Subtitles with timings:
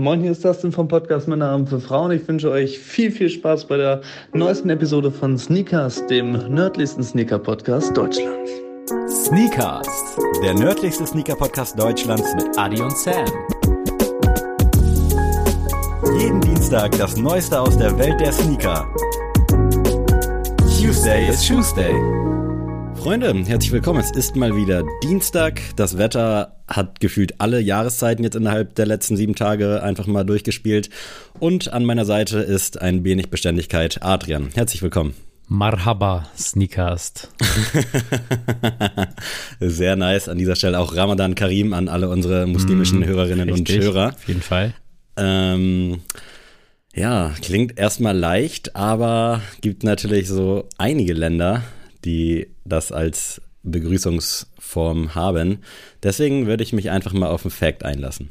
[0.00, 2.12] Moin, hier ist Dustin vom Podcast Männer Abend für Frauen.
[2.12, 4.00] Ich wünsche euch viel, viel Spaß bei der
[4.32, 8.48] neuesten Episode von Sneakers, dem nördlichsten Sneaker-Podcast Deutschlands.
[9.08, 9.88] Sneakers,
[10.40, 13.26] der nördlichste Sneaker-Podcast Deutschlands mit Adi und Sam.
[16.16, 18.86] Jeden Dienstag das Neueste aus der Welt der Sneaker.
[20.80, 22.27] Tuesday is Tuesday.
[23.08, 24.00] Freunde, herzlich willkommen.
[24.00, 25.62] Es ist mal wieder Dienstag.
[25.76, 30.90] Das Wetter hat gefühlt alle Jahreszeiten jetzt innerhalb der letzten sieben Tage einfach mal durchgespielt.
[31.40, 34.50] Und an meiner Seite ist ein wenig Beständigkeit Adrian.
[34.54, 35.14] Herzlich willkommen.
[35.46, 37.32] Marhaba, Sneakast.
[39.60, 40.28] Sehr nice.
[40.28, 44.08] An dieser Stelle auch Ramadan Karim an alle unsere muslimischen mm, Hörerinnen richtig, und Hörer.
[44.08, 44.74] Auf jeden Fall.
[45.16, 46.02] Ähm,
[46.94, 51.62] ja, klingt erstmal leicht, aber gibt natürlich so einige Länder,
[52.08, 55.58] die das als Begrüßungsform haben.
[56.02, 58.30] Deswegen würde ich mich einfach mal auf einen Fact einlassen.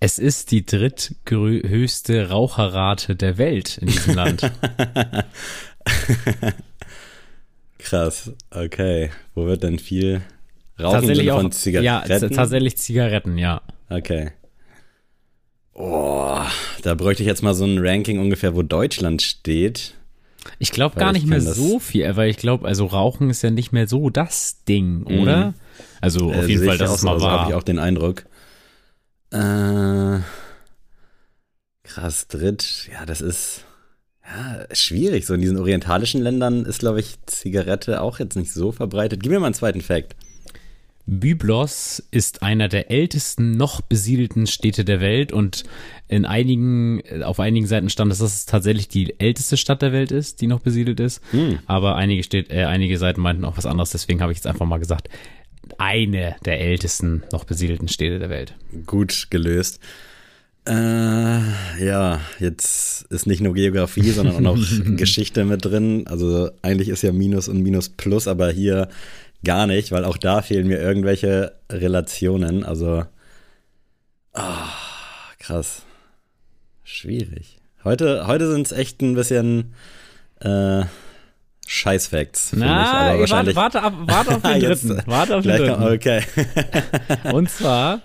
[0.00, 4.42] Es ist die dritthöchste Raucherrate der Welt in diesem Land.
[7.78, 9.10] Krass, okay.
[9.34, 10.20] Wo wird denn viel
[10.78, 11.84] Rauchen tatsächlich von Zigaretten?
[11.86, 13.62] Ja, tatsächlich Zigaretten, ja.
[13.88, 14.32] Okay.
[15.72, 16.42] Oh,
[16.82, 19.94] da bräuchte ich jetzt mal so ein Ranking ungefähr, wo Deutschland steht.
[20.58, 23.72] Ich glaube gar nicht mehr so viel, weil ich glaube, also Rauchen ist ja nicht
[23.72, 25.20] mehr so das Ding, mhm.
[25.20, 25.54] oder?
[26.00, 28.24] Also auf äh, jeden Fall, das ist mal also habe ich auch den Eindruck.
[29.30, 30.20] Äh,
[31.82, 33.64] krass, dritt, ja, das ist
[34.24, 35.26] ja schwierig.
[35.26, 39.22] So in diesen orientalischen Ländern ist, glaube ich, Zigarette auch jetzt nicht so verbreitet.
[39.22, 40.16] Gib mir mal einen zweiten Fact.
[41.10, 45.64] Byblos ist einer der ältesten noch besiedelten Städte der Welt und
[46.06, 50.42] in einigen, auf einigen Seiten stand, dass das tatsächlich die älteste Stadt der Welt ist,
[50.42, 51.22] die noch besiedelt ist.
[51.30, 51.60] Hm.
[51.66, 54.66] Aber einige, steht, äh, einige Seiten meinten auch was anderes, deswegen habe ich jetzt einfach
[54.66, 55.08] mal gesagt,
[55.78, 58.54] eine der ältesten noch besiedelten Städte der Welt.
[58.84, 59.80] Gut gelöst.
[60.66, 61.40] Äh,
[61.82, 64.58] ja, jetzt ist nicht nur Geografie, sondern auch noch
[64.96, 66.06] Geschichte mit drin.
[66.06, 68.88] Also eigentlich ist ja Minus und Minus Plus, aber hier
[69.44, 72.64] gar nicht, weil auch da fehlen mir irgendwelche Relationen.
[72.64, 73.04] Also,
[74.34, 74.40] oh,
[75.38, 75.82] krass.
[76.84, 77.58] Schwierig.
[77.84, 79.74] Heute, heute sind es echt ein bisschen
[80.40, 80.84] äh,
[81.66, 82.54] Scheißfacts.
[82.56, 85.02] Na, aber wahrscheinlich warte, warte, warte auf den dritten.
[85.06, 85.82] warte auf den dritten.
[85.82, 86.22] Okay.
[87.32, 88.00] Und zwar,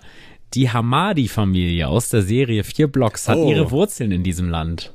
[0.53, 3.49] die Hamadi-Familie aus der Serie Vier Blocks hat oh.
[3.49, 4.93] ihre Wurzeln in diesem Land.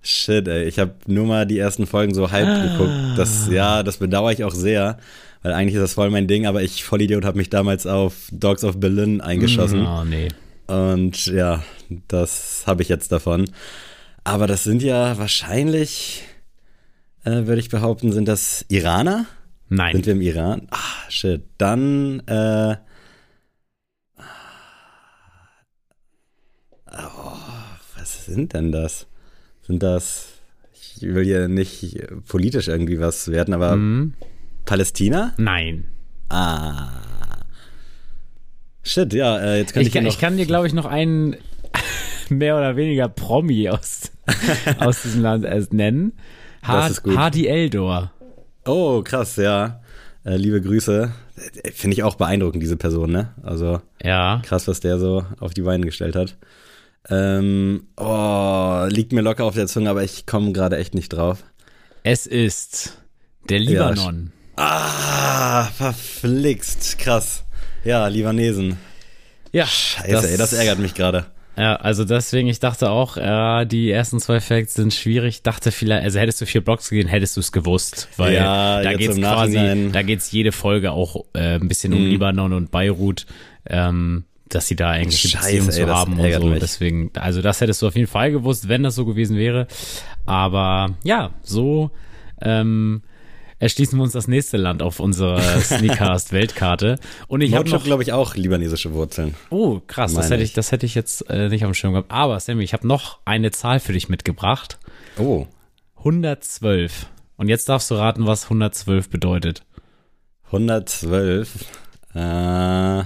[0.00, 3.18] Shit, ey, ich habe nur mal die ersten Folgen so halb geguckt.
[3.18, 4.98] Das, ja, das bedauere ich auch sehr
[5.44, 8.64] weil eigentlich ist das voll mein Ding, aber ich, Vollidiot, habe mich damals auf Dogs
[8.64, 9.82] of Berlin eingeschossen.
[9.82, 10.28] Mm, oh, nee.
[10.66, 11.62] Und ja,
[12.08, 13.44] das habe ich jetzt davon.
[14.24, 16.22] Aber das sind ja wahrscheinlich,
[17.24, 19.26] äh, würde ich behaupten, sind das Iraner?
[19.68, 19.92] Nein.
[19.92, 20.66] Sind wir im Iran?
[20.70, 21.42] Ah, shit.
[21.58, 22.76] Dann, äh,
[26.90, 27.36] oh,
[27.98, 29.06] was sind denn das?
[29.60, 30.28] Sind das,
[30.72, 34.14] ich will hier nicht politisch irgendwie was werden, aber mhm.
[34.64, 35.34] Palästina?
[35.36, 35.88] Nein.
[36.28, 36.88] Ah.
[38.82, 41.36] Shit, ja, äh, jetzt kann ich, ich, kann, ich kann dir, glaube ich, noch einen
[42.28, 44.10] mehr oder weniger Promi aus,
[44.78, 46.12] aus diesem Land äh, nennen.
[46.62, 48.12] Hardy Eldor.
[48.66, 49.80] Oh, krass, ja.
[50.24, 51.12] Äh, liebe Grüße.
[51.74, 53.34] Finde ich auch beeindruckend, diese Person, ne?
[53.42, 54.40] Also, ja.
[54.44, 56.36] krass, was der so auf die Beine gestellt hat.
[57.10, 61.44] Ähm, oh, liegt mir locker auf der Zunge, aber ich komme gerade echt nicht drauf.
[62.02, 62.98] Es ist
[63.48, 64.32] der Libanon.
[64.34, 66.98] Ja, Ah, verflixt.
[66.98, 67.44] Krass.
[67.84, 68.76] Ja, Libanesen.
[69.52, 69.66] Ja.
[69.66, 71.26] Scheiße, das, ey, das ärgert mich gerade.
[71.56, 75.42] Ja, also deswegen, ich dachte auch, äh, die ersten zwei Facts sind schwierig.
[75.42, 78.08] Dachte vielleicht, also hättest du vier Blocks gegeben, hättest du es gewusst.
[78.16, 82.10] Weil ja, da geht's quasi, da geht's jede Folge auch äh, ein bisschen um mhm.
[82.10, 83.26] Libanon und Beirut.
[83.66, 86.46] Ähm, dass sie da eigentlich Beziehungen zu haben und so.
[86.46, 86.60] Mich.
[86.60, 89.66] Deswegen, also das hättest du auf jeden Fall gewusst, wenn das so gewesen wäre.
[90.26, 91.90] Aber ja, so
[92.40, 93.02] ähm,
[93.58, 96.98] erschließen wir uns das nächste Land auf unserer Sneakcast-Weltkarte.
[97.28, 99.34] Und ich habe noch, glaube ich, auch libanesische Wurzeln.
[99.50, 102.10] Oh, krass, das hätte ich, das hätte ich jetzt äh, nicht auf dem Schirm gehabt.
[102.10, 104.78] Aber Sammy, ich habe noch eine Zahl für dich mitgebracht.
[105.18, 105.46] Oh.
[105.98, 107.06] 112.
[107.36, 109.62] Und jetzt darfst du raten, was 112 bedeutet.
[110.46, 111.64] 112.
[112.14, 113.04] Äh,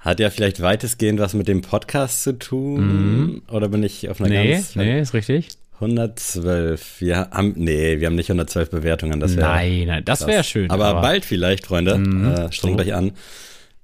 [0.00, 3.26] hat ja vielleicht weitestgehend was mit dem Podcast zu tun.
[3.26, 3.42] Mhm.
[3.50, 4.74] Oder bin ich auf einer nee, ganz.
[4.74, 5.48] Nee, ist richtig.
[5.80, 7.00] 112.
[7.00, 9.18] Wir haben, nee, wir haben nicht 112 Bewertungen.
[9.18, 10.70] Das nein, nein, das wäre schön.
[10.70, 11.96] Aber, aber, bald vielleicht, Freunde.
[11.96, 12.86] Mhm, äh, strengt so.
[12.86, 13.12] euch an.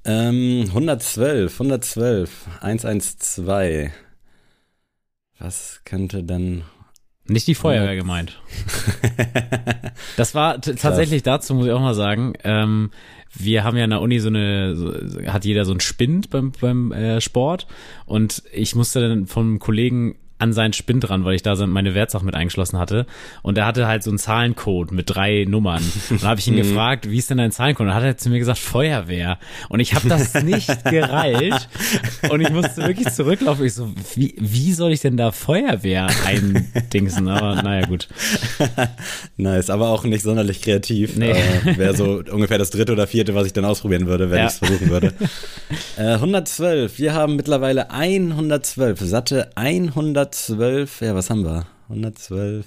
[0.04, 3.90] Ähm, 112, 112, 112.
[5.38, 6.62] Was könnte denn
[7.28, 8.40] nicht die Feuerwehr gemeint.
[10.16, 12.90] das war tatsächlich dazu, muss ich auch mal sagen, ähm,
[13.34, 14.92] wir haben ja in der Uni so eine, so,
[15.26, 17.66] hat jeder so ein Spind beim, beim äh, Sport
[18.04, 22.26] und ich musste dann vom Kollegen an seinen Spind ran, weil ich da meine Wertsachen
[22.26, 23.06] mit eingeschlossen hatte.
[23.42, 25.82] Und er hatte halt so einen Zahlencode mit drei Nummern.
[26.10, 26.58] Und da habe ich ihn mhm.
[26.58, 27.86] gefragt, wie ist denn dein Zahlencode?
[27.86, 29.38] Und dann hat er zu mir gesagt, Feuerwehr.
[29.70, 31.68] Und ich habe das nicht gereilt.
[32.28, 33.64] Und ich musste wirklich zurücklaufen.
[33.64, 37.28] Ich so, wie, wie soll ich denn da Feuerwehr eindingsen?
[37.28, 38.08] Aber naja, gut.
[39.38, 41.16] nice, aber auch nicht sonderlich kreativ.
[41.16, 41.30] Nee.
[41.30, 44.46] Äh, Wäre so ungefähr das dritte oder vierte, was ich dann ausprobieren würde, wenn ja.
[44.46, 45.14] ich es versuchen würde.
[45.96, 46.98] Äh, 112.
[46.98, 51.67] Wir haben mittlerweile 112, satte 100 112, ja, was haben wir?
[51.88, 52.67] 112.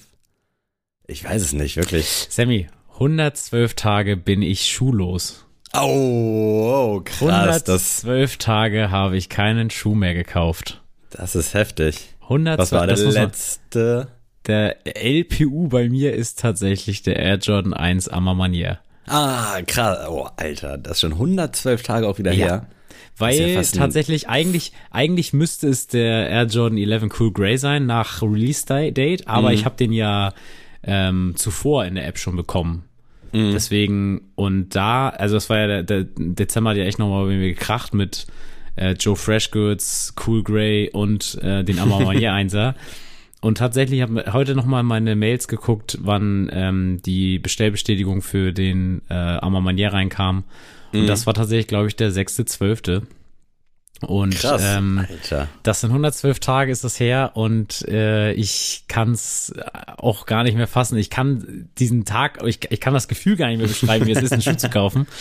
[1.07, 2.27] Ich weiß es nicht, wirklich.
[2.29, 5.45] Sammy, 112 Tage bin ich schullos.
[5.73, 7.67] Oh, oh krass.
[7.67, 10.81] 112 Tage habe ich keinen Schuh mehr gekauft.
[11.09, 12.15] Das ist heftig.
[12.21, 14.07] 112, was war der letzte?
[14.47, 18.79] Der LPU bei mir ist tatsächlich der Air Jordan 1 Amamanier.
[19.05, 20.07] Ah, krass.
[20.07, 22.45] Oh, Alter, das ist schon 112 Tage auch wieder ja.
[22.45, 22.67] her.
[23.19, 28.21] Weil ja tatsächlich, eigentlich, eigentlich müsste es der Air Jordan 11 Cool Grey sein nach
[28.21, 29.53] Release Date, aber mhm.
[29.55, 30.33] ich habe den ja
[30.83, 32.83] ähm, zuvor in der App schon bekommen.
[33.31, 33.51] Mhm.
[33.51, 37.35] Deswegen, und da, also das war ja der, der Dezember hat ja echt nochmal bei
[37.35, 38.25] mir gekracht mit
[38.75, 42.75] äh, Joe Freshgoods, Cool Grey und äh, den Amamanier Einser.
[43.41, 49.01] Und tatsächlich habe ich heute nochmal meine Mails geguckt, wann ähm, die Bestellbestätigung für den
[49.09, 50.43] äh, Amamanier reinkam.
[50.93, 51.07] Und mhm.
[51.07, 53.03] das war tatsächlich, glaube ich, der 6.12.
[54.01, 55.49] Und Krass, ähm, Alter.
[55.63, 59.53] das sind 112 Tage ist das her und äh, ich kann es
[59.97, 60.97] auch gar nicht mehr fassen.
[60.97, 64.21] Ich kann diesen Tag, ich, ich kann das Gefühl gar nicht mehr beschreiben, wie es
[64.21, 65.05] ist, einen Schuh zu kaufen.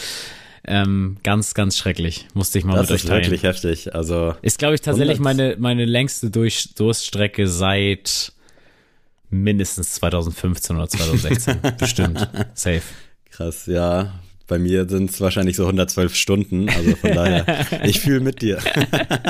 [0.64, 2.26] Ähm, ganz, ganz schrecklich.
[2.34, 3.20] Musste ich mal das mit euch teilen.
[3.20, 3.94] Das ist wirklich heftig.
[3.94, 8.32] Also ist, glaube ich, tatsächlich meine, meine längste Durch Durststrecke seit
[9.30, 11.58] mindestens 2015 oder 2016.
[11.78, 12.28] Bestimmt.
[12.52, 12.82] Safe.
[13.30, 14.12] Krass, ja.
[14.48, 17.44] Bei mir sind es wahrscheinlich so 112 Stunden, also von daher,
[17.84, 18.58] ich fühle mit dir.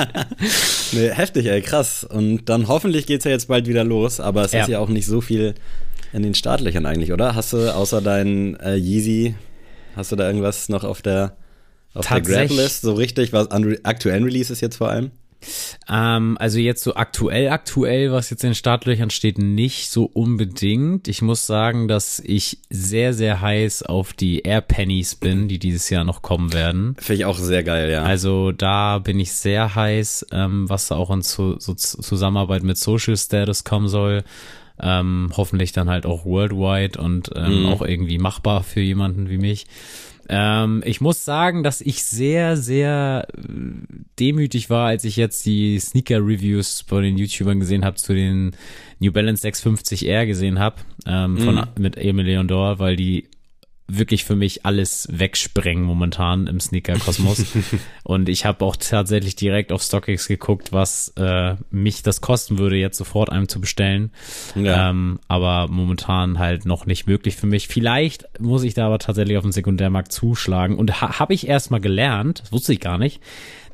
[0.93, 2.05] nee, heftig, ey, krass.
[2.05, 4.61] Und dann hoffentlich geht es ja jetzt bald wieder los, aber es ja.
[4.61, 5.55] ist ja auch nicht so viel
[6.13, 7.35] in den Startlöchern eigentlich, oder?
[7.35, 9.35] Hast du außer deinen äh, Yeezy,
[9.93, 11.35] hast du da irgendwas noch auf der,
[11.93, 15.11] auf der Grab-List so richtig, was an aktuellen Releases jetzt vor allem?
[15.89, 21.07] Ähm, also jetzt so aktuell, aktuell, was jetzt in den Startlöchern steht, nicht so unbedingt.
[21.07, 25.89] Ich muss sagen, dass ich sehr, sehr heiß auf die Air Pennies bin, die dieses
[25.89, 26.95] Jahr noch kommen werden.
[26.99, 28.03] Finde ich auch sehr geil, ja.
[28.03, 32.77] Also da bin ich sehr heiß, ähm, was da auch in so, so Zusammenarbeit mit
[32.77, 34.23] Social Status kommen soll.
[34.81, 37.65] Ähm, hoffentlich dann halt auch worldwide und ähm, mhm.
[37.67, 39.65] auch irgendwie machbar für jemanden wie mich.
[40.31, 43.41] Ähm, ich muss sagen, dass ich sehr, sehr äh,
[44.19, 48.51] demütig war, als ich jetzt die Sneaker-Reviews von den YouTubern gesehen habe, zu den
[48.99, 50.77] New Balance 650R gesehen habe,
[51.07, 51.63] ähm, mhm.
[51.79, 53.27] mit Emil Leondor, weil die
[53.89, 57.45] wirklich für mich alles wegsprengen momentan im Sneaker-Kosmos.
[58.03, 62.77] und ich habe auch tatsächlich direkt auf StockX geguckt, was äh, mich das kosten würde,
[62.77, 64.11] jetzt sofort einem zu bestellen.
[64.55, 64.89] Ja.
[64.89, 67.67] Ähm, aber momentan halt noch nicht möglich für mich.
[67.67, 70.77] Vielleicht muss ich da aber tatsächlich auf dem Sekundärmarkt zuschlagen.
[70.77, 73.21] Und ha habe ich erst mal gelernt, das wusste ich gar nicht,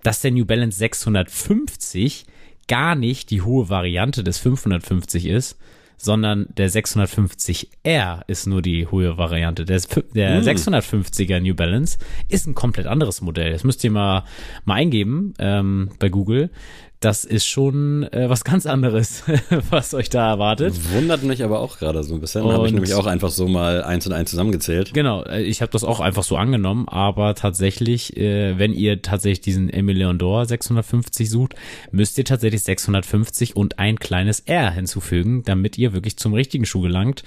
[0.03, 2.25] dass der New Balance 650
[2.67, 5.57] gar nicht die hohe Variante des 550 ist,
[5.97, 9.65] sondern der 650R ist nur die hohe Variante.
[9.65, 9.81] Der,
[10.13, 10.44] der mm.
[10.44, 11.97] 650er New Balance
[12.30, 13.51] ist ein komplett anderes Modell.
[13.51, 14.24] Das müsst ihr mal,
[14.65, 16.50] mal eingeben ähm, bei Google
[17.00, 19.24] das ist schon äh, was ganz anderes,
[19.69, 20.74] was euch da erwartet.
[20.93, 22.43] Wundert mich aber auch gerade so ein bisschen.
[22.43, 24.93] Habe ich nämlich auch einfach so mal eins und eins zusammengezählt.
[24.93, 29.41] Genau, äh, ich habe das auch einfach so angenommen, aber tatsächlich, äh, wenn ihr tatsächlich
[29.41, 31.55] diesen Emilion D'Or 650 sucht,
[31.91, 36.81] müsst ihr tatsächlich 650 und ein kleines R hinzufügen, damit ihr wirklich zum richtigen Schuh
[36.81, 37.24] gelangt.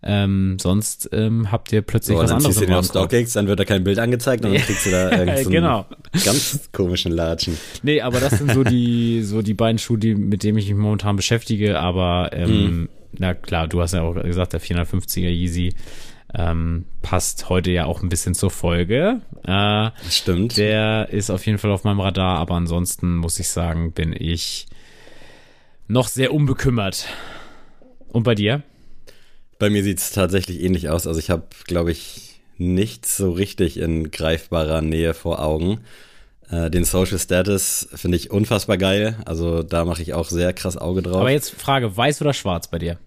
[0.00, 2.54] Ähm, sonst ähm, habt ihr plötzlich so, was anderes.
[2.54, 4.90] Dann ziehst du auf StockX, dann wird da kein Bild angezeigt und dann kriegst du
[4.90, 5.86] da irgendeinen genau.
[6.24, 7.56] ganz komischen Latschen.
[7.82, 10.76] Nee, aber das sind so die, so die beiden Schuhe, die, mit denen ich mich
[10.76, 11.80] momentan beschäftige.
[11.80, 12.88] Aber ähm, hm.
[13.18, 15.74] na klar, du hast ja auch gesagt, der 450er Yeezy
[16.34, 19.22] ähm, passt heute ja auch ein bisschen zur Folge.
[19.44, 20.58] Äh, Stimmt.
[20.58, 24.66] Der ist auf jeden Fall auf meinem Radar, aber ansonsten muss ich sagen, bin ich
[25.88, 27.06] noch sehr unbekümmert.
[28.12, 28.62] Und bei dir?
[29.58, 31.06] Bei mir sieht es tatsächlich ähnlich aus.
[31.06, 35.80] Also ich habe, glaube ich, nichts so richtig in greifbarer Nähe vor Augen.
[36.50, 39.16] Äh, den Social Status finde ich unfassbar geil.
[39.24, 41.20] Also da mache ich auch sehr krass Auge drauf.
[41.20, 42.98] Aber jetzt Frage, weiß oder schwarz bei dir?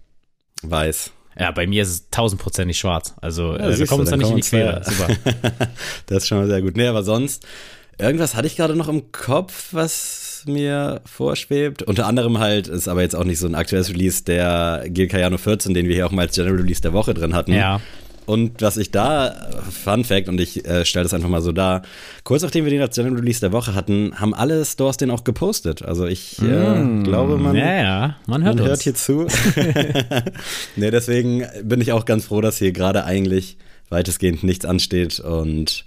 [0.62, 1.10] Weiß.
[1.38, 3.14] Ja, bei mir ist es tausendprozentig schwarz.
[3.20, 4.82] Also ja, äh, wir kommen uns da nicht in die Quere.
[4.84, 5.08] Super.
[6.06, 6.76] das ist schon mal sehr gut.
[6.76, 7.46] Nee, aber sonst,
[7.98, 11.82] irgendwas hatte ich gerade noch im Kopf, was mir vorschwebt.
[11.82, 15.38] Unter anderem halt, ist aber jetzt auch nicht so ein aktuelles Release, der Gil Cayano
[15.38, 17.52] 14, den wir hier auch mal als General Release der Woche drin hatten.
[17.52, 17.80] Ja.
[18.24, 21.82] Und was ich da, Fun Fact, und ich äh, stelle das einfach mal so dar,
[22.24, 25.82] kurz nachdem wir den General Release der Woche hatten, haben alle Stores den auch gepostet.
[25.82, 29.26] Also ich äh, mm, glaube, man, ja, ja, man hört, man hört hier zu.
[30.76, 33.56] nee, deswegen bin ich auch ganz froh, dass hier gerade eigentlich
[33.90, 35.84] weitestgehend nichts ansteht und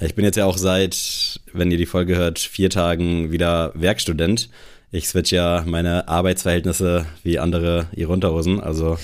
[0.00, 4.48] ich bin jetzt ja auch seit, wenn ihr die Folge hört, vier Tagen wieder Werkstudent.
[4.92, 8.98] Ich switch ja meine Arbeitsverhältnisse wie andere ihre Unterhosen, also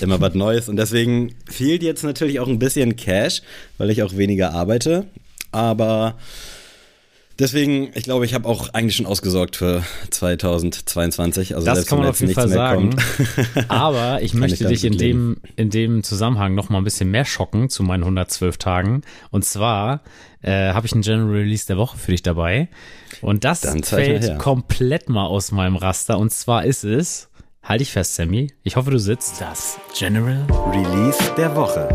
[0.00, 0.68] immer was Neues.
[0.68, 3.40] Und deswegen fehlt jetzt natürlich auch ein bisschen Cash,
[3.78, 5.06] weil ich auch weniger arbeite.
[5.52, 6.18] Aber
[7.38, 11.54] Deswegen, ich glaube, ich habe auch eigentlich schon ausgesorgt für 2022.
[11.54, 12.94] Also das kann man auf jeden Fall sagen.
[13.68, 17.24] Aber ich möchte ich dich in dem, in dem Zusammenhang noch mal ein bisschen mehr
[17.24, 19.02] schocken zu meinen 112 Tagen.
[19.30, 20.02] Und zwar
[20.42, 22.68] äh, habe ich einen General Release der Woche für dich dabei.
[23.20, 26.18] Und das fällt komplett mal aus meinem Raster.
[26.18, 27.30] Und zwar ist es,
[27.62, 31.88] halte ich fest, Sammy, ich hoffe, du sitzt, das General Release der Woche.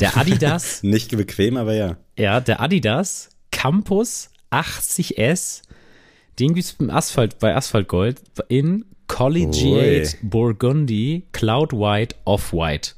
[0.00, 0.82] Der Adidas.
[0.82, 1.96] Nicht bequem, aber ja.
[2.18, 4.30] Ja, der Adidas Campus
[4.60, 5.62] 80S.
[6.38, 10.28] Den gibt es beim Asphalt, bei Asphalt Gold in Collegiate Ui.
[10.28, 12.92] Burgundy Cloud White Off-White.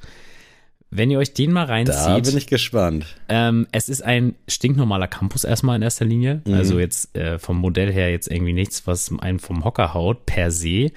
[0.91, 1.97] Wenn ihr euch den mal reinzieht.
[1.97, 3.17] Da bin ich gespannt.
[3.29, 6.43] Ähm, es ist ein stinknormaler Campus erstmal in erster Linie.
[6.47, 6.55] Mhm.
[6.55, 10.51] Also jetzt äh, vom Modell her jetzt irgendwie nichts, was einen vom Hocker haut, per
[10.51, 10.93] se.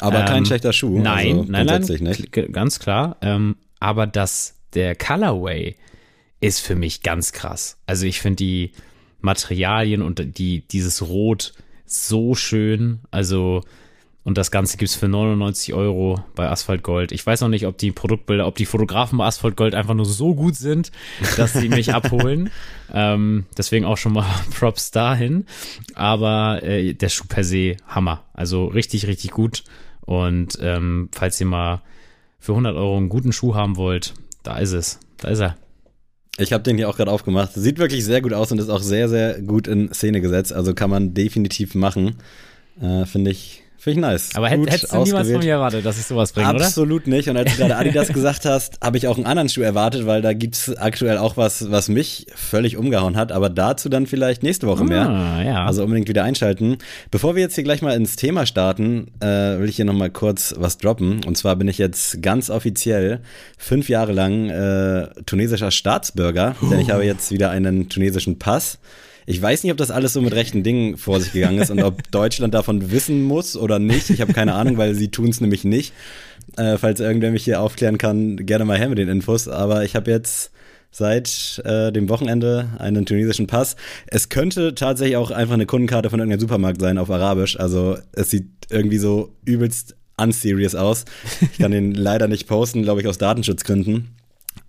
[0.00, 0.98] Aber ähm, kein schlechter Schuh.
[0.98, 2.32] Nein, also nein, nein, nicht.
[2.32, 3.16] ganz klar.
[3.22, 5.74] Ähm, aber das, der Colorway
[6.40, 7.78] ist für mich ganz krass.
[7.86, 8.72] Also ich finde die,
[9.20, 11.52] Materialien und die, dieses Rot
[11.86, 13.00] so schön.
[13.10, 13.62] Also,
[14.22, 17.10] und das Ganze gibt's für 99 Euro bei Asphalt Gold.
[17.12, 20.04] Ich weiß noch nicht, ob die Produktbilder, ob die Fotografen bei Asphalt Gold einfach nur
[20.04, 20.92] so gut sind,
[21.36, 22.50] dass sie mich abholen.
[22.92, 24.26] Ähm, deswegen auch schon mal
[24.58, 25.46] Props dahin.
[25.94, 28.24] Aber äh, der Schuh per se Hammer.
[28.34, 29.64] Also richtig, richtig gut.
[30.02, 31.82] Und ähm, falls ihr mal
[32.38, 35.00] für 100 Euro einen guten Schuh haben wollt, da ist es.
[35.18, 35.56] Da ist er.
[36.40, 37.52] Ich habe den hier auch gerade aufgemacht.
[37.54, 40.52] Sieht wirklich sehr gut aus und ist auch sehr, sehr gut in Szene gesetzt.
[40.52, 42.16] Also kann man definitiv machen.
[42.80, 44.28] Äh, Finde ich Finde ich nice.
[44.34, 46.66] Aber Gut hättest du niemals von mir erwartet, dass ich sowas bringe, oder?
[46.66, 47.30] Absolut nicht.
[47.30, 50.20] Und als du gerade Adidas gesagt hast, habe ich auch einen anderen Schuh erwartet, weil
[50.20, 53.32] da gibt es aktuell auch was, was mich völlig umgehauen hat.
[53.32, 55.08] Aber dazu dann vielleicht nächste Woche mehr.
[55.08, 55.64] Ah, ja.
[55.64, 56.76] Also unbedingt wieder einschalten.
[57.10, 60.54] Bevor wir jetzt hier gleich mal ins Thema starten, äh, will ich hier nochmal kurz
[60.58, 61.24] was droppen.
[61.24, 63.20] Und zwar bin ich jetzt ganz offiziell
[63.56, 68.78] fünf Jahre lang äh, tunesischer Staatsbürger, denn ich habe jetzt wieder einen tunesischen Pass.
[69.26, 71.82] Ich weiß nicht, ob das alles so mit rechten Dingen vor sich gegangen ist und
[71.82, 74.10] ob Deutschland davon wissen muss oder nicht.
[74.10, 75.92] Ich habe keine Ahnung, weil sie tun es nämlich nicht.
[76.56, 79.48] Äh, falls irgendwer mich hier aufklären kann, gerne mal her mit den Infos.
[79.48, 80.50] Aber ich habe jetzt
[80.90, 83.76] seit äh, dem Wochenende einen tunesischen Pass.
[84.06, 87.58] Es könnte tatsächlich auch einfach eine Kundenkarte von irgendeinem Supermarkt sein auf Arabisch.
[87.58, 91.04] Also es sieht irgendwie so übelst unserious aus.
[91.40, 94.08] Ich kann den leider nicht posten, glaube ich, aus Datenschutzgründen.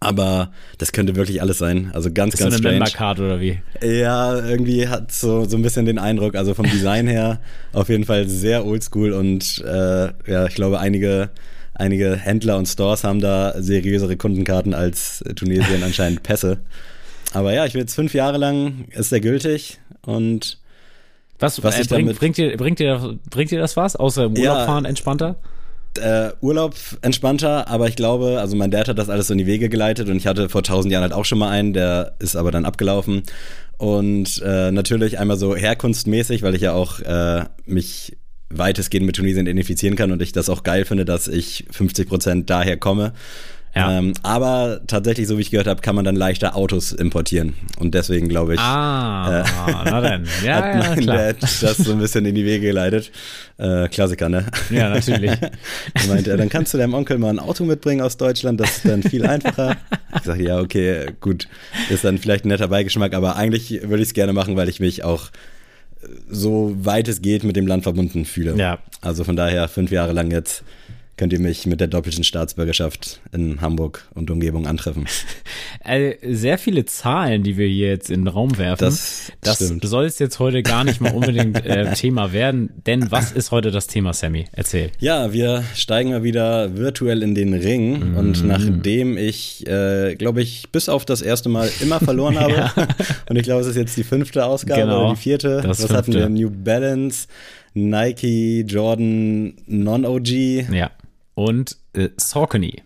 [0.04, 1.92] Aber das könnte wirklich alles sein.
[1.94, 3.22] Also ganz, ist ganz so eine strange.
[3.22, 3.60] oder wie?
[3.84, 7.40] Ja, irgendwie hat so, so ein bisschen den Eindruck, also vom Design her
[7.72, 11.30] auf jeden Fall sehr oldschool und äh, ja, ich glaube, einige,
[11.76, 16.58] einige Händler und Stores haben da seriösere Kundenkarten als Tunesien anscheinend Pässe.
[17.32, 20.58] Aber ja, ich bin jetzt fünf Jahre lang, ist der gültig und
[21.38, 23.96] was, was äh, bringt, bringt, dir, bringt, dir, bringt dir das was?
[23.96, 25.36] Außer im Urlaub ja, fahren entspannter?
[25.98, 29.46] Äh, Urlaub entspannter, aber ich glaube, also mein Dad hat das alles so in die
[29.46, 32.36] Wege geleitet und ich hatte vor tausend Jahren halt auch schon mal einen, der ist
[32.36, 33.24] aber dann abgelaufen.
[33.78, 38.16] Und äh, natürlich einmal so herkunftmäßig, weil ich ja auch äh, mich
[38.50, 42.50] weitestgehend mit Tunesien identifizieren kann und ich das auch geil finde, dass ich 50 Prozent
[42.50, 43.14] daher komme.
[43.76, 43.98] Ja.
[43.98, 47.54] Ähm, aber tatsächlich, so wie ich gehört habe, kann man dann leichter Autos importieren.
[47.80, 50.28] Und deswegen glaube ich, ah, äh, na dann.
[50.44, 51.18] Ja, hat mein ja, klar.
[51.18, 53.12] Dad das so ein bisschen in die Wege geleitet.
[53.58, 54.46] Äh, Klassiker, ne?
[54.70, 55.32] Ja, natürlich.
[55.94, 58.86] er meinte, dann kannst du deinem Onkel mal ein Auto mitbringen aus Deutschland, das ist
[58.86, 59.78] dann viel einfacher.
[60.16, 61.48] Ich sage, ja, okay, gut,
[61.90, 64.80] ist dann vielleicht ein netter Beigeschmack, aber eigentlich würde ich es gerne machen, weil ich
[64.80, 65.30] mich auch
[66.30, 68.56] so weit es geht mit dem Land verbunden fühle.
[68.58, 68.80] Ja.
[69.02, 70.64] Also von daher fünf Jahre lang jetzt
[71.22, 75.06] könnt ihr mich mit der doppelten Staatsbürgerschaft in Hamburg und Umgebung antreffen.
[75.84, 78.86] Äh, sehr viele Zahlen, die wir hier jetzt in den Raum werfen.
[78.86, 82.70] Das, das soll es jetzt heute gar nicht mal unbedingt äh, Thema werden.
[82.86, 84.46] Denn was ist heute das Thema, Sammy?
[84.52, 84.92] Erzähl.
[85.00, 88.14] Ja, wir steigen mal wieder virtuell in den Ring.
[88.14, 88.18] Mm.
[88.18, 92.74] Und nachdem ich, äh, glaube ich, bis auf das erste Mal immer verloren habe, ja.
[93.28, 95.64] und ich glaube, es ist jetzt die fünfte Ausgabe genau, oder die vierte.
[95.66, 95.98] was fünfte.
[95.98, 96.30] hatten wir?
[96.30, 97.28] New Balance.
[97.74, 100.28] Nike, Jordan, Non-OG.
[100.72, 100.92] Ja.
[101.34, 102.84] Und äh, Saucony.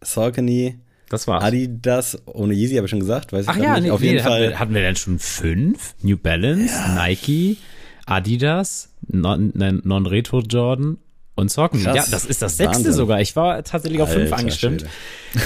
[0.00, 0.78] Saucony.
[1.08, 1.42] Das war's.
[1.42, 3.32] Adidas ohne Yeezy, habe ich schon gesagt.
[3.32, 3.84] Weiß Ach ich ja, nicht.
[3.84, 4.32] Nee, Auf jeden nee, Fall.
[4.32, 5.94] Hatten wir, hatten wir denn schon fünf?
[6.02, 7.06] New Balance, ja.
[7.06, 7.58] Nike,
[8.06, 10.98] Adidas, Non-Retro non Jordan
[11.40, 11.82] und zocken.
[11.82, 11.96] Krass.
[11.96, 12.92] Ja, das ist das sechste Wahnsinn.
[12.92, 13.20] sogar.
[13.20, 14.84] Ich war tatsächlich auf fünf angestimmt.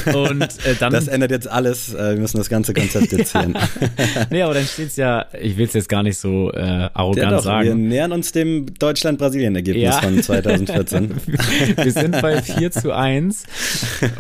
[0.07, 0.93] Und äh, dann.
[0.93, 1.95] Das ändert jetzt alles.
[1.95, 3.57] Äh, wir müssen das ganze Konzept jetzt sehen.
[4.31, 7.37] nee, aber dann steht's ja, ich will es jetzt gar nicht so äh, arrogant ja,
[7.37, 7.67] doch, sagen.
[7.67, 10.01] Wir nähern uns dem Deutschland-Brasilien-Ergebnis ja.
[10.01, 11.15] von 2014.
[11.77, 13.45] wir sind bei 4 zu 1.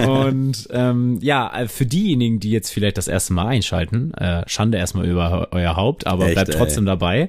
[0.06, 5.06] Und ähm, ja, für diejenigen, die jetzt vielleicht das erste Mal einschalten, äh, Schande erstmal
[5.06, 6.90] über euer Haupt, aber Echt, bleibt trotzdem ey.
[6.92, 7.28] dabei.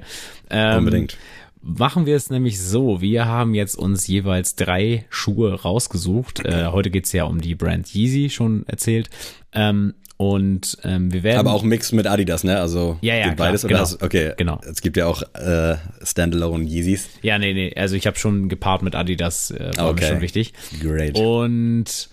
[0.50, 1.18] Ähm, Unbedingt
[1.66, 3.02] machen wir es nämlich so.
[3.02, 6.46] Wir haben jetzt uns jeweils drei Schuhe rausgesucht.
[6.46, 9.10] Äh, heute geht's ja um die Brand Yeezy, schon erzählt.
[9.52, 11.40] Ähm, und ähm, wir werden.
[11.40, 12.60] Aber auch Mix mit Adidas, ne?
[12.60, 14.34] Also ja, ja, beides klar, genau, hast, okay.
[14.38, 14.62] Genau.
[14.70, 17.10] Es gibt ja auch äh, Standalone Yeezys.
[17.22, 17.74] Ja, nee, nee.
[17.76, 20.06] Also ich habe schon gepaart mit Adidas, äh, war okay.
[20.06, 20.54] mir schon wichtig.
[20.80, 21.20] Great.
[21.20, 22.10] Und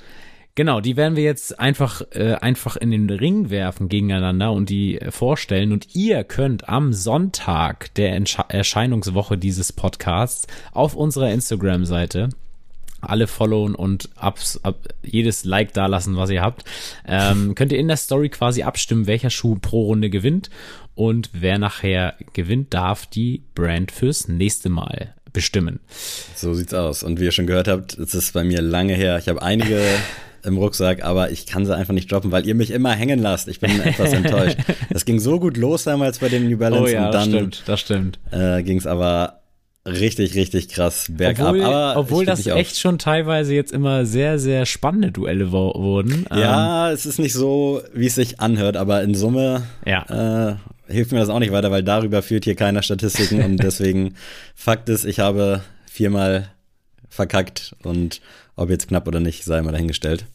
[0.55, 5.01] Genau, die werden wir jetzt einfach, äh, einfach in den Ring werfen gegeneinander und die
[5.01, 5.73] äh, vorstellen.
[5.73, 12.29] Und ihr könnt am Sonntag der Entsche Erscheinungswoche dieses Podcasts auf unserer Instagram-Seite
[13.03, 16.65] alle followen und abs, ab, jedes Like dalassen, was ihr habt.
[17.07, 20.51] Ähm, könnt ihr in der Story quasi abstimmen, welcher Schuh pro Runde gewinnt
[20.95, 25.81] und wer nachher gewinnt, darf die Brand fürs nächste Mal bestimmen.
[26.37, 27.03] So sieht's aus.
[27.03, 29.19] Und wie ihr schon gehört habt, es ist bei mir lange her.
[29.19, 29.83] Ich habe einige
[30.45, 33.49] im Rucksack, aber ich kann sie einfach nicht droppen, weil ihr mich immer hängen lasst.
[33.49, 34.59] Ich bin etwas enttäuscht.
[34.91, 37.39] Das ging so gut los damals bei dem New Balance oh ja, und dann das
[37.39, 38.19] stimmt, das stimmt.
[38.31, 39.43] Äh, ging es aber
[39.87, 41.49] richtig, richtig krass bergab.
[41.49, 46.27] Obwohl, aber obwohl das echt schon teilweise jetzt immer sehr, sehr spannende Duelle wurden.
[46.31, 50.51] Ja, ähm, es ist nicht so, wie es sich anhört, aber in Summe ja.
[50.51, 50.57] äh,
[50.93, 54.15] hilft mir das auch nicht weiter, weil darüber führt hier keiner Statistiken und deswegen
[54.55, 56.49] Fakt ist, ich habe viermal
[57.09, 58.21] verkackt und
[58.57, 60.27] ob jetzt knapp oder nicht, sei mal dahingestellt.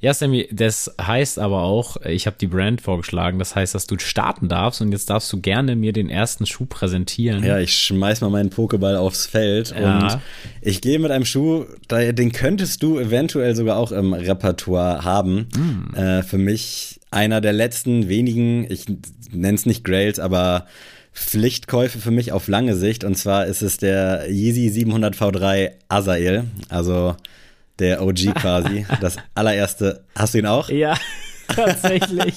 [0.00, 3.98] Ja, Sammy, das heißt aber auch, ich habe die Brand vorgeschlagen, das heißt, dass du
[3.98, 7.42] starten darfst und jetzt darfst du gerne mir den ersten Schuh präsentieren.
[7.42, 9.98] Ja, ich schmeiß mal meinen Pokéball aufs Feld ja.
[9.98, 10.20] und
[10.62, 15.48] ich gehe mit einem Schuh, den könntest du eventuell sogar auch im Repertoire haben.
[15.56, 15.96] Mm.
[15.96, 18.84] Äh, für mich einer der letzten wenigen, ich
[19.32, 20.66] nenne es nicht Grails, aber
[21.12, 26.44] Pflichtkäufe für mich auf lange Sicht und zwar ist es der Yeezy 700 V3 Azael,
[26.68, 27.16] also
[27.78, 30.04] der OG quasi, das allererste.
[30.14, 30.68] Hast du ihn auch?
[30.68, 30.96] Ja.
[31.48, 32.34] Tatsächlich.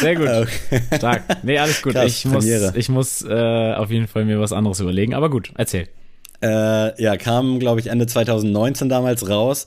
[0.00, 0.28] Sehr gut.
[0.28, 0.80] Okay.
[0.96, 1.44] Stark.
[1.44, 1.92] Nee, alles gut.
[1.92, 5.14] Krass, ich muss, ich muss äh, auf jeden Fall mir was anderes überlegen.
[5.14, 5.88] Aber gut, erzähl.
[6.42, 9.66] Äh, ja, kam, glaube ich, Ende 2019 damals raus.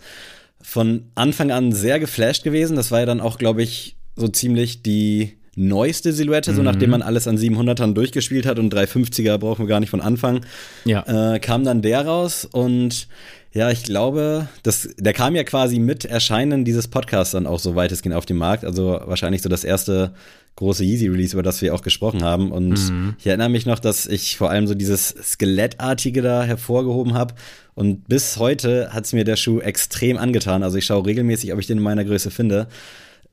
[0.62, 2.76] Von Anfang an sehr geflasht gewesen.
[2.76, 6.56] Das war ja dann auch, glaube ich, so ziemlich die neueste Silhouette, mhm.
[6.56, 10.02] so nachdem man alles an 700ern durchgespielt hat und 350er brauchen wir gar nicht von
[10.02, 10.46] Anfang.
[10.86, 11.34] Ja.
[11.34, 13.08] Äh, kam dann der raus und
[13.54, 17.76] ja, ich glaube, das, der kam ja quasi mit Erscheinen dieses Podcasts dann auch so
[17.76, 18.64] weitestgehend auf den Markt.
[18.64, 20.14] Also wahrscheinlich so das erste
[20.56, 22.52] große Yeezy-Release, über das wir auch gesprochen haben.
[22.52, 23.16] Und mhm.
[23.20, 27.34] ich erinnere mich noch, dass ich vor allem so dieses Skelettartige da hervorgehoben habe.
[27.74, 30.64] Und bis heute hat es mir der Schuh extrem angetan.
[30.64, 32.68] Also ich schaue regelmäßig, ob ich den in meiner Größe finde.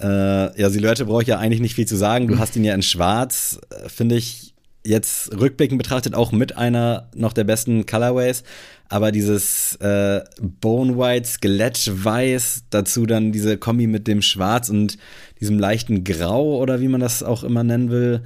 [0.01, 2.27] Äh, ja, Silhouette brauche ich ja eigentlich nicht viel zu sagen.
[2.27, 4.48] Du hast ihn ja in schwarz, äh, finde ich
[4.89, 8.43] jetzt rückblickend betrachtet auch mit einer noch der besten Colorways
[8.89, 14.97] aber dieses äh, Bone White, Skelett Weiß, dazu dann diese Kombi mit dem Schwarz und
[15.41, 18.23] diesem leichten Grau oder wie man das auch immer nennen will,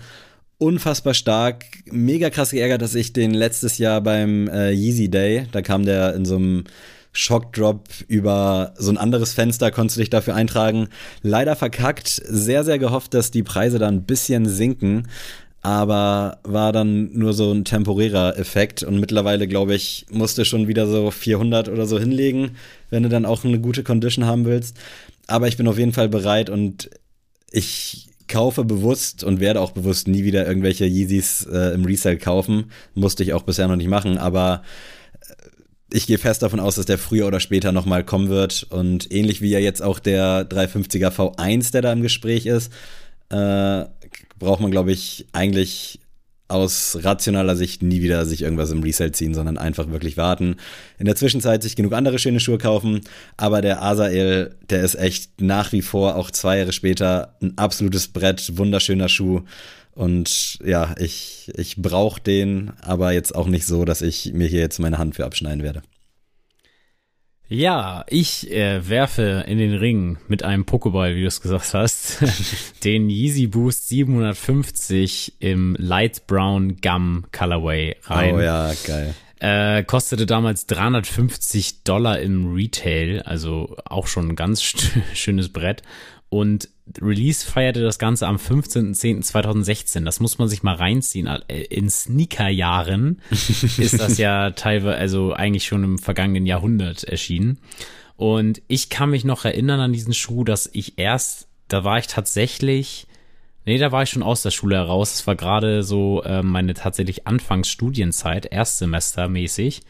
[0.59, 1.65] unfassbar stark.
[1.87, 6.15] Mega krass geärgert, dass ich den letztes Jahr beim äh, Yeezy Day, da kam der
[6.15, 6.65] in so einem
[7.15, 10.89] Shockdrop über so ein anderes Fenster, konntest du dich dafür eintragen.
[11.23, 12.09] Leider verkackt.
[12.09, 15.09] Sehr, sehr gehofft, dass die Preise da ein bisschen sinken
[15.63, 20.89] aber war dann nur so ein temporärer Effekt und mittlerweile, glaube ich, musste schon wieder
[20.89, 22.57] so 400 oder so hinlegen,
[22.91, 24.77] wenn du dann auch eine gute Condition haben willst.
[25.29, 26.91] Aber ich bin auf jeden Fall bereit und
[27.53, 32.73] ich kaufe bewusst und werde auch bewusst nie wieder irgendwelche Yeezys äh, im Resale kaufen.
[32.95, 34.63] Musste ich auch bisher noch nicht machen, aber
[35.21, 38.67] äh, ich gehe fest davon aus, dass der früher oder später nochmal kommen wird.
[38.71, 42.73] Und ähnlich wie ja jetzt auch der 350er V1, der da im Gespräch ist,
[43.29, 43.85] äh,
[44.43, 46.01] braucht man, glaube ich, eigentlich
[46.49, 50.57] aus rationaler Sicht nie wieder sich irgendwas im Resale ziehen, sondern einfach wirklich warten.
[50.99, 53.01] In der Zwischenzeit sich genug andere schöne Schuhe kaufen.
[53.37, 58.09] Aber der Asael, der ist echt nach wie vor, auch zwei Jahre später, ein absolutes
[58.09, 59.43] Brett, wunderschöner Schuh.
[59.95, 64.61] Und ja, ich, ich brauche den, aber jetzt auch nicht so, dass ich mir hier
[64.61, 65.83] jetzt meine Hand für abschneiden werde.
[67.53, 72.23] Ja, ich äh, werfe in den Ring mit einem Pokéball, wie du es gesagt hast,
[72.85, 78.37] den Yeezy Boost 750 im Light Brown Gum Colorway rein.
[78.37, 79.15] Oh ja, geil.
[79.41, 84.63] Äh, kostete damals 350 Dollar im Retail, also auch schon ein ganz
[85.13, 85.83] schönes Brett.
[86.31, 86.71] Und
[87.01, 90.05] Release feierte das Ganze am 15.10.2016.
[90.05, 91.27] Das muss man sich mal reinziehen.
[91.27, 97.59] Äh, in Sneaker-Jahren ist das ja teilweise, also eigentlich schon im vergangenen Jahrhundert erschienen.
[98.17, 102.09] Und ich kann mich noch erinnern an diesen Schuh, dass ich erst, da war ich
[102.09, 103.07] tatsächlich,
[103.65, 105.15] nee, da war ich schon aus der Schule heraus.
[105.15, 109.83] Es war gerade so äh, meine tatsächlich Anfangsstudienzeit, Erstsemester mäßig.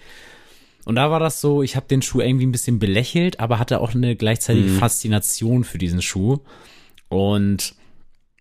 [0.85, 3.81] Und da war das so, ich habe den Schuh irgendwie ein bisschen belächelt, aber hatte
[3.81, 4.79] auch eine gleichzeitige mhm.
[4.79, 6.41] Faszination für diesen Schuh.
[7.13, 7.75] Und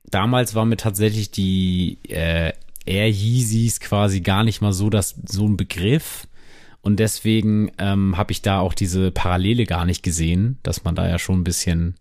[0.05, 2.53] damals war mir tatsächlich die äh,
[2.85, 6.25] Air Yeezys quasi gar nicht mal so das so ein Begriff.
[6.81, 11.07] Und deswegen ähm, habe ich da auch diese Parallele gar nicht gesehen, dass man da
[11.07, 11.95] ja schon ein bisschen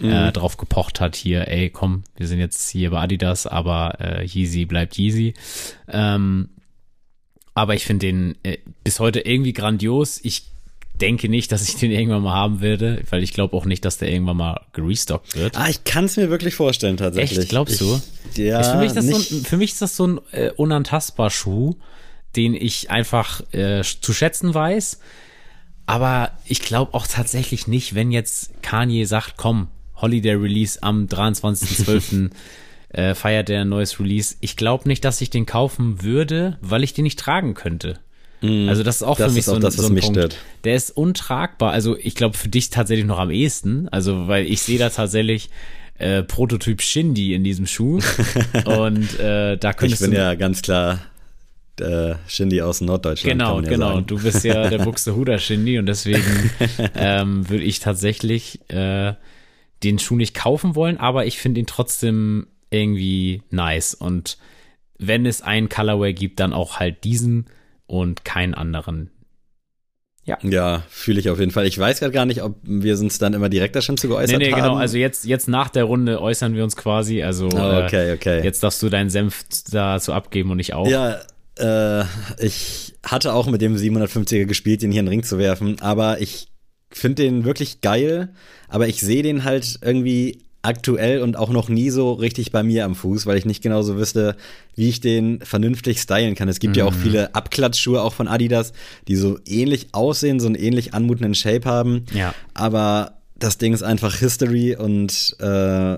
[0.00, 0.32] äh, mhm.
[0.32, 4.64] drauf gepocht hat hier, ey, komm, wir sind jetzt hier bei Adidas, aber äh, Yeezy
[4.64, 5.34] bleibt Yeezy.
[5.88, 6.48] Ähm,
[7.52, 10.20] aber ich finde den äh, bis heute irgendwie grandios.
[10.24, 10.53] Ich
[11.00, 13.98] denke nicht, dass ich den irgendwann mal haben werde, weil ich glaube auch nicht, dass
[13.98, 15.56] der irgendwann mal gerestockt wird.
[15.56, 17.40] Ah, ich kann es mir wirklich vorstellen tatsächlich.
[17.40, 18.00] Echt, glaubst du?
[18.30, 21.74] Ich, ja, für, mich so ein, für mich ist das so ein äh, unantastbar Schuh,
[22.36, 25.00] den ich einfach äh, zu schätzen weiß.
[25.86, 32.30] Aber ich glaube auch tatsächlich nicht, wenn jetzt Kanye sagt, komm, Holiday Release am 23.12.
[32.94, 34.36] äh, feiert der ein neues Release.
[34.40, 37.98] Ich glaube nicht, dass ich den kaufen würde, weil ich den nicht tragen könnte.
[38.44, 40.04] Mm, also das ist auch das für mich so, ein, das, so ein Punkt.
[40.04, 40.36] Stört.
[40.64, 41.72] Der ist untragbar.
[41.72, 43.88] Also ich glaube für dich tatsächlich noch am ehesten.
[43.88, 45.50] Also weil ich sehe da tatsächlich
[45.98, 48.00] äh, Prototyp Shindy in diesem Schuh.
[48.66, 51.00] Und äh, da könntest Ich bin ja ganz klar
[51.80, 53.38] äh, Shindy aus Norddeutschland.
[53.38, 53.94] Genau, ja genau.
[53.94, 54.06] Sagen.
[54.06, 56.50] Du bist ja der Buxtehuder Shindy und deswegen
[56.94, 59.14] ähm, würde ich tatsächlich äh,
[59.82, 63.94] den Schuh nicht kaufen wollen, aber ich finde ihn trotzdem irgendwie nice.
[63.94, 64.38] Und
[64.98, 67.46] wenn es einen Colorway gibt, dann auch halt diesen
[67.86, 69.10] und keinen anderen.
[70.26, 70.38] Ja.
[70.42, 71.66] Ja, fühle ich auf jeden Fall.
[71.66, 74.38] Ich weiß gerade gar nicht, ob wir uns dann immer direkt da schon zu geäußert
[74.38, 74.70] nee, nee, genau.
[74.70, 74.78] haben.
[74.78, 77.22] Also jetzt, jetzt nach der Runde äußern wir uns quasi.
[77.22, 78.40] Also oh, okay, okay.
[78.40, 80.88] Äh, jetzt darfst du deinen Senf dazu abgeben und ich auch.
[80.88, 81.18] Ja,
[81.58, 82.04] äh,
[82.38, 86.20] ich hatte auch mit dem 750er gespielt, den hier in den Ring zu werfen, aber
[86.20, 86.48] ich
[86.90, 88.30] finde den wirklich geil,
[88.68, 92.84] aber ich sehe den halt irgendwie aktuell und auch noch nie so richtig bei mir
[92.84, 94.36] am Fuß, weil ich nicht genau so wüsste,
[94.74, 96.48] wie ich den vernünftig stylen kann.
[96.48, 96.78] Es gibt mhm.
[96.78, 97.00] ja auch mhm.
[97.00, 98.72] viele Abklatschschuhe auch von Adidas,
[99.08, 102.06] die so ähnlich aussehen, so einen ähnlich anmutenden Shape haben.
[102.12, 102.34] Ja.
[102.54, 105.96] Aber das Ding ist einfach History und äh,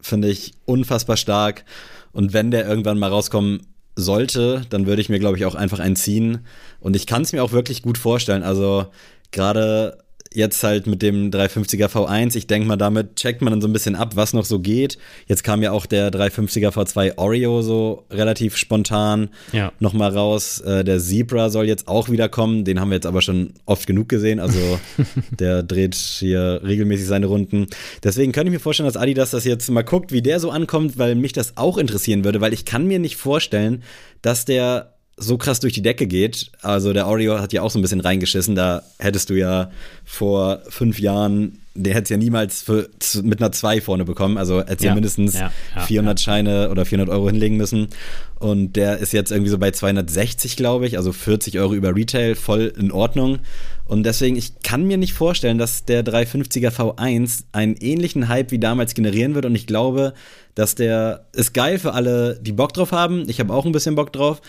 [0.00, 1.64] finde ich unfassbar stark.
[2.12, 3.60] Und wenn der irgendwann mal rauskommen
[3.96, 6.46] sollte, dann würde ich mir, glaube ich, auch einfach einen ziehen.
[6.80, 8.42] Und ich kann es mir auch wirklich gut vorstellen.
[8.42, 8.86] Also
[9.30, 9.98] gerade
[10.32, 13.72] jetzt halt mit dem 350er V1, ich denke mal, damit checkt man dann so ein
[13.72, 14.96] bisschen ab, was noch so geht.
[15.26, 19.72] Jetzt kam ja auch der 350er V2 Oreo so relativ spontan ja.
[19.80, 20.60] nochmal raus.
[20.60, 23.88] Äh, der Zebra soll jetzt auch wieder kommen, den haben wir jetzt aber schon oft
[23.88, 24.78] genug gesehen, also
[25.38, 27.66] der dreht hier regelmäßig seine Runden.
[28.04, 30.96] Deswegen könnte ich mir vorstellen, dass Adidas das jetzt mal guckt, wie der so ankommt,
[30.96, 33.82] weil mich das auch interessieren würde, weil ich kann mir nicht vorstellen,
[34.22, 36.50] dass der so krass durch die Decke geht.
[36.62, 38.54] Also der Oreo hat ja auch so ein bisschen reingeschissen.
[38.54, 39.70] Da hättest du ja
[40.04, 42.88] vor fünf Jahren, der hätte es ja niemals für,
[43.22, 44.38] mit einer 2 vorne bekommen.
[44.38, 47.88] Also hätte ja, ja mindestens ja, ja, 400 Scheine oder 400 Euro hinlegen müssen.
[48.38, 50.96] Und der ist jetzt irgendwie so bei 260, glaube ich.
[50.96, 53.40] Also 40 Euro über Retail, voll in Ordnung.
[53.84, 58.58] Und deswegen, ich kann mir nicht vorstellen, dass der 350er V1 einen ähnlichen Hype wie
[58.58, 59.44] damals generieren wird.
[59.44, 60.14] Und ich glaube,
[60.54, 63.28] dass der ist geil für alle, die Bock drauf haben.
[63.28, 64.40] Ich habe auch ein bisschen Bock drauf.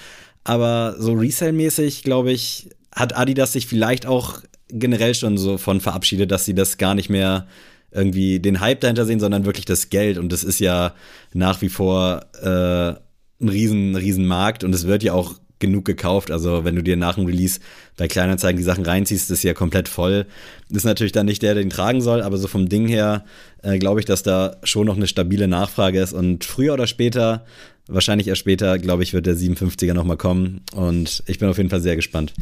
[0.44, 6.32] Aber so Resale-mäßig, glaube ich, hat Adidas sich vielleicht auch generell schon so von verabschiedet,
[6.32, 7.48] dass sie das gar nicht mehr
[7.92, 10.18] irgendwie den Hype dahinter sehen, sondern wirklich das Geld.
[10.18, 10.94] Und das ist ja
[11.34, 12.96] nach wie vor äh,
[13.44, 16.32] ein riesen, riesen Markt und es wird ja auch genug gekauft.
[16.32, 17.60] Also wenn du dir nach dem Release
[17.96, 20.26] bei Kleinanzeigen die Sachen reinziehst, ist ja komplett voll.
[20.70, 23.26] Ist natürlich dann nicht der, der den tragen soll, aber so vom Ding her
[23.62, 27.46] äh, glaube ich, dass da schon noch eine stabile Nachfrage ist und früher oder später
[27.88, 30.62] Wahrscheinlich erst später, glaube ich, wird der 57er nochmal kommen.
[30.74, 32.34] Und ich bin auf jeden Fall sehr gespannt.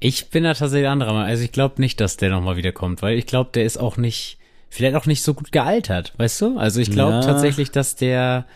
[0.00, 1.28] Ich bin da tatsächlich anderer Meinung.
[1.28, 4.38] Also ich glaube nicht, dass der nochmal wiederkommt, weil ich glaube, der ist auch nicht,
[4.68, 6.58] vielleicht auch nicht so gut gealtert, weißt du?
[6.58, 7.20] Also ich glaube ja.
[7.20, 8.46] tatsächlich, dass der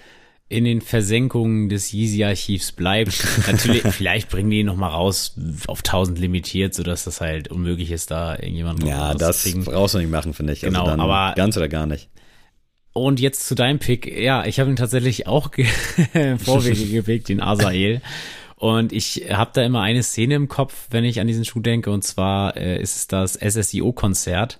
[0.48, 3.24] in den Versenkungen des Yeezy-Archivs bleibt.
[3.46, 5.34] Natürlich, vielleicht bringen die ihn nochmal raus
[5.66, 10.10] auf 1000 limitiert, sodass das halt unmöglich ist, da irgendjemand Ja, das brauchst du nicht
[10.10, 10.64] machen, finde ich.
[10.64, 12.08] Also genau, also aber ganz oder gar nicht.
[12.98, 14.06] Und jetzt zu deinem Pick.
[14.06, 15.50] Ja, ich habe ihn tatsächlich auch
[16.38, 18.00] Vorwege gepickt, den Asael.
[18.56, 21.90] Und ich habe da immer eine Szene im Kopf, wenn ich an diesen Schuh denke.
[21.90, 24.58] Und zwar äh, ist es das SSIO-Konzert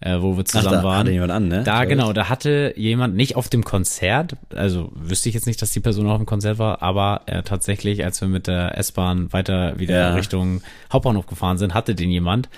[0.00, 0.98] äh, wo wir zusammen Ach, da waren.
[1.00, 1.62] Hatte jemand an, ne?
[1.62, 5.72] Da, genau, da hatte jemand nicht auf dem Konzert, also wüsste ich jetzt nicht, dass
[5.72, 9.78] die Person auf dem Konzert war, aber äh, tatsächlich, als wir mit der S-Bahn weiter
[9.78, 10.14] wieder ja.
[10.14, 12.48] Richtung Hauptbahnhof gefahren sind, hatte den jemand.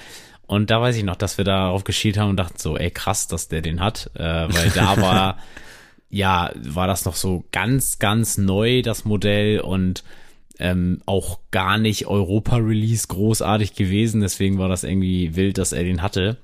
[0.47, 3.29] Und da weiß ich noch, dass wir darauf geschielt haben und dachten so, ey, krass,
[3.29, 5.39] dass der den hat, äh, weil da war,
[6.11, 10.05] ja, war das noch so ganz, ganz neu, das Modell und
[10.59, 16.03] ähm, auch gar nicht Europa-Release großartig gewesen, deswegen war das irgendwie wild, dass er den
[16.03, 16.37] hatte.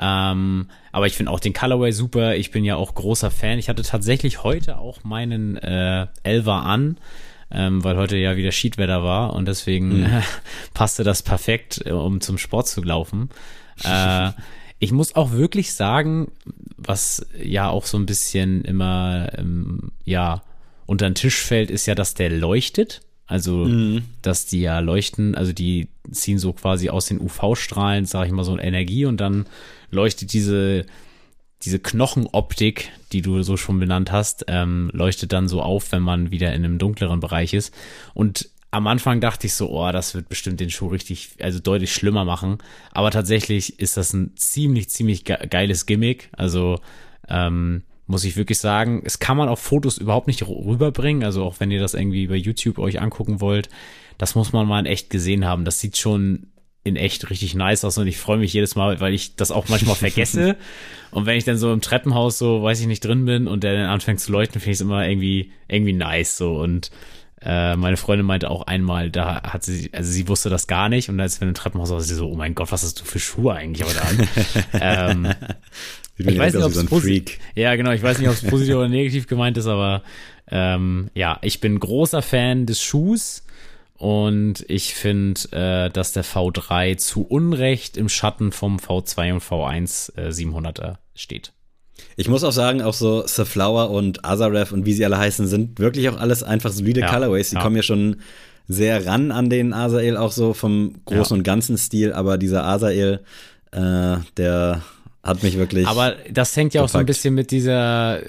[0.00, 2.34] Ähm, aber ich finde auch den Colorway super.
[2.36, 3.58] Ich bin ja auch großer Fan.
[3.58, 6.96] Ich hatte tatsächlich heute auch meinen äh, Elva an,
[7.50, 10.22] ähm, weil heute ja wieder Schiedwetter war und deswegen mhm.
[10.74, 13.30] passte das perfekt, äh, um zum Sport zu laufen.
[13.82, 14.32] Äh,
[14.78, 16.30] ich muss auch wirklich sagen,
[16.76, 20.42] was ja auch so ein bisschen immer ähm, ja
[20.84, 23.00] unter den Tisch fällt, ist ja, dass der leuchtet.
[23.26, 24.02] Also, mhm.
[24.22, 28.42] dass die ja leuchten, also die ziehen so quasi aus den UV-Strahlen, sage ich mal,
[28.42, 29.46] so eine Energie und dann
[29.92, 30.84] leuchtet diese,
[31.62, 36.30] diese Knochenoptik, die du so schon benannt hast, ähm, leuchtet dann so auf, wenn man
[36.30, 37.74] wieder in einem dunkleren Bereich ist.
[38.14, 41.92] Und am Anfang dachte ich so, oh, das wird bestimmt den Schuh richtig, also deutlich
[41.92, 42.58] schlimmer machen.
[42.92, 46.30] Aber tatsächlich ist das ein ziemlich, ziemlich geiles Gimmick.
[46.32, 46.80] Also,
[47.28, 49.02] ähm, muss ich wirklich sagen.
[49.04, 51.22] Es kann man auf Fotos überhaupt nicht rüberbringen.
[51.24, 53.68] Also auch wenn ihr das irgendwie bei YouTube euch angucken wollt,
[54.18, 55.64] das muss man mal in echt gesehen haben.
[55.64, 56.48] Das sieht schon
[56.82, 59.68] in echt richtig nice aus und ich freue mich jedes Mal, weil ich das auch
[59.68, 60.56] manchmal vergesse.
[61.10, 63.74] und wenn ich dann so im Treppenhaus so, weiß ich nicht, drin bin und der
[63.74, 66.90] dann anfängt zu leuchten, finde ich es immer irgendwie, irgendwie nice so und
[67.42, 71.08] äh, meine Freundin meinte auch einmal, da hat sie, also sie wusste das gar nicht
[71.08, 73.18] und als wir im Treppenhaus war sie so, oh mein Gott, was hast du für
[73.18, 74.28] Schuhe eigentlich heute an?
[74.80, 75.34] ähm,
[76.16, 78.88] ich weiß nicht, ob es positiv, ja genau, ich weiß nicht, ob es positiv oder
[78.88, 80.02] negativ gemeint ist, aber
[80.50, 83.44] ähm, ja, ich bin großer Fan des Schuhs
[84.00, 90.16] und ich finde, äh, dass der V3 zu Unrecht im Schatten vom V2 und V1
[90.16, 91.52] äh, 700er steht.
[92.16, 95.46] Ich muss auch sagen, auch so The Flower und Azaref und wie sie alle heißen,
[95.46, 97.50] sind wirklich auch alles einfach solide ja, Colorways.
[97.50, 97.62] Die ja.
[97.62, 98.16] kommen ja schon
[98.66, 101.38] sehr ran an den Azael, auch so vom großen ja.
[101.38, 103.20] und ganzen Stil, aber dieser Azael,
[103.72, 104.80] äh, der
[105.22, 105.86] hat mich wirklich.
[105.86, 106.90] Aber das hängt ja gepackt.
[106.90, 108.20] auch so ein bisschen mit dieser,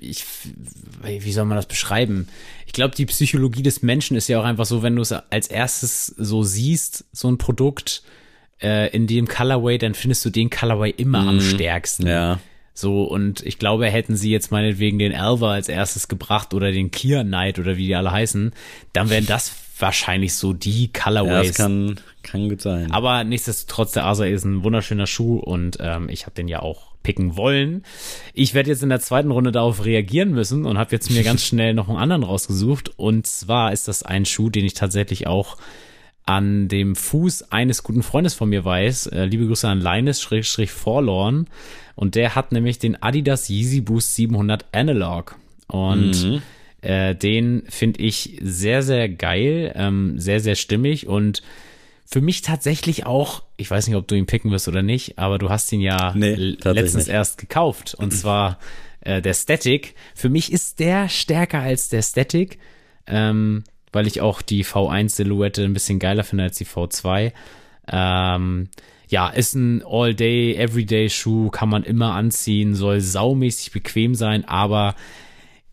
[0.00, 0.24] ich,
[1.02, 2.26] wie soll man das beschreiben?
[2.72, 5.46] Ich glaube, die Psychologie des Menschen ist ja auch einfach so, wenn du es als
[5.46, 8.02] erstes so siehst, so ein Produkt
[8.62, 11.40] äh, in dem Colorway, dann findest du den Colorway immer mm, am mhm.
[11.42, 12.06] stärksten.
[12.06, 12.38] Ja.
[12.72, 16.90] So, und ich glaube, hätten sie jetzt meinetwegen den Alva als erstes gebracht oder den
[16.90, 18.52] Clear Knight oder wie die alle heißen,
[18.94, 21.30] dann wären das wahrscheinlich so die Colorways.
[21.30, 22.90] Ja, das kann, kann gut sein.
[22.90, 26.91] Aber nichtsdestotrotz, der Asa ist ein wunderschöner Schuh und ähm, ich habe den ja auch
[27.02, 27.84] picken wollen.
[28.34, 31.42] Ich werde jetzt in der zweiten Runde darauf reagieren müssen und habe jetzt mir ganz
[31.46, 32.92] schnell noch einen anderen rausgesucht.
[32.96, 35.56] Und zwar ist das ein Schuh, den ich tatsächlich auch
[36.24, 39.08] an dem Fuß eines guten Freundes von mir weiß.
[39.08, 41.46] Äh, liebe Grüße an Linus-Forlorn.
[41.94, 45.36] Und der hat nämlich den Adidas Yeezy Boost 700 Analog.
[45.66, 46.42] Und mhm.
[46.80, 51.42] äh, den finde ich sehr, sehr geil, ähm, sehr, sehr stimmig und
[52.04, 55.38] für mich tatsächlich auch, ich weiß nicht, ob du ihn picken wirst oder nicht, aber
[55.38, 57.94] du hast ihn ja nee, letztens erst gekauft.
[57.94, 58.58] Und zwar
[59.00, 59.94] äh, der Static.
[60.14, 62.58] Für mich ist der stärker als der Static,
[63.06, 67.32] ähm, weil ich auch die V1-Silhouette ein bisschen geiler finde als die V2.
[67.88, 68.68] Ähm,
[69.08, 74.94] ja, ist ein All-Day, Everyday-Schuh, kann man immer anziehen, soll saumäßig bequem sein, aber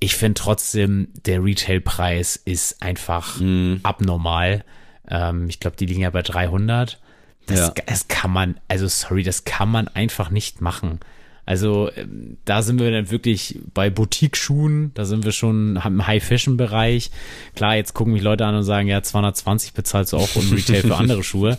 [0.02, 3.78] ich finde trotzdem, der Retail-Preis ist einfach mm.
[3.84, 4.66] abnormal.
[5.10, 7.00] Ähm, ich glaube, die liegen ja bei 300.
[7.46, 7.74] Das, ja.
[7.86, 11.00] das kann man, also sorry, das kann man einfach nicht machen.
[11.50, 17.10] Also ähm, da sind wir dann wirklich bei Boutique-Schuhen, da sind wir schon im High-Fashion-Bereich.
[17.56, 20.84] Klar, jetzt gucken mich Leute an und sagen, ja, 220 bezahlst du auch im Retail
[20.84, 21.58] für andere Schuhe.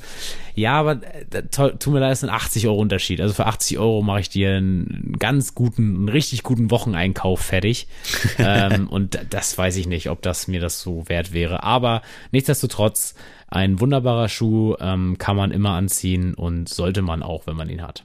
[0.55, 3.21] Ja, aber äh, tut mir leid, ist ein 80 Euro Unterschied.
[3.21, 7.89] Also für 80 Euro mache ich dir einen ganz guten, einen richtig guten Wocheneinkauf fertig.
[8.39, 11.65] ähm, und das weiß ich nicht, ob das mir das so wert wäre.
[11.65, 13.17] Aber nichtsdestotrotz,
[13.51, 17.83] ein wunderbarer Schuh ähm, kann man immer anziehen und sollte man auch, wenn man ihn
[17.83, 18.05] hat.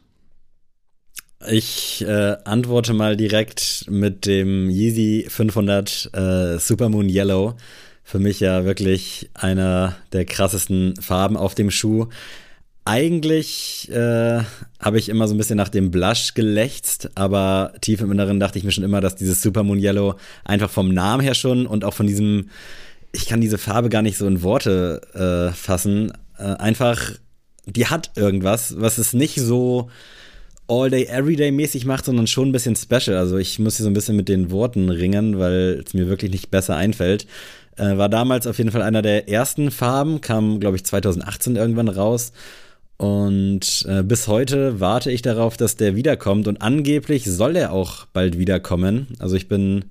[1.48, 7.56] Ich äh, antworte mal direkt mit dem Yeezy 500 äh, Supermoon Yellow.
[8.04, 12.08] Für mich ja wirklich einer der krassesten Farben auf dem Schuh.
[12.88, 14.42] Eigentlich äh,
[14.80, 18.60] habe ich immer so ein bisschen nach dem Blush gelächzt, aber tief im Inneren dachte
[18.60, 21.96] ich mir schon immer, dass dieses Supermoon Yellow einfach vom Namen her schon und auch
[21.96, 22.50] von diesem,
[23.16, 27.12] ich kann diese Farbe gar nicht so in Worte äh, fassen, äh, einfach,
[27.66, 29.90] die hat irgendwas, was es nicht so
[30.68, 33.18] All-Day, Everyday-mäßig macht, sondern schon ein bisschen special.
[33.18, 36.32] Also ich muss hier so ein bisschen mit den Worten ringen, weil es mir wirklich
[36.32, 37.28] nicht besser einfällt.
[37.78, 41.90] Äh, war damals auf jeden Fall einer der ersten Farben, kam, glaube ich, 2018 irgendwann
[41.90, 42.32] raus.
[42.98, 46.48] Und äh, bis heute warte ich darauf, dass der wiederkommt.
[46.48, 49.08] Und angeblich soll er auch bald wiederkommen.
[49.20, 49.86] Also ich bin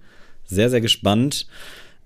[0.44, 1.46] sehr, sehr gespannt.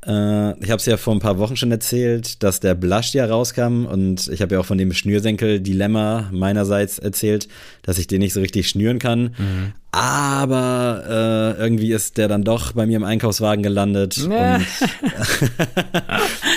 [0.06, 3.26] Äh, ich habe es ja vor ein paar Wochen schon erzählt, dass der Blush ja
[3.26, 3.86] rauskam.
[3.86, 7.48] Und ich habe ja auch von dem Schnürsenkel-Dilemma meinerseits erzählt,
[7.82, 9.34] dass ich den nicht so richtig schnüren kann.
[9.38, 9.72] Mhm.
[9.90, 14.32] Aber äh, irgendwie ist der dann doch bei mir im Einkaufswagen gelandet und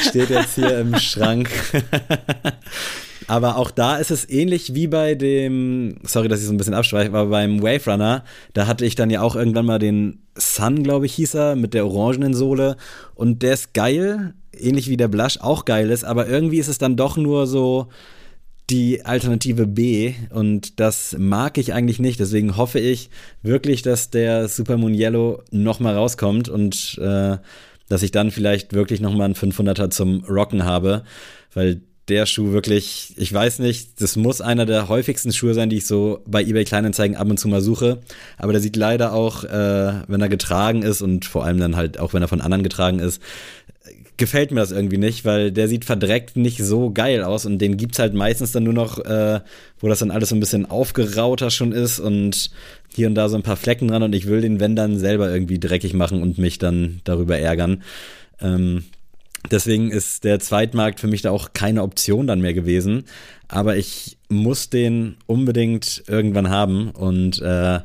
[0.10, 1.50] steht jetzt hier im Schrank.
[3.28, 6.74] Aber auch da ist es ähnlich wie bei dem, sorry, dass ich so ein bisschen
[6.74, 10.84] abschweife, aber beim Wave Runner, da hatte ich dann ja auch irgendwann mal den Sun,
[10.84, 12.78] glaube ich, hieß er, mit der orangenen Sohle.
[13.16, 16.78] Und der ist geil, ähnlich wie der Blush auch geil ist, aber irgendwie ist es
[16.78, 17.88] dann doch nur so
[18.70, 22.20] die Alternative B und das mag ich eigentlich nicht.
[22.20, 23.10] Deswegen hoffe ich
[23.44, 27.38] wirklich, dass der Super Moon Yellow nochmal rauskommt und äh,
[27.90, 31.04] dass ich dann vielleicht wirklich nochmal einen 500er zum Rocken habe,
[31.54, 35.78] weil der Schuh wirklich, ich weiß nicht, das muss einer der häufigsten Schuhe sein, die
[35.78, 38.02] ich so bei eBay Kleinanzeigen ab und zu mal suche.
[38.38, 42.00] Aber der sieht leider auch, äh, wenn er getragen ist und vor allem dann halt
[42.00, 43.22] auch, wenn er von anderen getragen ist,
[44.18, 47.76] gefällt mir das irgendwie nicht, weil der sieht verdreckt nicht so geil aus und den
[47.76, 49.40] gibt's halt meistens dann nur noch, äh,
[49.80, 52.52] wo das dann alles so ein bisschen aufgerauter schon ist und
[52.94, 55.32] hier und da so ein paar Flecken dran und ich will den, wenn dann, selber
[55.32, 57.82] irgendwie dreckig machen und mich dann darüber ärgern.
[58.40, 58.84] Ähm,
[59.50, 63.06] Deswegen ist der Zweitmarkt für mich da auch keine Option dann mehr gewesen.
[63.48, 66.92] Aber ich muss den unbedingt irgendwann haben.
[66.92, 67.80] Und äh,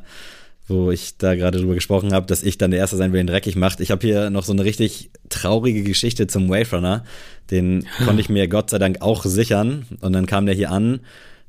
[0.67, 3.27] wo ich da gerade drüber gesprochen habe, dass ich dann der Erste sein will, den
[3.27, 3.79] dreckig macht.
[3.79, 7.05] Ich habe hier noch so eine richtig traurige Geschichte zum Wave Runner.
[7.49, 9.85] Den konnte ich mir Gott sei Dank auch sichern.
[10.01, 10.99] Und dann kam der hier an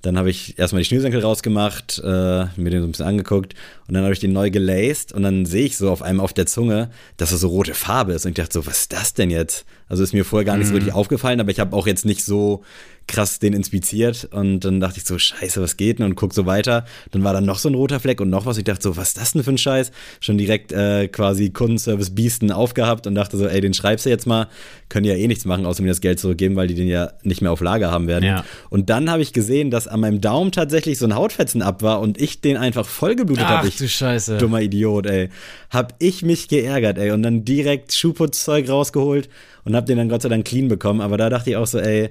[0.02, 3.54] dann habe ich erstmal die Schnürsenkel rausgemacht, äh, mir den so ein bisschen angeguckt
[3.86, 6.32] und dann habe ich den neu gelaced und dann sehe ich so auf einmal auf
[6.32, 9.14] der Zunge, dass er so rote Farbe ist und ich dachte so, was ist das
[9.14, 9.64] denn jetzt?
[9.88, 10.78] Also ist mir vorher gar nicht so mhm.
[10.78, 12.62] wirklich aufgefallen, aber ich habe auch jetzt nicht so
[13.08, 16.46] krass den inspiziert und dann dachte ich so, scheiße, was geht denn und guck so
[16.46, 16.84] weiter.
[17.10, 18.58] Dann war da noch so ein roter Fleck und noch was.
[18.58, 19.90] Ich dachte so, was ist das denn für ein Scheiß?
[20.20, 24.26] Schon direkt äh, quasi Kundenservice Biesten aufgehabt und dachte so, ey, den schreibst du jetzt
[24.26, 24.48] mal.
[24.88, 27.42] Können ja eh nichts machen, außer mir das Geld zurückgeben, weil die den ja nicht
[27.42, 28.24] mehr auf Lager haben werden.
[28.24, 28.44] Ja.
[28.70, 32.00] Und dann habe ich gesehen, dass an meinem Daumen tatsächlich so ein Hautfetzen ab war
[32.00, 33.68] und ich den einfach vollgeblutet habe.
[33.72, 34.36] Ach du Scheiße.
[34.38, 35.30] Dummer Idiot, ey.
[35.70, 37.10] Hab ich mich geärgert, ey.
[37.10, 39.28] Und dann direkt Schuhputzzeug rausgeholt
[39.64, 41.00] und hab den dann Gott sei Dank clean bekommen.
[41.00, 42.10] Aber da dachte ich auch so, ey,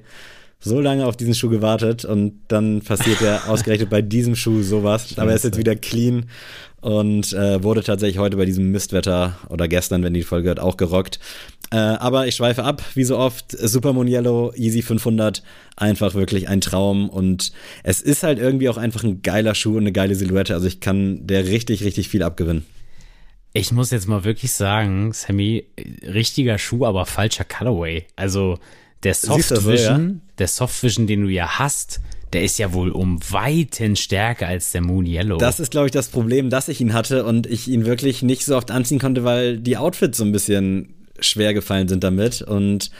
[0.60, 5.10] so lange auf diesen Schuh gewartet und dann passiert ja ausgerechnet bei diesem Schuh sowas.
[5.10, 5.22] Scheiße.
[5.22, 6.26] Aber er ist jetzt wieder clean
[6.82, 10.78] und äh, wurde tatsächlich heute bei diesem Mistwetter oder gestern, wenn die Folge hört, auch
[10.78, 11.20] gerockt.
[11.72, 13.52] Äh, aber ich schweife ab, wie so oft.
[13.52, 15.44] Super Moon Yellow, Easy 500,
[15.76, 17.52] einfach wirklich ein Traum und
[17.84, 20.54] es ist halt irgendwie auch einfach ein geiler Schuh und eine geile Silhouette.
[20.54, 22.66] Also ich kann der richtig, richtig viel abgewinnen.
[23.54, 25.66] Ich muss jetzt mal wirklich sagen, Sammy,
[26.04, 28.06] richtiger Schuh, aber falscher Colorway.
[28.16, 28.60] Also
[29.04, 30.34] der Soft Vision, ja?
[30.40, 32.02] der Soft Vision, den du ja hast,
[32.34, 35.38] der ist ja wohl um Weiten stärker als der Moon Yellow.
[35.38, 38.44] Das ist, glaube ich, das Problem, dass ich ihn hatte und ich ihn wirklich nicht
[38.44, 42.42] so oft anziehen konnte, weil die Outfits so ein bisschen schwer gefallen sind damit.
[42.42, 42.92] Und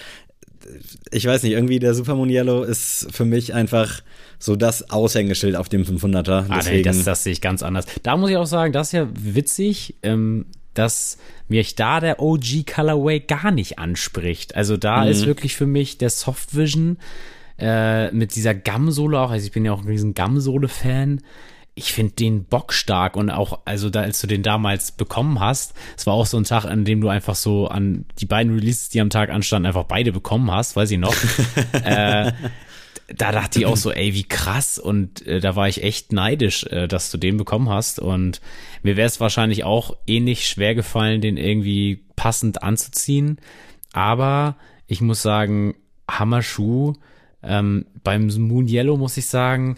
[1.12, 4.02] ich weiß nicht, irgendwie der Super Moon Yellow ist für mich einfach
[4.40, 6.46] so das Aushängeschild auf dem 500er.
[6.50, 7.86] Ah, nee, das, das sehe ich ganz anders.
[8.04, 9.96] Da muss ich auch sagen, das ist ja witzig.
[10.04, 10.46] Ähm,
[10.78, 14.56] dass mich da der OG Colorway gar nicht anspricht.
[14.56, 15.12] Also da mhm.
[15.12, 16.98] ist wirklich für mich der Soft Vision
[17.60, 21.22] äh, mit dieser Gamsole auch, also ich bin ja auch ein riesen Gamsole-Fan.
[21.74, 26.08] Ich finde den bockstark und auch, also da, als du den damals bekommen hast, es
[26.08, 29.00] war auch so ein Tag, an dem du einfach so an die beiden Releases, die
[29.00, 31.16] am Tag anstanden, einfach beide bekommen hast, weiß ich noch.
[31.84, 32.32] äh,
[33.08, 34.80] da dachte ich auch so, ey, wie krass.
[34.80, 38.00] Und äh, da war ich echt neidisch, äh, dass du den bekommen hast.
[38.00, 38.42] Und
[38.84, 43.38] mir wäre es wahrscheinlich auch ähnlich schwer gefallen, den irgendwie passend anzuziehen.
[43.94, 44.56] Aber
[44.88, 45.76] ich muss sagen,
[46.10, 46.94] Hammerschuh.
[47.44, 49.78] Ähm, beim Moon Yellow muss ich sagen,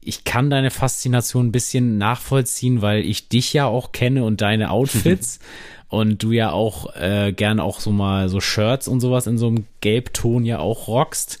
[0.00, 4.70] ich kann deine Faszination ein bisschen nachvollziehen, weil ich dich ja auch kenne und deine
[4.70, 5.38] Outfits.
[5.88, 9.48] und du ja auch äh, gern auch so mal so Shirts und sowas in so
[9.48, 11.38] einem Gelbton ja auch rockst.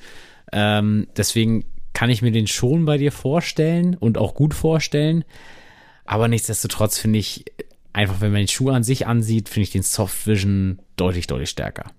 [0.52, 5.24] Ähm, deswegen kann ich mir den schon bei dir vorstellen und auch gut vorstellen.
[6.04, 7.44] Aber nichtsdestotrotz finde ich,
[7.92, 11.50] einfach wenn man den Schuh an sich ansieht, finde ich den Soft Vision deutlich, deutlich
[11.50, 11.90] stärker.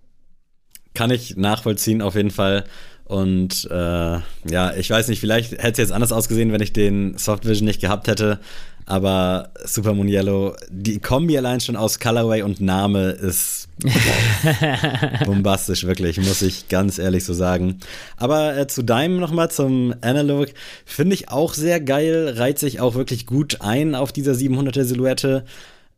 [0.94, 2.64] Kann ich nachvollziehen auf jeden Fall.
[3.06, 7.18] Und äh, ja, ich weiß nicht, vielleicht hätte es jetzt anders ausgesehen, wenn ich den
[7.18, 8.40] Soft Vision nicht gehabt hätte.
[8.90, 13.68] Aber Super Moon Yellow, die Kombi allein schon aus Colorway und Name ist
[15.26, 17.82] bombastisch, wirklich, muss ich ganz ehrlich so sagen.
[18.18, 20.48] Aber äh, zu deinem nochmal, zum Analog,
[20.86, 25.46] finde ich auch sehr geil, reiht sich auch wirklich gut ein auf dieser 700er Silhouette.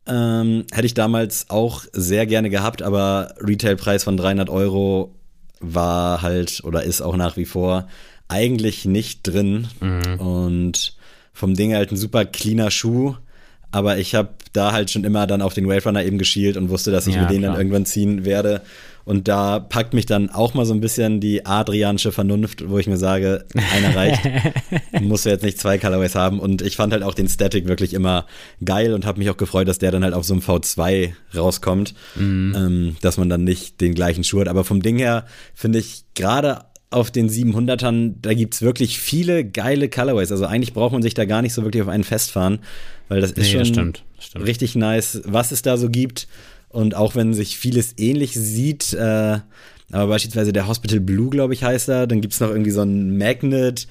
[0.06, 5.14] Ähm, hätte ich damals auch sehr gerne gehabt, aber Retailpreis von 300 Euro
[5.60, 7.88] war halt oder ist auch nach wie vor
[8.28, 9.68] eigentlich nicht drin.
[9.80, 10.20] Mhm.
[10.20, 10.96] Und
[11.32, 13.14] vom Ding halt ein super cleaner Schuh.
[13.74, 16.68] Aber ich habe da halt schon immer dann auf den Wave Runner eben geschielt und
[16.68, 17.52] wusste, dass ich ja, mir den klar.
[17.52, 18.60] dann irgendwann ziehen werde.
[19.04, 22.86] Und da packt mich dann auch mal so ein bisschen die adrianische Vernunft, wo ich
[22.86, 24.20] mir sage, einer reicht.
[25.00, 26.38] Muss jetzt nicht zwei Colorways haben.
[26.38, 28.26] Und ich fand halt auch den Static wirklich immer
[28.64, 31.94] geil und habe mich auch gefreut, dass der dann halt auf so einem V2 rauskommt,
[32.14, 32.54] mhm.
[32.56, 34.48] ähm, dass man dann nicht den gleichen Schuh hat.
[34.48, 36.60] Aber vom Ding her finde ich gerade
[36.92, 40.30] auf den 700ern, da gibt's wirklich viele geile Colorways.
[40.30, 42.60] Also eigentlich braucht man sich da gar nicht so wirklich auf einen festfahren,
[43.08, 44.46] weil das ist nee, schon das stimmt, das stimmt.
[44.46, 46.28] richtig nice, was es da so gibt.
[46.68, 49.40] Und auch wenn sich vieles ähnlich sieht, äh,
[49.92, 52.06] aber beispielsweise der Hospital Blue, glaube ich, heißt er.
[52.06, 53.86] Dann gibt es noch irgendwie so ein Magnet,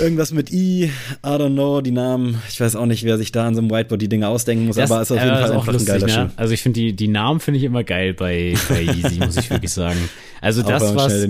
[0.00, 0.90] irgendwas mit I, I
[1.22, 2.40] don't know, die Namen.
[2.48, 4.76] Ich weiß auch nicht, wer sich da an so einem Whiteboard die Dinge ausdenken muss,
[4.76, 6.30] das, aber ist auf jeden äh, Fall einfach lustig, ein geiler ne?
[6.30, 6.34] Schuh.
[6.36, 9.50] Also ich finde die, die Namen finde ich immer geil bei, bei Yeezy, muss ich
[9.50, 9.98] wirklich sagen.
[10.40, 11.28] Also das, was,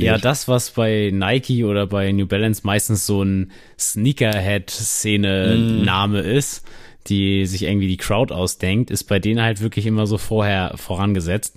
[0.00, 6.26] ja, das, was bei Nike oder bei New Balance meistens so ein Sneakerhead-Szene-Name mm.
[6.26, 6.62] ist,
[7.08, 11.56] die sich irgendwie die Crowd ausdenkt, ist bei denen halt wirklich immer so vorher vorangesetzt.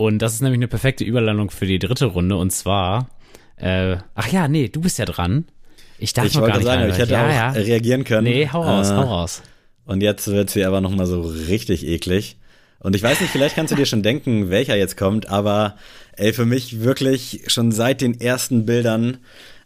[0.00, 2.34] Und das ist nämlich eine perfekte Überlandung für die dritte Runde.
[2.38, 3.10] Und zwar,
[3.56, 5.44] äh, ach ja, nee, du bist ja dran.
[5.98, 7.50] Ich darf ich noch gar nicht sagen, ich hätte ja, auch ja.
[7.50, 8.24] reagieren können.
[8.24, 9.42] Nee, hau raus, äh, hau raus.
[9.84, 12.38] Und jetzt wird sie aber nochmal so richtig eklig.
[12.78, 15.76] Und ich weiß nicht, vielleicht kannst du dir schon denken, welcher jetzt kommt, aber
[16.16, 19.18] ey, für mich wirklich schon seit den ersten Bildern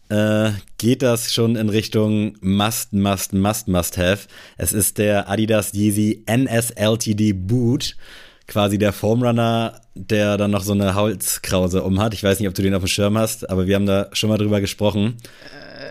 [0.08, 4.26] äh, geht das schon in Richtung Must, Must, Must, Must Have.
[4.56, 7.94] Es ist der Adidas Yeezy NSLTD Boot,
[8.46, 12.14] quasi der Foamrunner, der dann noch so eine Holzkrause um hat.
[12.14, 14.28] Ich weiß nicht, ob du den auf dem Schirm hast, aber wir haben da schon
[14.28, 15.16] mal drüber gesprochen.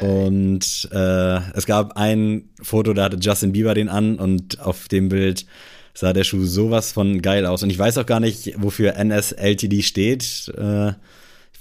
[0.02, 5.10] Und äh, es gab ein Foto, da hatte Justin Bieber den an und auf dem
[5.10, 5.46] Bild
[5.94, 7.64] sah der Schuh sowas von geil aus.
[7.64, 10.52] Und ich weiß auch gar nicht, wofür NSLTD steht.
[10.58, 10.94] Äh,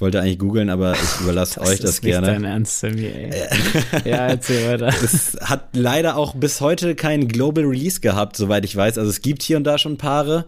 [0.03, 2.27] wollte eigentlich googeln, aber ich überlasse euch das ist gerne.
[2.27, 3.31] Nicht dein Ernst, Sammy, ey.
[4.05, 4.89] ja, erzähl weiter.
[5.03, 8.99] Es hat leider auch bis heute kein Global Release gehabt, soweit ich weiß.
[8.99, 10.45] Also es gibt hier und da schon Paare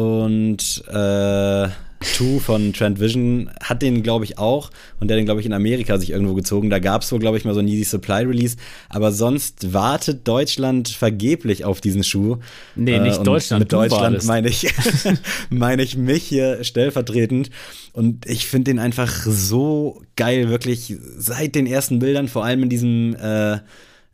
[0.00, 1.68] und äh,
[2.16, 4.70] Two von Trend Vision hat den, glaube ich, auch.
[5.00, 6.70] Und der den, glaube ich, in Amerika sich irgendwo gezogen.
[6.70, 8.56] Da gab es wohl, glaube ich, mal so ein Easy Supply Release.
[8.88, 12.38] Aber sonst wartet Deutschland vergeblich auf diesen Schuh.
[12.74, 13.60] Nee, nicht äh, Deutschland.
[13.60, 14.72] Mit Deutschland meine ich,
[15.50, 17.50] meine ich mich hier stellvertretend.
[17.92, 22.70] Und ich finde den einfach so geil, wirklich seit den ersten Bildern, vor allem in
[22.70, 23.58] diesem äh,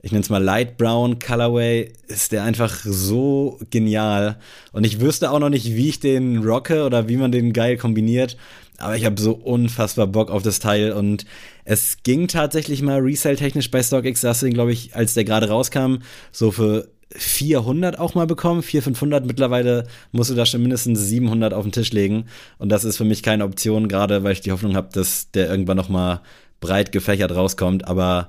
[0.07, 4.36] ich nenne es mal Light Brown Colorway, ist der einfach so genial.
[4.70, 7.76] Und ich wüsste auch noch nicht, wie ich den rocke oder wie man den geil
[7.76, 8.36] kombiniert.
[8.78, 11.26] Aber ich habe so unfassbar Bock auf das Teil und
[11.64, 15.24] es ging tatsächlich mal resale-technisch bei StockX, da hast du den, glaube ich, als der
[15.24, 15.96] gerade rauskam,
[16.30, 19.26] so für 400 auch mal bekommen, 400, 500.
[19.26, 22.26] Mittlerweile musst du da schon mindestens 700 auf den Tisch legen.
[22.59, 25.50] Und das ist für mich keine Option, gerade weil ich die Hoffnung habe, dass der
[25.50, 26.20] irgendwann noch mal
[26.61, 27.88] breit gefächert rauskommt.
[27.88, 28.28] Aber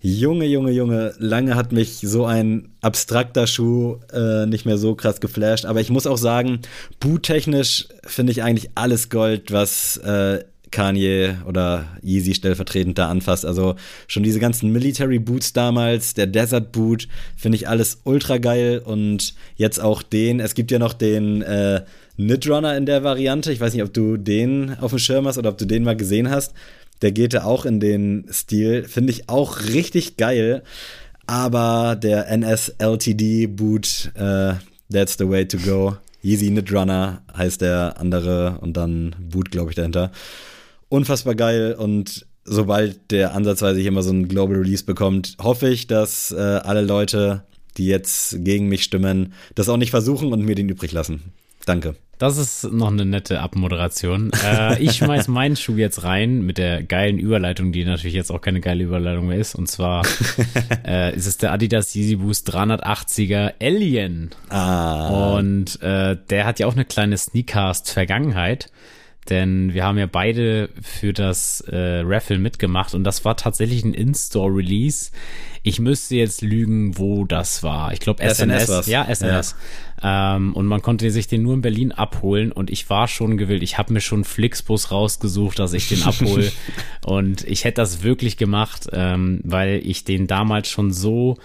[0.00, 5.20] Junge, Junge, Junge, lange hat mich so ein abstrakter Schuh äh, nicht mehr so krass
[5.20, 5.64] geflasht.
[5.64, 6.60] Aber ich muss auch sagen,
[7.00, 13.46] boottechnisch finde ich eigentlich alles Gold, was äh, Kanye oder Yeezy stellvertretend da anfasst.
[13.46, 13.76] Also
[14.06, 18.82] schon diese ganzen Military Boots damals, der Desert Boot, finde ich alles ultra geil.
[18.84, 21.82] Und jetzt auch den, es gibt ja noch den äh,
[22.16, 23.52] Knit in der Variante.
[23.52, 25.96] Ich weiß nicht, ob du den auf dem Schirm hast oder ob du den mal
[25.96, 26.52] gesehen hast.
[27.02, 28.84] Der geht ja auch in den Stil.
[28.84, 30.62] Finde ich auch richtig geil.
[31.26, 34.54] Aber der NS-LTD Boot, äh,
[34.90, 35.96] that's the way to go.
[36.22, 36.70] Yeezy Knit
[37.36, 40.10] heißt der andere und dann Boot, glaube ich, dahinter.
[40.88, 45.86] Unfassbar geil und sobald der ansatzweise hier mal so ein Global Release bekommt, hoffe ich,
[45.86, 47.42] dass äh, alle Leute,
[47.76, 51.32] die jetzt gegen mich stimmen, das auch nicht versuchen und mir den übrig lassen.
[51.66, 51.96] Danke.
[52.18, 54.30] Das ist noch eine nette Abmoderation.
[54.42, 58.40] Äh, ich schmeiß meinen Schuh jetzt rein mit der geilen Überleitung, die natürlich jetzt auch
[58.40, 59.54] keine geile Überleitung mehr ist.
[59.54, 60.02] Und zwar
[60.86, 64.30] äh, ist es der Adidas Yeezy Boost 380er Alien.
[64.48, 65.36] Ah.
[65.36, 68.70] Und äh, der hat ja auch eine kleine Sneakcast-Vergangenheit.
[69.30, 73.94] Denn wir haben ja beide für das äh, Raffle mitgemacht und das war tatsächlich ein
[73.94, 75.10] In-Store-Release.
[75.62, 77.92] Ich müsste jetzt lügen, wo das war.
[77.92, 78.64] Ich glaube SNS.
[78.64, 79.56] SNS ja, SNS.
[80.02, 80.36] Ja.
[80.36, 83.64] Ähm, und man konnte sich den nur in Berlin abholen und ich war schon gewillt.
[83.64, 86.52] Ich habe mir schon Flixbus rausgesucht, dass ich den abhole.
[87.04, 91.38] und ich hätte das wirklich gemacht, ähm, weil ich den damals schon so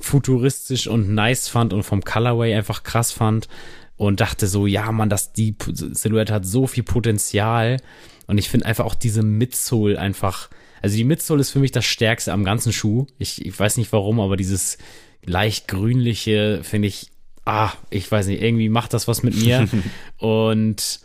[0.00, 3.48] futuristisch und nice fand und vom Colorway einfach krass fand
[3.96, 7.78] und dachte so, ja, man, das die Silhouette hat so viel Potenzial
[8.26, 10.50] und ich finde einfach auch diese Midsole einfach,
[10.82, 13.06] also die Midsole ist für mich das stärkste am ganzen Schuh.
[13.18, 14.78] Ich, ich weiß nicht warum, aber dieses
[15.24, 17.10] leicht grünliche finde ich,
[17.44, 19.68] ah, ich weiß nicht, irgendwie macht das was mit mir
[20.18, 21.00] und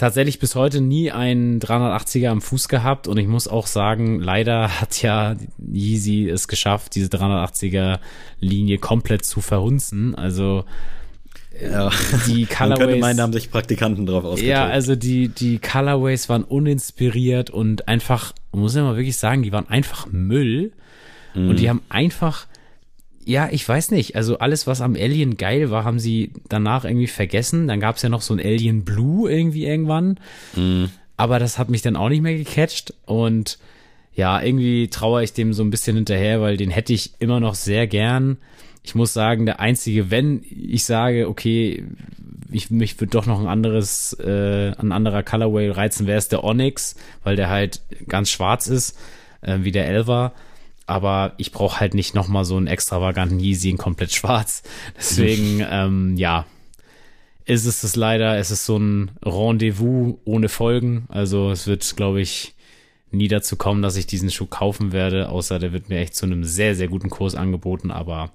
[0.00, 4.80] tatsächlich bis heute nie einen 380er am Fuß gehabt und ich muss auch sagen, leider
[4.80, 7.98] hat ja Yeezy es geschafft, diese 380er
[8.38, 10.14] Linie komplett zu verhunzen.
[10.14, 10.64] Also
[11.62, 11.90] ja.
[12.26, 12.78] die Colorways.
[12.78, 14.48] Man könnte meinen, da haben sich Praktikanten drauf ausgetobt.
[14.48, 19.52] Ja, also die, die Colorways waren uninspiriert und einfach, muss ich mal wirklich sagen, die
[19.52, 20.72] waren einfach Müll.
[21.34, 21.50] Mhm.
[21.50, 22.46] Und die haben einfach
[23.24, 24.16] ja, ich weiß nicht.
[24.16, 27.68] Also alles, was am Alien geil war, haben sie danach irgendwie vergessen.
[27.68, 30.18] Dann gab es ja noch so ein Alien Blue irgendwie irgendwann.
[30.56, 30.86] Mm.
[31.16, 32.94] Aber das hat mich dann auch nicht mehr gecatcht.
[33.04, 33.58] Und
[34.14, 37.54] ja, irgendwie trauere ich dem so ein bisschen hinterher, weil den hätte ich immer noch
[37.54, 38.38] sehr gern.
[38.82, 41.84] Ich muss sagen, der einzige, wenn ich sage, okay,
[42.50, 46.42] ich mich würde doch noch ein anderes, äh, ein anderer Colorway reizen, wäre es der
[46.42, 48.98] Onyx, weil der halt ganz schwarz ist,
[49.42, 50.32] äh, wie der Elva
[50.90, 54.64] aber ich brauche halt nicht nochmal so einen extravaganten Yeezy in komplett schwarz.
[54.96, 56.46] Deswegen, ähm, ja,
[57.44, 61.04] ist es das leider, es ist so ein Rendezvous ohne Folgen.
[61.08, 62.56] Also es wird, glaube ich,
[63.12, 66.26] nie dazu kommen, dass ich diesen Schuh kaufen werde, außer der wird mir echt zu
[66.26, 67.92] einem sehr, sehr guten Kurs angeboten.
[67.92, 68.32] Aber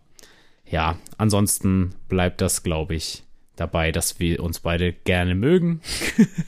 [0.70, 3.24] ja, ansonsten bleibt das, glaube ich,
[3.56, 5.82] dabei, dass wir uns beide gerne mögen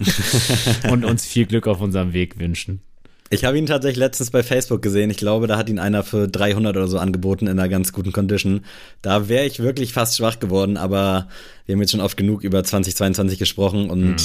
[0.92, 2.82] und uns viel Glück auf unserem Weg wünschen.
[3.30, 5.10] Ich habe ihn tatsächlich letztens bei Facebook gesehen.
[5.10, 8.14] Ich glaube, da hat ihn einer für 300 oder so angeboten in einer ganz guten
[8.14, 8.62] Condition.
[9.02, 11.28] Da wäre ich wirklich fast schwach geworden, aber
[11.66, 14.16] wir haben jetzt schon oft genug über 2022 gesprochen und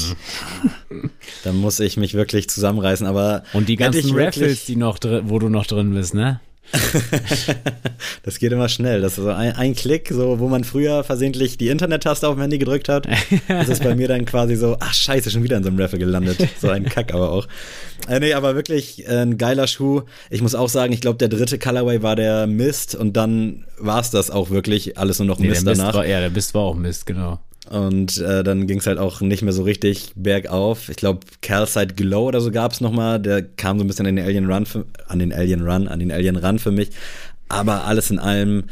[0.90, 1.10] mhm.
[1.42, 3.06] da muss ich mich wirklich zusammenreißen.
[3.06, 6.40] Aber und die ganzen Raffles, die noch wo du noch drin bist, ne?
[8.22, 9.00] das geht immer schnell.
[9.02, 12.40] Das ist so ein, ein, Klick, so wo man früher versehentlich die Internet-Taste auf dem
[12.40, 13.06] Handy gedrückt hat.
[13.48, 15.98] Das ist bei mir dann quasi so, ach scheiße, schon wieder in so einem Raffle
[15.98, 16.38] gelandet.
[16.60, 17.46] So ein Kack aber auch.
[18.08, 20.02] Äh, nee, aber wirklich äh, ein geiler Schuh.
[20.30, 24.00] Ich muss auch sagen, ich glaube, der dritte Colorway war der Mist und dann war
[24.00, 25.94] es das auch wirklich alles nur noch nee, Mist der danach.
[25.94, 27.40] war, ja, der Mist war auch Mist, genau.
[27.70, 30.88] Und äh, dann ging es halt auch nicht mehr so richtig bergauf.
[30.88, 33.20] Ich glaube, Calcite Glow oder so gab es nochmal.
[33.20, 36.00] Der kam so ein bisschen an den Alien Run, für, an den Alien Run, an
[36.00, 36.90] den Alien Run für mich.
[37.48, 38.64] Aber alles in allem,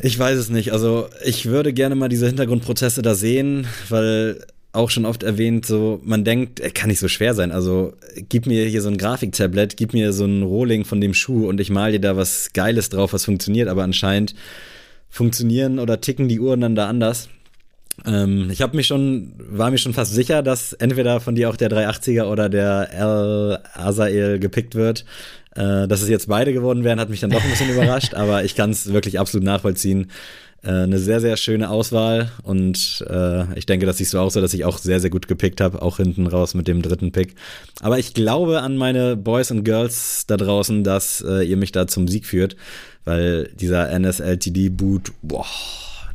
[0.00, 0.72] ich weiß es nicht.
[0.72, 6.00] Also ich würde gerne mal diese Hintergrundprozesse da sehen, weil auch schon oft erwähnt, so
[6.04, 7.52] man denkt, er kann nicht so schwer sein.
[7.52, 7.94] Also
[8.28, 11.60] gib mir hier so ein Grafiktablett, gib mir so ein Rohling von dem Schuh und
[11.60, 13.68] ich mal dir da was Geiles drauf, was funktioniert.
[13.68, 14.34] Aber anscheinend
[15.08, 17.28] funktionieren oder ticken die Uhren dann da anders.
[18.06, 21.56] Ähm, ich habe mich schon, war mir schon fast sicher, dass entweder von dir auch
[21.56, 25.04] der 380er oder der L Azael gepickt wird.
[25.54, 28.44] Äh, dass es jetzt beide geworden wären, hat mich dann doch ein bisschen überrascht, aber
[28.44, 30.08] ich kann es wirklich absolut nachvollziehen.
[30.62, 34.40] Äh, eine sehr, sehr schöne Auswahl und äh, ich denke, das siehst du auch so,
[34.40, 37.34] dass ich auch sehr, sehr gut gepickt habe, auch hinten raus mit dem dritten Pick.
[37.80, 41.86] Aber ich glaube an meine Boys und Girls da draußen, dass äh, ihr mich da
[41.86, 42.56] zum Sieg führt,
[43.04, 45.46] weil dieser NSLTD-Boot, boah,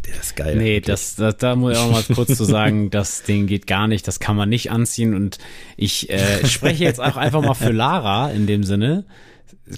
[0.05, 0.55] der ist geil.
[0.55, 3.87] Nee, das, das, da muss ich auch mal kurz zu sagen, das Ding geht gar
[3.87, 5.37] nicht, das kann man nicht anziehen und
[5.77, 9.05] ich äh, spreche jetzt auch einfach mal für Lara in dem Sinne.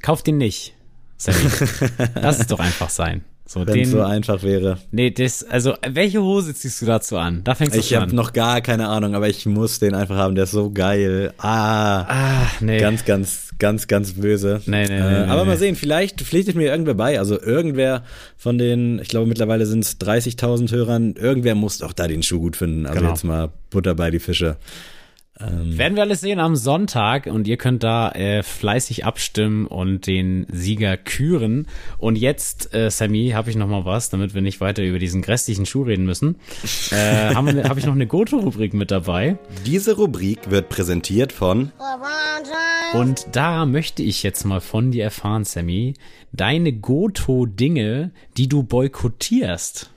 [0.02, 0.74] Kauft den nicht.
[2.16, 3.24] Lass es doch einfach sein.
[3.48, 4.80] So, Wenn es so einfach wäre.
[4.90, 7.44] Nee, das, also, welche Hose ziehst du dazu an?
[7.44, 8.04] Da fängst du ich an.
[8.04, 10.34] Ich habe noch gar keine Ahnung, aber ich muss den einfach haben.
[10.34, 11.32] Der ist so geil.
[11.38, 12.80] Ah, ah nee.
[12.80, 14.62] Ganz, ganz, ganz, ganz böse.
[14.66, 15.50] Nee, nee, äh, nee, aber nee.
[15.50, 17.20] mal sehen, vielleicht pflichtet mir irgendwer bei.
[17.20, 18.04] Also, irgendwer
[18.36, 21.14] von den, ich glaube, mittlerweile sind es 30.000 Hörern.
[21.14, 22.88] Irgendwer muss doch da den Schuh gut finden.
[22.88, 23.12] Also, genau.
[23.12, 24.58] jetzt mal Butter bei die Fische.
[25.40, 30.08] Ähm, Werden wir alles sehen am Sonntag und ihr könnt da äh, fleißig abstimmen und
[30.08, 31.68] den Sieger küren.
[31.98, 35.22] Und jetzt, äh, Sammy, habe ich noch mal was, damit wir nicht weiter über diesen
[35.22, 36.38] grässlichen Schuh reden müssen.
[36.92, 36.96] Äh,
[37.36, 39.38] habe hab ich noch eine Goto-Rubrik mit dabei.
[39.66, 41.72] Diese Rubrik wird präsentiert von
[42.94, 45.96] und da möchte ich jetzt mal von dir erfahren, Sammy,
[46.32, 49.92] deine Goto-Dinge, die du boykottierst.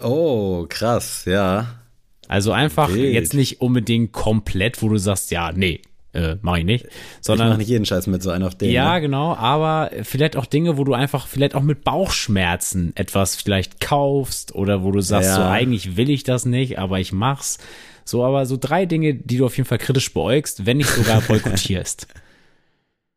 [0.00, 1.85] Oh, krass, ja.
[2.28, 3.12] Also einfach Wild.
[3.12, 5.80] jetzt nicht unbedingt komplett, wo du sagst, ja, nee,
[6.16, 6.86] äh, mach ich nicht.
[7.20, 8.70] Sondern, ich mach nicht jeden Scheiß mit so einer auf den.
[8.70, 9.02] Ja, ne?
[9.02, 14.54] genau, aber vielleicht auch Dinge, wo du einfach vielleicht auch mit Bauchschmerzen etwas vielleicht kaufst
[14.54, 15.36] oder wo du sagst, ja.
[15.36, 17.58] so eigentlich will ich das nicht, aber ich mach's.
[18.04, 21.20] So, aber so drei Dinge, die du auf jeden Fall kritisch beäugst, wenn nicht sogar
[21.28, 22.06] boykottierst.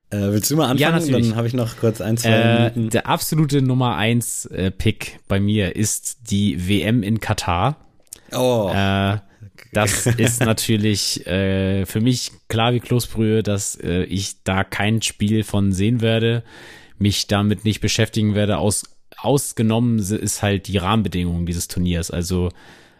[0.10, 0.80] Äh, willst du mal anfangen?
[0.80, 1.30] Ja, natürlich.
[1.30, 2.90] Dann habe ich noch kurz ein, zwei äh, Minuten.
[2.90, 7.78] Der absolute Nummer eins äh, Pick bei mir ist die WM in Katar.
[8.32, 8.72] Oh.
[8.74, 9.18] Äh,
[9.74, 15.44] das ist natürlich äh, für mich klar wie Kloßbrühe, dass äh, ich da kein Spiel
[15.44, 16.44] von sehen werde,
[16.98, 18.58] mich damit nicht beschäftigen werde.
[18.58, 18.84] Aus,
[19.18, 22.12] ausgenommen ist halt die Rahmenbedingungen dieses Turniers.
[22.12, 22.50] Also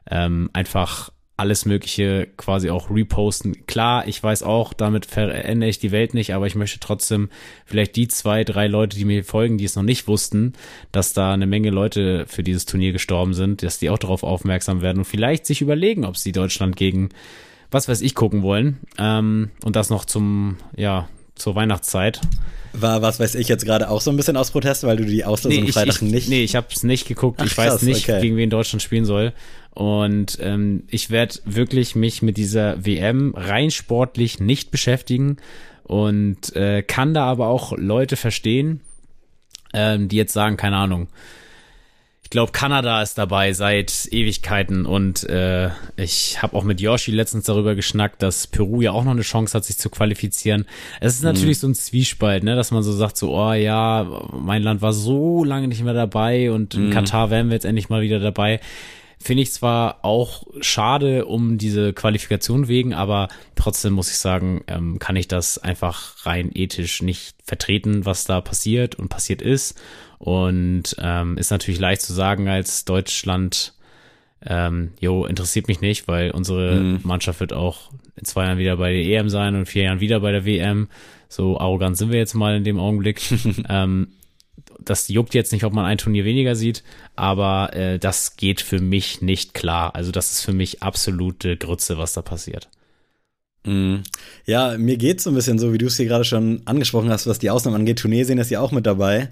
[0.10, 3.66] ähm, einfach alles Mögliche quasi auch reposten.
[3.66, 7.30] Klar, ich weiß auch, damit verändere ich die Welt nicht, aber ich möchte trotzdem
[7.66, 10.54] vielleicht die zwei, drei Leute, die mir folgen, die es noch nicht wussten,
[10.92, 14.82] dass da eine Menge Leute für dieses Turnier gestorben sind, dass die auch darauf aufmerksam
[14.82, 17.10] werden und vielleicht sich überlegen, ob sie Deutschland gegen
[17.72, 18.80] was weiß ich, gucken wollen.
[18.98, 22.20] Ähm, und das noch zum, ja, zur Weihnachtszeit.
[22.74, 25.26] War, was weiß ich, jetzt gerade auch so ein bisschen aus Protest, weil du die
[25.26, 26.30] Auslosung nee, Freitag ich, nicht.
[26.30, 27.40] Nee, ich habe es nicht geguckt.
[27.42, 28.22] Ach, ich weiß nicht, okay.
[28.22, 29.34] gegen wen Deutschland spielen soll.
[29.72, 35.38] Und ähm, ich werde wirklich mich mit dieser WM rein sportlich nicht beschäftigen
[35.84, 38.82] und äh, kann da aber auch Leute verstehen,
[39.74, 41.08] ähm, die jetzt sagen, keine Ahnung,
[42.30, 47.46] ich glaube, Kanada ist dabei seit Ewigkeiten und äh, ich habe auch mit Yoshi letztens
[47.46, 50.66] darüber geschnackt, dass Peru ja auch noch eine Chance hat, sich zu qualifizieren.
[51.02, 51.62] Es ist natürlich mhm.
[51.62, 55.44] so ein Zwiespalt, ne, dass man so sagt, so, oh ja, mein Land war so
[55.44, 56.92] lange nicht mehr dabei und in mhm.
[56.92, 58.60] Katar wären wir jetzt endlich mal wieder dabei.
[59.22, 64.98] Finde ich zwar auch schade um diese Qualifikation wegen, aber trotzdem muss ich sagen, ähm,
[64.98, 69.80] kann ich das einfach rein ethisch nicht vertreten, was da passiert und passiert ist.
[70.20, 73.74] Und ähm, ist natürlich leicht zu sagen als Deutschland,
[74.46, 77.00] ähm, jo, interessiert mich nicht, weil unsere mhm.
[77.04, 80.22] Mannschaft wird auch in zwei Jahren wieder bei der EM sein und vier Jahren wieder
[80.22, 80.88] bei der WM.
[81.28, 83.22] So arrogant sind wir jetzt mal in dem Augenblick.
[83.70, 84.08] ähm,
[84.84, 86.84] das juckt jetzt nicht, ob man ein Turnier weniger sieht,
[87.16, 89.96] aber äh, das geht für mich nicht klar.
[89.96, 92.70] Also das ist für mich absolute Grütze, was da passiert.
[93.66, 94.04] Mhm.
[94.46, 97.28] Ja, mir geht's so ein bisschen so, wie du es hier gerade schon angesprochen hast,
[97.28, 98.00] was die Ausnahmen angeht.
[98.00, 99.30] Tunesien ist ja auch mit dabei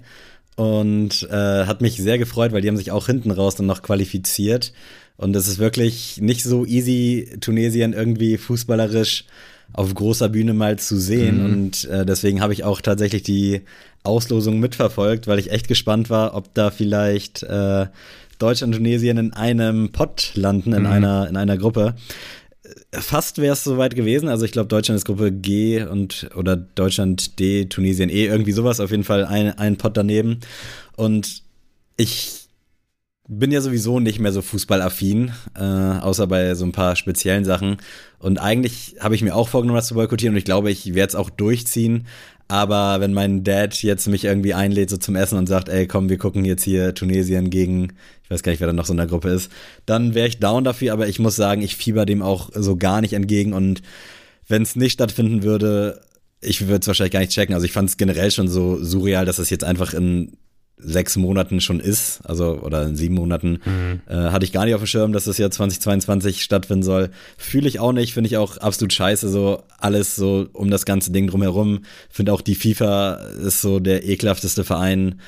[0.56, 3.82] und äh, hat mich sehr gefreut, weil die haben sich auch hinten raus dann noch
[3.82, 4.72] qualifiziert.
[5.16, 9.24] Und es ist wirklich nicht so easy, Tunesien irgendwie fußballerisch
[9.72, 11.38] auf großer Bühne mal zu sehen.
[11.38, 11.52] Mhm.
[11.52, 13.62] Und äh, deswegen habe ich auch tatsächlich die
[14.08, 17.86] Auslosung mitverfolgt, weil ich echt gespannt war, ob da vielleicht äh,
[18.38, 20.88] Deutschland und Tunesien in einem Pott landen, in, mhm.
[20.88, 21.94] einer, in einer Gruppe.
[22.92, 24.28] Fast wäre es soweit gewesen.
[24.28, 28.80] Also ich glaube, Deutschland ist Gruppe G und oder Deutschland D, Tunesien E, irgendwie sowas.
[28.80, 30.40] Auf jeden Fall ein, ein Pott daneben.
[30.96, 31.42] Und
[31.96, 32.48] ich
[33.28, 37.76] bin ja sowieso nicht mehr so fußballaffin, äh, außer bei so ein paar speziellen Sachen.
[38.18, 41.10] Und eigentlich habe ich mir auch vorgenommen, das zu boykottieren und ich glaube, ich werde
[41.10, 42.06] es auch durchziehen.
[42.48, 46.08] Aber wenn mein Dad jetzt mich irgendwie einlädt so zum Essen und sagt, ey, komm,
[46.08, 47.92] wir gucken jetzt hier Tunesien gegen,
[48.24, 49.52] ich weiß gar nicht, wer da noch so in der Gruppe ist,
[49.84, 53.02] dann wäre ich down dafür, aber ich muss sagen, ich fieber dem auch so gar
[53.02, 53.82] nicht entgegen und
[54.48, 56.00] wenn es nicht stattfinden würde,
[56.40, 57.54] ich würde es wahrscheinlich gar nicht checken.
[57.54, 60.38] Also ich fand es generell schon so surreal, dass es jetzt einfach in
[60.78, 64.00] sechs Monaten schon ist, also oder in sieben Monaten, mhm.
[64.08, 67.10] äh, hatte ich gar nicht auf dem Schirm, dass das Jahr 2022 stattfinden soll.
[67.36, 71.12] Fühle ich auch nicht, finde ich auch absolut scheiße, so alles so um das ganze
[71.12, 71.80] Ding drumherum.
[72.10, 73.14] Finde auch die FIFA
[73.44, 75.20] ist so der ekelhafteste Verein,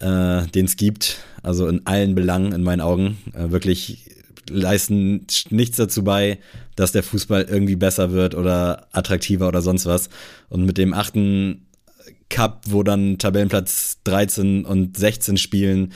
[0.00, 1.18] äh, den es gibt.
[1.42, 3.18] Also in allen Belangen in meinen Augen.
[3.34, 4.10] Äh, wirklich
[4.48, 6.38] leisten nichts dazu bei,
[6.76, 10.08] dass der Fußball irgendwie besser wird oder attraktiver oder sonst was.
[10.48, 11.66] Und mit dem achten
[12.30, 15.92] Cup, wo dann Tabellenplatz 13 und 16 spielen.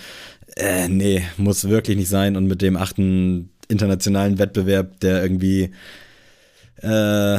[0.57, 2.37] Äh, nee, muss wirklich nicht sein.
[2.37, 5.73] Und mit dem achten internationalen Wettbewerb, der irgendwie
[6.83, 7.39] äh,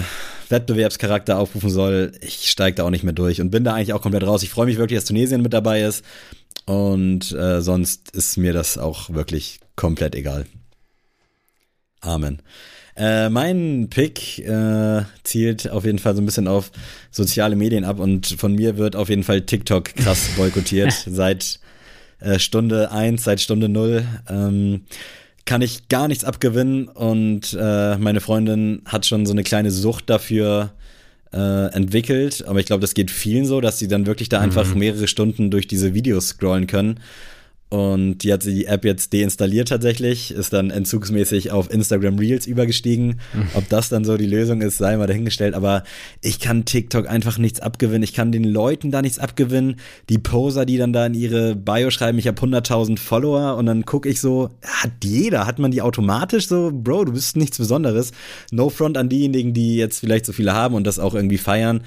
[0.49, 4.01] Wettbewerbscharakter aufrufen soll, ich steige da auch nicht mehr durch und bin da eigentlich auch
[4.01, 4.43] komplett raus.
[4.43, 6.03] Ich freue mich wirklich, dass Tunesien mit dabei ist.
[6.65, 10.45] Und äh, sonst ist mir das auch wirklich komplett egal.
[12.01, 12.41] Amen.
[12.99, 16.69] Äh, mein Pick äh, zielt auf jeden Fall so ein bisschen auf
[17.11, 21.61] soziale Medien ab und von mir wird auf jeden Fall TikTok krass boykottiert seit
[22.19, 24.03] äh, Stunde eins, seit Stunde null.
[24.29, 24.81] Ähm,
[25.45, 30.09] kann ich gar nichts abgewinnen und äh, meine Freundin hat schon so eine kleine Sucht
[30.09, 30.73] dafür
[31.31, 34.73] äh, entwickelt, aber ich glaube, das geht vielen so, dass sie dann wirklich da einfach
[34.73, 34.79] mhm.
[34.79, 36.99] mehrere Stunden durch diese Videos scrollen können
[37.69, 43.19] und die hat die App jetzt deinstalliert tatsächlich, ist dann entzugsmäßig auf Instagram Reels übergestiegen.
[43.31, 43.47] Mhm.
[43.53, 45.53] Ob das dann so die Lösung ist, sei mal dahingestellt.
[45.53, 45.83] Aber
[46.21, 48.01] ich kann TikTok einfach nichts abgewinnen.
[48.01, 49.75] Ich kann den Leuten da nichts abgewinnen.
[50.09, 53.85] Die Poser, die dann da in ihre Bio schreiben, ich habe 100.000 Follower und dann
[53.85, 58.13] gucke ich so, hat jeder, hat man die automatisch so, Bro, du bist nichts Besonderes.
[58.51, 61.81] No front an diejenigen, die jetzt vielleicht so viele haben und das auch irgendwie feiern.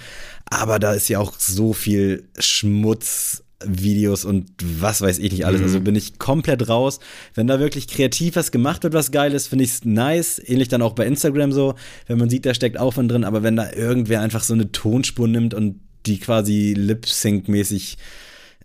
[0.49, 5.61] Aber da ist ja auch so viel Schmutz Videos und was weiß ich nicht alles.
[5.61, 5.75] Also mhm.
[5.75, 7.01] Also bin ich komplett raus.
[7.35, 10.41] Wenn da wirklich kreativ was gemacht wird, was geil ist, finde ich es nice.
[10.45, 11.75] Ähnlich dann auch bei Instagram so,
[12.07, 15.29] wenn man sieht, da steckt Aufwand drin, aber wenn da irgendwer einfach so eine Tonspur
[15.29, 17.97] nimmt und die quasi Lip-Sync-mäßig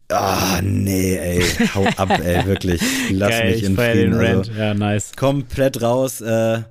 [0.09, 1.43] Ah, nee, ey,
[1.75, 2.81] hau ab, ey, wirklich.
[3.11, 4.13] Lass Geil, mich in Frieden.
[4.13, 5.11] Also, ja, nice.
[5.17, 6.21] Komplett raus.
[6.21, 6.61] Äh,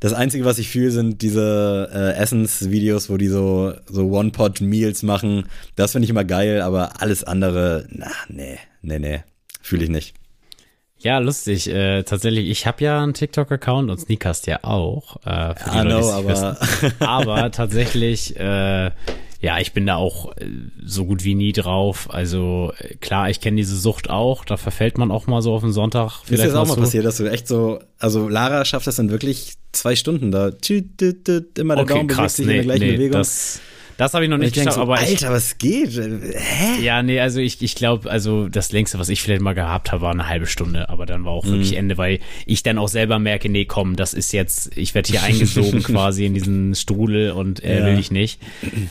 [0.00, 5.44] das Einzige, was ich fühle, sind diese äh, Essensvideos, wo die so, so One-Pot-Meals machen.
[5.76, 9.22] Das finde ich immer geil, aber alles andere, na, nee, nee, nee,
[9.60, 10.14] fühle ich nicht.
[10.98, 11.68] Ja, lustig.
[11.68, 15.16] Äh, tatsächlich, ich habe ja einen TikTok-Account und Sneakast ja auch.
[15.24, 16.58] Äh, für die I Leute, know, aber
[17.00, 18.90] aber tatsächlich äh,
[19.40, 20.46] ja, ich bin da auch äh,
[20.84, 22.08] so gut wie nie drauf.
[22.12, 24.44] Also äh, klar, ich kenne diese Sucht auch.
[24.44, 26.20] Da verfällt man auch mal so auf den Sonntag.
[26.24, 29.10] Vielleicht ist das auch mal passiert, dass du echt so, also Lara schafft das dann
[29.10, 30.50] wirklich zwei Stunden da.
[30.68, 33.12] Immer der okay, Daumen krass, bewegt sich nee, in der gleichen nee, Bewegung.
[33.18, 33.60] Das
[34.00, 34.76] das habe ich noch nicht geschafft.
[34.76, 35.90] So, aber Alter, ich, was geht?
[35.90, 36.82] Hä?
[36.82, 40.00] Ja, nee, also ich, ich glaube, also das längste, was ich vielleicht mal gehabt habe,
[40.00, 41.50] war eine halbe Stunde, aber dann war auch mhm.
[41.50, 45.10] wirklich Ende, weil ich dann auch selber merke, nee, komm, das ist jetzt, ich werde
[45.10, 47.86] hier eingesogen quasi in diesen Strudel und äh, ja.
[47.86, 48.40] will ich nicht.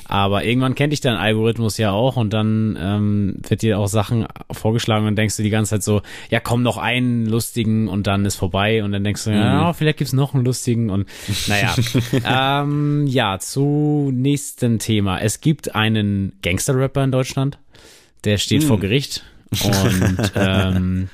[0.06, 4.28] Aber irgendwann kennt dich dein Algorithmus ja auch und dann ähm, wird dir auch Sachen
[4.52, 8.26] vorgeschlagen und denkst du die ganze Zeit so, ja, komm noch einen lustigen und dann
[8.26, 9.38] ist vorbei und dann denkst du, mhm.
[9.38, 11.08] ja, vielleicht gibt's noch einen lustigen und
[11.48, 11.74] naja.
[12.62, 14.99] ähm, ja, zu nächsten Thema.
[15.00, 15.22] Thema.
[15.22, 17.58] Es gibt einen Gangster-Rapper in Deutschland,
[18.26, 18.68] der steht hm.
[18.68, 19.24] vor Gericht
[19.64, 21.10] und ähm,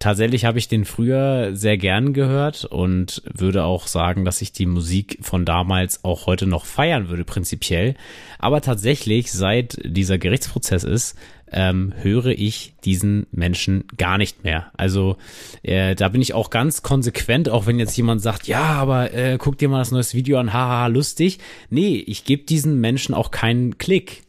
[0.00, 4.66] tatsächlich habe ich den früher sehr gern gehört und würde auch sagen, dass ich die
[4.66, 7.94] Musik von damals auch heute noch feiern würde, prinzipiell.
[8.40, 11.16] Aber tatsächlich, seit dieser Gerichtsprozess ist,
[11.52, 14.70] ähm, höre ich diesen Menschen gar nicht mehr.
[14.76, 15.16] Also
[15.62, 19.36] äh, da bin ich auch ganz konsequent, auch wenn jetzt jemand sagt, ja, aber äh,
[19.38, 21.38] guck dir mal das neues Video an, haha, lustig.
[21.68, 24.22] Nee, ich gebe diesen Menschen auch keinen Klick.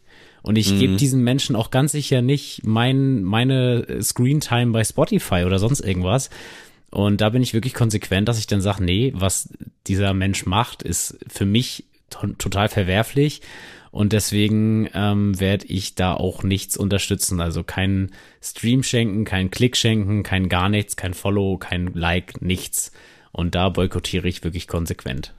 [0.43, 0.79] Und ich mhm.
[0.79, 6.29] gebe diesen Menschen auch ganz sicher nicht mein, meine Screentime bei Spotify oder sonst irgendwas.
[6.89, 9.49] Und da bin ich wirklich konsequent, dass ich dann sage, nee, was
[9.87, 13.41] dieser Mensch macht, ist für mich total verwerflich.
[13.91, 17.39] Und deswegen ähm, werde ich da auch nichts unterstützen.
[17.39, 18.11] Also kein
[18.41, 22.91] Stream schenken, kein Klick schenken, kein gar nichts, kein Follow, kein Like, nichts.
[23.31, 25.33] Und da boykottiere ich wirklich konsequent.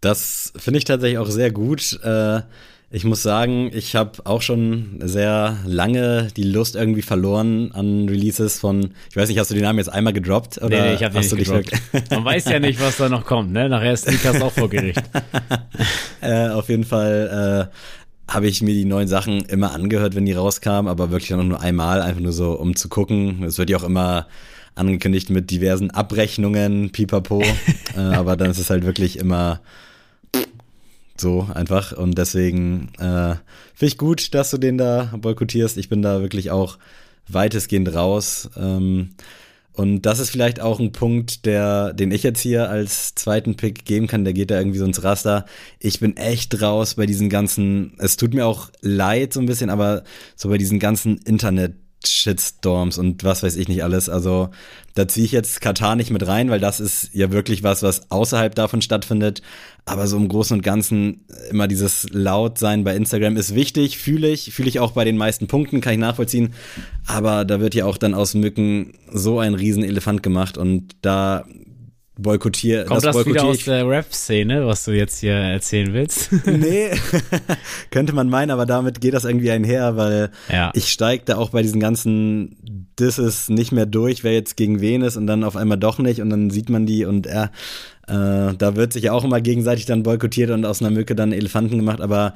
[0.00, 1.98] Das finde ich tatsächlich auch sehr gut.
[2.02, 2.42] Äh
[2.88, 8.60] ich muss sagen, ich habe auch schon sehr lange die Lust irgendwie verloren an Releases
[8.60, 10.58] von, ich weiß nicht, hast du den Namen jetzt einmal gedroppt?
[10.58, 11.72] Oder nee, nee ich habe nicht gedroppt.
[12.10, 13.68] Man weiß ja nicht, was da noch kommt, ne?
[13.68, 15.02] Nachher ist Sneakers auch vor Gericht.
[16.20, 20.32] äh, auf jeden Fall äh, habe ich mir die neuen Sachen immer angehört, wenn die
[20.32, 23.42] rauskamen, aber wirklich noch nur einmal, einfach nur so, um zu gucken.
[23.42, 24.28] Es wird ja auch immer
[24.76, 27.42] angekündigt mit diversen Abrechnungen, pipapo.
[27.96, 29.60] äh, aber dann ist es halt wirklich immer
[31.20, 31.92] so einfach.
[31.92, 33.36] Und deswegen äh,
[33.74, 35.76] finde ich gut, dass du den da boykottierst.
[35.78, 36.78] Ich bin da wirklich auch
[37.28, 38.50] weitestgehend raus.
[38.56, 39.10] Ähm,
[39.72, 43.84] und das ist vielleicht auch ein Punkt, der, den ich jetzt hier als zweiten Pick
[43.84, 44.24] geben kann.
[44.24, 45.44] Der geht da irgendwie so ins Raster.
[45.78, 49.68] Ich bin echt raus bei diesen ganzen, es tut mir auch leid so ein bisschen,
[49.68, 50.02] aber
[50.34, 51.74] so bei diesen ganzen Internet
[52.10, 54.08] Shitstorms und was weiß ich nicht alles.
[54.08, 54.50] Also
[54.94, 58.10] da ziehe ich jetzt Katar nicht mit rein, weil das ist ja wirklich was, was
[58.10, 59.42] außerhalb davon stattfindet.
[59.84, 64.52] Aber so im Großen und Ganzen immer dieses Lautsein bei Instagram ist wichtig, fühle ich,
[64.52, 66.54] fühle ich auch bei den meisten Punkten, kann ich nachvollziehen.
[67.06, 71.44] Aber da wird ja auch dann aus Mücken so ein Riesenelefant gemacht und da
[72.18, 72.84] boykottiere.
[72.86, 76.30] Kommt das, das wieder aus der Rap-Szene, was du jetzt hier erzählen willst?
[76.46, 76.90] nee,
[77.90, 80.70] könnte man meinen, aber damit geht das irgendwie einher, weil ja.
[80.74, 82.56] ich steige da auch bei diesen ganzen
[82.98, 86.20] Disses nicht mehr durch, wer jetzt gegen wen ist und dann auf einmal doch nicht
[86.22, 87.50] und dann sieht man die und er,
[88.08, 91.32] äh, da wird sich ja auch immer gegenseitig dann boykottiert und aus einer Mücke dann
[91.32, 92.34] Elefanten gemacht, aber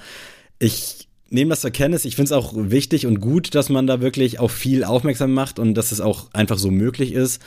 [0.59, 2.05] ich nehme das zur Kenntnis.
[2.05, 5.59] Ich finde es auch wichtig und gut, dass man da wirklich auf viel aufmerksam macht
[5.59, 7.41] und dass es auch einfach so möglich ist,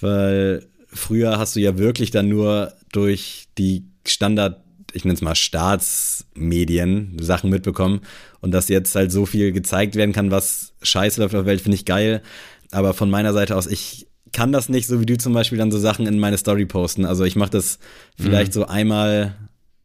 [0.00, 4.62] weil früher hast du ja wirklich dann nur durch die Standard,
[4.92, 8.00] ich nenne es mal Staatsmedien, Sachen mitbekommen.
[8.40, 11.60] Und dass jetzt halt so viel gezeigt werden kann, was scheiße läuft auf der Welt,
[11.60, 12.22] finde ich geil.
[12.70, 15.70] Aber von meiner Seite aus, ich kann das nicht, so wie du zum Beispiel dann
[15.70, 17.04] so Sachen in meine Story posten.
[17.04, 17.78] Also ich mache das
[18.18, 18.60] vielleicht mhm.
[18.60, 19.36] so einmal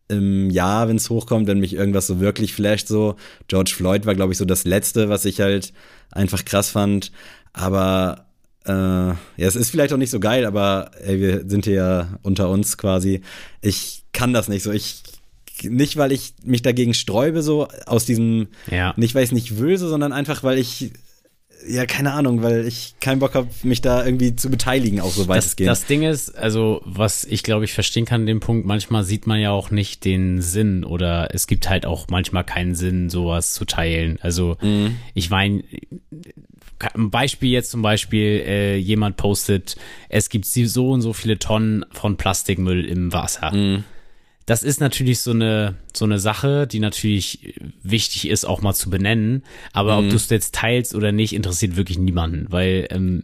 [0.09, 3.17] im Jahr, wenn es hochkommt, wenn mich irgendwas so wirklich flasht, so.
[3.47, 5.73] George Floyd war, glaube ich, so das Letzte, was ich halt
[6.11, 7.11] einfach krass fand.
[7.51, 8.26] Aber
[8.67, 12.19] äh, ja, es ist vielleicht auch nicht so geil, aber ey, wir sind hier ja
[12.21, 13.21] unter uns quasi.
[13.61, 14.71] Ich kann das nicht so.
[14.71, 15.03] Ich
[15.63, 18.93] nicht, weil ich mich dagegen sträube, so aus diesem, ja.
[18.95, 20.91] nicht weil ich es nicht will, so, sondern einfach, weil ich
[21.67, 25.27] ja, keine Ahnung, weil ich keinen Bock habe, mich da irgendwie zu beteiligen, auch so
[25.27, 25.67] weit es geht.
[25.67, 29.39] Das Ding ist, also was ich glaube ich verstehen kann, den Punkt, manchmal sieht man
[29.39, 33.65] ja auch nicht den Sinn oder es gibt halt auch manchmal keinen Sinn, sowas zu
[33.65, 34.19] teilen.
[34.21, 34.97] Also mhm.
[35.13, 35.63] ich meine,
[36.93, 39.75] ein Beispiel jetzt zum Beispiel, äh, jemand postet,
[40.09, 43.51] es gibt so und so viele Tonnen von Plastikmüll im Wasser.
[43.53, 43.83] Mhm.
[44.45, 48.89] Das ist natürlich so eine, so eine Sache, die natürlich wichtig ist, auch mal zu
[48.89, 49.43] benennen.
[49.73, 50.05] Aber mhm.
[50.05, 53.23] ob du es jetzt teilst oder nicht, interessiert wirklich niemanden, weil ähm,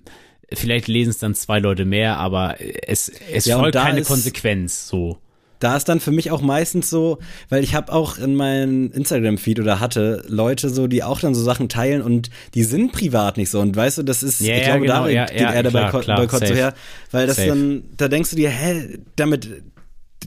[0.52, 5.18] vielleicht lesen es dann zwei Leute mehr, aber es, es ja, folgt keine Konsequenz so
[5.64, 9.62] da ist dann für mich auch meistens so, weil ich habe auch in meinem Instagram-Feed
[9.62, 13.50] oder hatte Leute so, die auch dann so Sachen teilen und die sind privat nicht
[13.50, 13.62] so.
[13.62, 15.72] Und weißt du, das ist, ja, ich glaube, genau, da ja, geht ja, eher der
[15.72, 16.74] Boykott, so her,
[17.12, 17.48] weil das safe.
[17.48, 19.48] dann, da denkst du dir, hä, damit,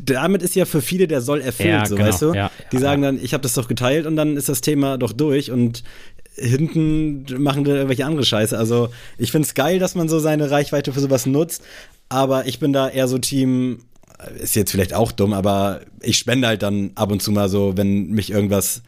[0.03, 2.33] damit ist ja für viele der Soll erfüllt, ja, so genau, weißt du?
[2.33, 5.13] Ja, die sagen dann, ich habe das doch geteilt und dann ist das Thema doch
[5.13, 5.83] durch und
[6.35, 8.57] hinten machen die irgendwelche andere Scheiße.
[8.57, 11.63] Also ich finde es geil, dass man so seine Reichweite für sowas nutzt,
[12.09, 13.81] aber ich bin da eher so Team,
[14.39, 17.77] ist jetzt vielleicht auch dumm, aber ich spende halt dann ab und zu mal so,
[17.77, 18.83] wenn mich irgendwas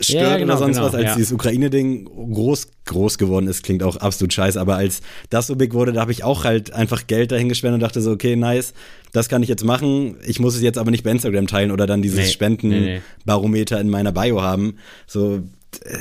[0.00, 1.14] stört ja, genau, oder sonst genau, was, als ja.
[1.16, 5.74] dieses Ukraine-Ding groß, groß geworden ist, klingt auch absolut scheiße, aber als das so big
[5.74, 8.72] wurde, da habe ich auch halt einfach Geld dahin gespendet und dachte so, okay, nice,
[9.12, 11.86] das kann ich jetzt machen, ich muss es jetzt aber nicht bei Instagram teilen oder
[11.86, 13.86] dann dieses nee, Spendenbarometer nee, nee.
[13.86, 14.76] in meiner Bio haben.
[15.06, 15.42] So,
[15.84, 15.98] äh,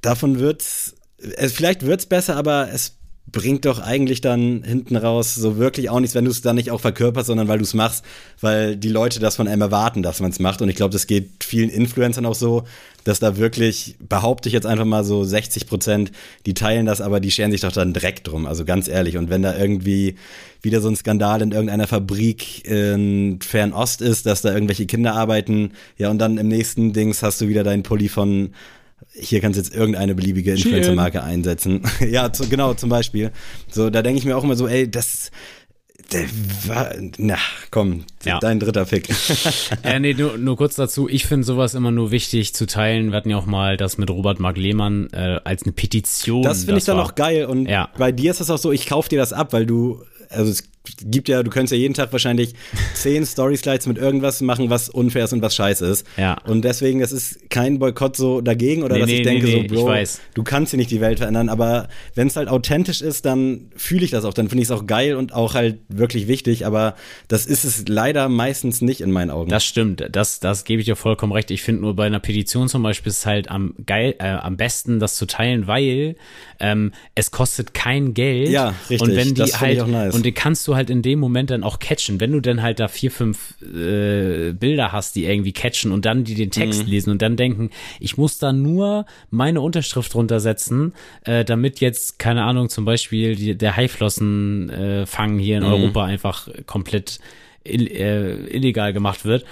[0.00, 0.94] davon wird's,
[1.36, 2.96] es, vielleicht wird's besser, aber es
[3.34, 6.70] bringt doch eigentlich dann hinten raus so wirklich auch nichts, wenn du es dann nicht
[6.70, 8.04] auch verkörperst, sondern weil du es machst,
[8.40, 10.62] weil die Leute das von einem erwarten, dass man es macht.
[10.62, 12.62] Und ich glaube, das geht vielen Influencern auch so,
[13.02, 16.12] dass da wirklich, behaupte ich jetzt einfach mal so 60 Prozent,
[16.46, 18.46] die teilen das, aber die scheren sich doch dann Dreck drum.
[18.46, 19.16] Also ganz ehrlich.
[19.16, 20.14] Und wenn da irgendwie
[20.62, 25.72] wieder so ein Skandal in irgendeiner Fabrik in Fernost ist, dass da irgendwelche Kinder arbeiten,
[25.98, 28.54] ja, und dann im nächsten Dings hast du wieder deinen Pulli von
[29.12, 31.82] hier kannst du jetzt irgendeine beliebige Influencer-Marke einsetzen.
[32.08, 33.30] ja, zu, genau, zum Beispiel.
[33.70, 35.30] So, da denke ich mir auch immer so, ey, das,
[36.12, 36.24] der
[36.66, 37.36] war, na,
[37.70, 38.38] komm, ja.
[38.40, 39.08] dein dritter Fick.
[39.82, 41.08] äh, nee, nur, nur kurz dazu.
[41.08, 43.10] Ich finde sowas immer nur wichtig zu teilen.
[43.10, 46.42] Wir hatten ja auch mal das mit Robert Mark Lehmann äh, als eine Petition.
[46.42, 47.46] Das finde ich dann auch geil.
[47.46, 47.90] Und ja.
[47.96, 50.64] bei dir ist es auch so, ich kauf dir das ab, weil du, also es
[51.00, 52.54] gibt ja, du könntest ja jeden Tag wahrscheinlich
[52.94, 56.06] zehn Story-Slides mit irgendwas machen, was unfair ist und was scheiße ist.
[56.16, 56.36] Ja.
[56.44, 59.68] Und deswegen, das ist kein Boykott so dagegen oder nee, dass nee, ich denke nee,
[59.68, 59.94] so, Bro,
[60.34, 64.04] du kannst hier nicht die Welt verändern, aber wenn es halt authentisch ist, dann fühle
[64.04, 66.96] ich das auch, dann finde ich es auch geil und auch halt wirklich wichtig, aber
[67.28, 69.48] das ist es leider meistens nicht in meinen Augen.
[69.48, 71.50] Das stimmt, das, das gebe ich dir vollkommen recht.
[71.50, 74.56] Ich finde nur bei einer Petition zum Beispiel ist es halt am geil, äh, am
[74.58, 76.16] besten, das zu teilen, weil
[76.60, 78.50] ähm, es kostet kein Geld.
[78.50, 79.00] Ja, richtig.
[79.00, 80.14] Und wenn die das halt, nice.
[80.14, 82.20] und die kannst du halt in dem Moment dann auch catchen.
[82.20, 86.24] Wenn du dann halt da vier, fünf äh, Bilder hast, die irgendwie catchen und dann
[86.24, 86.90] die den Text mhm.
[86.90, 87.70] lesen und dann denken,
[88.00, 90.94] ich muss da nur meine Unterschrift runtersetzen,
[91.24, 95.70] äh, damit jetzt, keine Ahnung, zum Beispiel die, der Haiflossenfang äh, hier in mhm.
[95.70, 97.20] Europa einfach komplett
[97.64, 99.44] ill, äh, illegal gemacht wird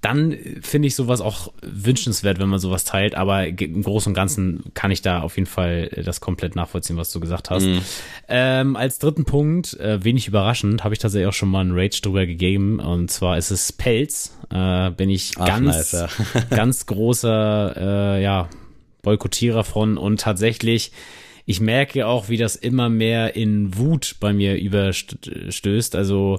[0.00, 3.14] dann finde ich sowas auch wünschenswert, wenn man sowas teilt.
[3.14, 6.96] Aber im Großen und Ganzen kann ich da auf jeden Fall äh, das komplett nachvollziehen,
[6.96, 7.66] was du gesagt hast.
[7.66, 7.80] Mhm.
[8.28, 12.00] Ähm, als dritten Punkt, äh, wenig überraschend, habe ich tatsächlich auch schon mal einen Rage
[12.00, 12.80] drüber gegeben.
[12.80, 14.36] Und zwar ist es Pelz.
[14.50, 16.08] Äh, bin ich Ach, ganz, nice,
[16.50, 18.48] ganz großer äh, ja,
[19.02, 19.98] Boykottierer von.
[19.98, 20.92] Und tatsächlich
[21.46, 25.96] ich merke auch, wie das immer mehr in Wut bei mir überstößt.
[25.96, 26.38] Also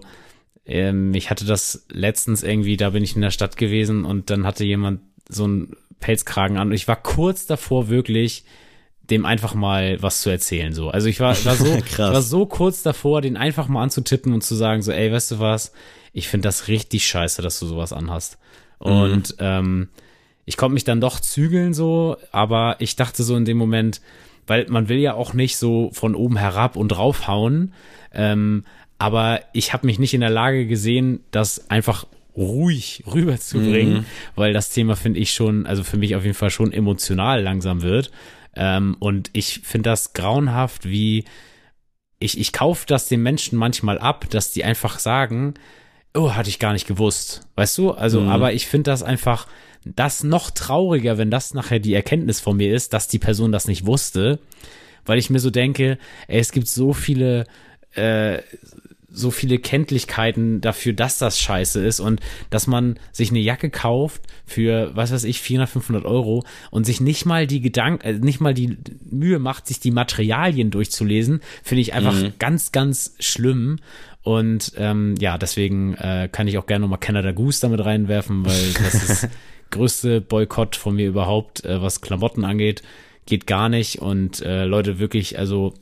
[0.66, 4.46] ähm, ich hatte das letztens irgendwie, da bin ich in der Stadt gewesen und dann
[4.46, 8.44] hatte jemand so einen Pelzkragen an und ich war kurz davor wirklich
[9.10, 10.90] dem einfach mal was zu erzählen so.
[10.90, 14.42] Also ich war, war so ich war so kurz davor, den einfach mal anzutippen und
[14.42, 15.74] zu sagen so, ey, weißt du was?
[16.14, 18.38] Ich finde das richtig scheiße, dass du sowas anhast.
[18.80, 19.38] Und mhm.
[19.40, 19.90] ähm,
[20.46, 24.02] ich konnte mich dann doch zügeln so, aber ich dachte so in dem Moment,
[24.48, 27.74] weil man will ja auch nicht so von oben herab und draufhauen.
[28.14, 28.64] Ähm,
[29.02, 32.06] aber ich habe mich nicht in der Lage gesehen, das einfach
[32.38, 34.06] ruhig rüberzubringen, mhm.
[34.36, 37.82] weil das Thema finde ich schon, also für mich auf jeden Fall schon emotional langsam
[37.82, 38.12] wird.
[38.56, 41.26] Ähm, und ich finde das grauenhaft, wie
[42.20, 45.56] ich, ich kaufe das den Menschen manchmal ab, dass die einfach sagen,
[46.14, 47.48] oh, hatte ich gar nicht gewusst.
[47.56, 47.94] Weißt du?
[47.94, 48.30] Also, mhm.
[48.30, 49.48] aber ich finde das einfach,
[49.84, 53.68] das noch trauriger, wenn das nachher die Erkenntnis von mir ist, dass die Person das
[53.68, 54.38] nicht wusste,
[55.08, 55.98] weil ich mir so denke,
[56.28, 57.48] ey, es gibt so viele
[57.96, 58.40] äh,
[59.12, 64.24] so viele Kenntlichkeiten dafür, dass das scheiße ist und dass man sich eine Jacke kauft
[64.46, 68.40] für, was weiß ich, 400, 500 Euro und sich nicht mal die Gedanken, äh, nicht
[68.40, 68.78] mal die
[69.10, 72.34] Mühe macht, sich die Materialien durchzulesen, finde ich einfach mhm.
[72.40, 73.80] ganz, ganz schlimm.
[74.24, 78.74] Und ähm, ja, deswegen äh, kann ich auch gerne nochmal Canada Goose damit reinwerfen, weil
[78.84, 79.30] das ist
[79.72, 82.84] größte Boykott von mir überhaupt, äh, was Klamotten angeht.
[83.26, 84.00] Geht gar nicht.
[84.00, 85.74] Und äh, Leute, wirklich, also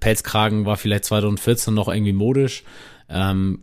[0.00, 2.64] Pelzkragen war vielleicht 2014 noch irgendwie modisch.
[3.08, 3.60] Ähm,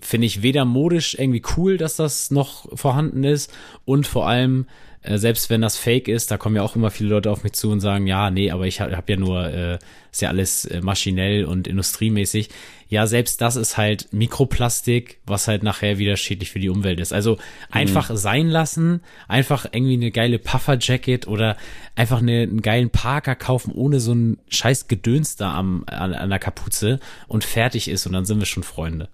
[0.00, 3.52] Finde ich weder modisch irgendwie cool, dass das noch vorhanden ist
[3.84, 4.66] und vor allem
[5.02, 7.54] äh, selbst wenn das Fake ist, da kommen ja auch immer viele Leute auf mich
[7.54, 9.78] zu und sagen, ja, nee, aber ich habe hab ja nur, äh,
[10.12, 12.50] ist ja alles äh, maschinell und industriemäßig.
[12.88, 17.12] Ja, selbst das ist halt Mikroplastik, was halt nachher wieder schädlich für die Umwelt ist.
[17.12, 17.38] Also
[17.70, 18.16] einfach mhm.
[18.16, 21.56] sein lassen, einfach irgendwie eine geile Puffer-Jacket oder
[21.94, 26.28] einfach eine, einen geilen Parker kaufen, ohne so ein scheiß Gedöns da am, an, an
[26.28, 29.08] der Kapuze und fertig ist und dann sind wir schon Freunde.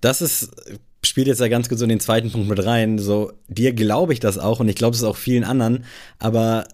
[0.00, 0.52] Das ist
[1.04, 2.98] spielt jetzt ja ganz gut so in den zweiten Punkt mit rein.
[2.98, 5.84] So, dir glaube ich das auch und ich glaube es auch vielen anderen,
[6.18, 6.66] aber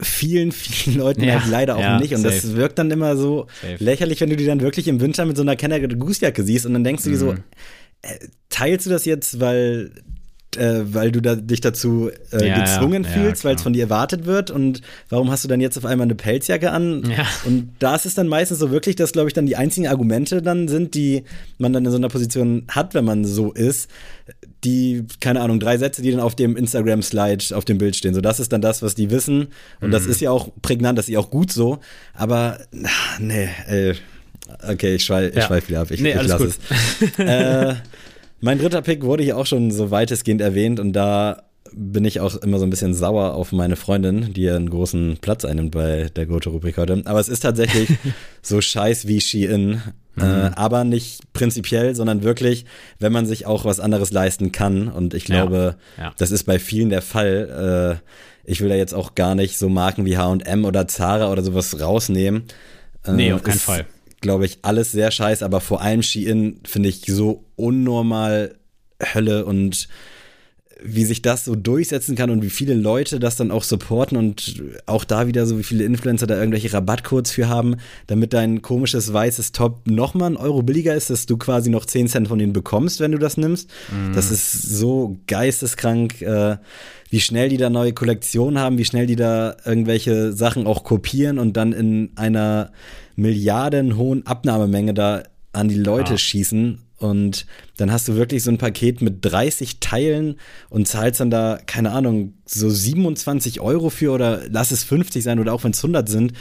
[0.00, 2.14] vielen, vielen Leuten ja, halt leider auch ja, nicht.
[2.14, 2.34] Und safe.
[2.34, 3.82] das wirkt dann immer so safe.
[3.82, 6.66] lächerlich, wenn du die dann wirklich im Winter mit so einer Kenner Goose Jacke siehst
[6.66, 7.44] und dann denkst du dir so, mhm.
[8.02, 8.18] äh,
[8.48, 9.92] teilst du das jetzt, weil
[10.56, 13.72] äh, weil du da, dich dazu äh, ja, gezwungen ja, fühlst, ja, weil es von
[13.72, 14.50] dir erwartet wird.
[14.50, 17.12] Und warum hast du dann jetzt auf einmal eine Pelzjacke an?
[17.44, 20.42] Und da ist es dann meistens so wirklich, dass, glaube ich, dann die einzigen Argumente
[20.42, 21.24] dann sind, die
[21.58, 23.90] man dann in so einer Position hat, wenn man so ist.
[24.64, 28.14] Die, keine Ahnung, drei Sätze, die dann auf dem Instagram-Slide auf dem Bild stehen.
[28.14, 29.48] So, das ist dann das, was die wissen.
[29.80, 29.92] Und mhm.
[29.92, 31.80] das ist ja auch prägnant, das ist ja auch gut so.
[32.14, 33.94] Aber, ach, nee, ey.
[34.68, 35.90] Okay, ich schweife ich schweif wieder ab.
[35.90, 37.18] Ich, nee, ich lasse es.
[37.18, 37.74] äh,
[38.42, 42.34] mein dritter Pick wurde hier auch schon so weitestgehend erwähnt und da bin ich auch
[42.36, 46.10] immer so ein bisschen sauer auf meine Freundin, die ja einen großen Platz einnimmt bei
[46.14, 47.00] der Goto-Rubrik heute.
[47.06, 47.88] Aber es ist tatsächlich
[48.42, 49.82] so scheiß wie Shein.
[50.16, 50.22] Mhm.
[50.22, 52.66] Äh, aber nicht prinzipiell, sondern wirklich,
[52.98, 54.88] wenn man sich auch was anderes leisten kann.
[54.88, 56.14] Und ich glaube, ja, ja.
[56.18, 58.00] das ist bei vielen der Fall.
[58.04, 61.42] Äh, ich will da jetzt auch gar nicht so Marken wie H&M oder Zara oder
[61.42, 62.42] sowas rausnehmen.
[63.06, 63.86] Äh, nee, auf keinen Fall
[64.22, 68.54] glaube ich, alles sehr scheiße, aber vor allem Shein finde ich so unnormal
[69.14, 69.88] Hölle und
[70.84, 74.62] wie sich das so durchsetzen kann und wie viele Leute das dann auch supporten und
[74.86, 79.12] auch da wieder so wie viele Influencer da irgendwelche Rabattcodes für haben, damit dein komisches
[79.12, 82.52] weißes Top nochmal ein Euro billiger ist, dass du quasi noch 10 Cent von denen
[82.52, 83.70] bekommst, wenn du das nimmst.
[83.90, 84.12] Mhm.
[84.14, 86.56] Das ist so geisteskrank, äh,
[87.10, 91.38] wie schnell die da neue Kollektionen haben, wie schnell die da irgendwelche Sachen auch kopieren
[91.38, 92.72] und dann in einer
[93.16, 96.18] milliardenhohen Abnahmemenge da an die Leute ja.
[96.18, 96.78] schießen.
[96.98, 97.46] Und
[97.76, 100.36] dann hast du wirklich so ein Paket mit 30 Teilen
[100.70, 105.40] und zahlst dann da, keine Ahnung, so 27 Euro für oder lass es 50 sein
[105.40, 106.32] oder auch wenn es 100 sind.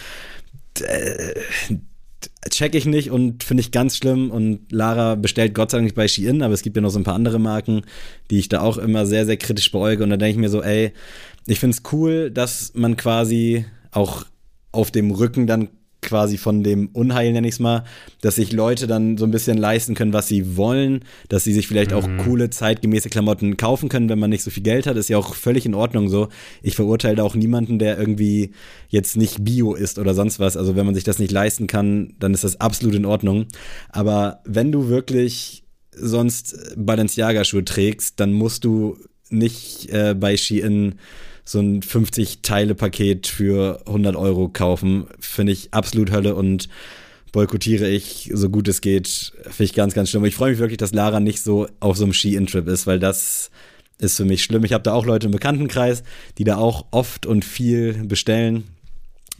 [0.81, 1.33] Äh,
[2.49, 4.29] check ich nicht und finde ich ganz schlimm.
[4.29, 6.99] Und Lara bestellt Gott sei Dank nicht bei Shein, aber es gibt ja noch so
[6.99, 7.81] ein paar andere Marken,
[8.29, 10.03] die ich da auch immer sehr, sehr kritisch beäuge.
[10.03, 10.93] Und da denke ich mir so, ey,
[11.47, 14.25] ich finde es cool, dass man quasi auch
[14.71, 15.69] auf dem Rücken dann
[16.01, 17.83] quasi von dem Unheil, nenne ich es mal,
[18.21, 21.67] dass sich Leute dann so ein bisschen leisten können, was sie wollen, dass sie sich
[21.67, 21.97] vielleicht mhm.
[21.97, 25.17] auch coole, zeitgemäße Klamotten kaufen können, wenn man nicht so viel Geld hat, ist ja
[25.17, 26.29] auch völlig in Ordnung so.
[26.61, 28.51] Ich verurteile auch niemanden, der irgendwie
[28.89, 30.57] jetzt nicht Bio ist oder sonst was.
[30.57, 33.45] Also wenn man sich das nicht leisten kann, dann ist das absolut in Ordnung.
[33.89, 38.97] Aber wenn du wirklich sonst Balenciaga-Schuhe trägst, dann musst du
[39.29, 40.95] nicht äh, bei Shein
[41.51, 45.07] so ein 50-Teile-Paket für 100 Euro kaufen.
[45.19, 46.69] Finde ich absolut Hölle und
[47.31, 49.33] boykottiere ich, so gut es geht.
[49.43, 50.25] Finde ich ganz, ganz schlimm.
[50.25, 53.51] Ich freue mich wirklich, dass Lara nicht so auf so einem Ski-In-Trip ist, weil das
[53.97, 54.63] ist für mich schlimm.
[54.63, 56.03] Ich habe da auch Leute im Bekanntenkreis,
[56.37, 58.63] die da auch oft und viel bestellen.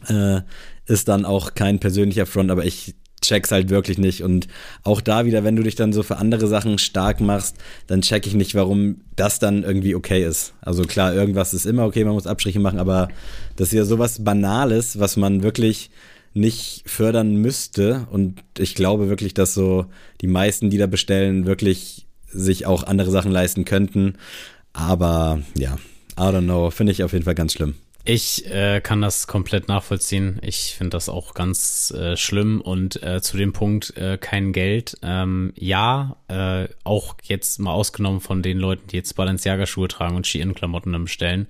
[0.06, 0.40] Äh,
[0.86, 4.22] ist dann auch kein persönlicher Front, aber ich check's halt wirklich nicht.
[4.22, 4.48] Und
[4.82, 7.56] auch da wieder, wenn du dich dann so für andere Sachen stark machst,
[7.86, 10.54] dann check ich nicht, warum das dann irgendwie okay ist.
[10.60, 13.08] Also klar, irgendwas ist immer okay, man muss Abstriche machen, aber
[13.56, 15.90] das ist ja sowas Banales, was man wirklich
[16.34, 18.06] nicht fördern müsste.
[18.10, 19.86] Und ich glaube wirklich, dass so
[20.20, 24.14] die meisten, die da bestellen, wirklich sich auch andere Sachen leisten könnten.
[24.72, 25.78] Aber ja,
[26.18, 27.74] I don't know, finde ich auf jeden Fall ganz schlimm.
[28.04, 30.40] Ich äh, kann das komplett nachvollziehen.
[30.42, 34.96] Ich finde das auch ganz äh, schlimm und äh, zu dem Punkt äh, kein Geld.
[35.02, 40.26] Ähm, ja, äh, auch jetzt mal ausgenommen von den Leuten, die jetzt Balenciaga-Schuhe tragen und
[40.26, 41.46] Shein-Klamotten bestellen.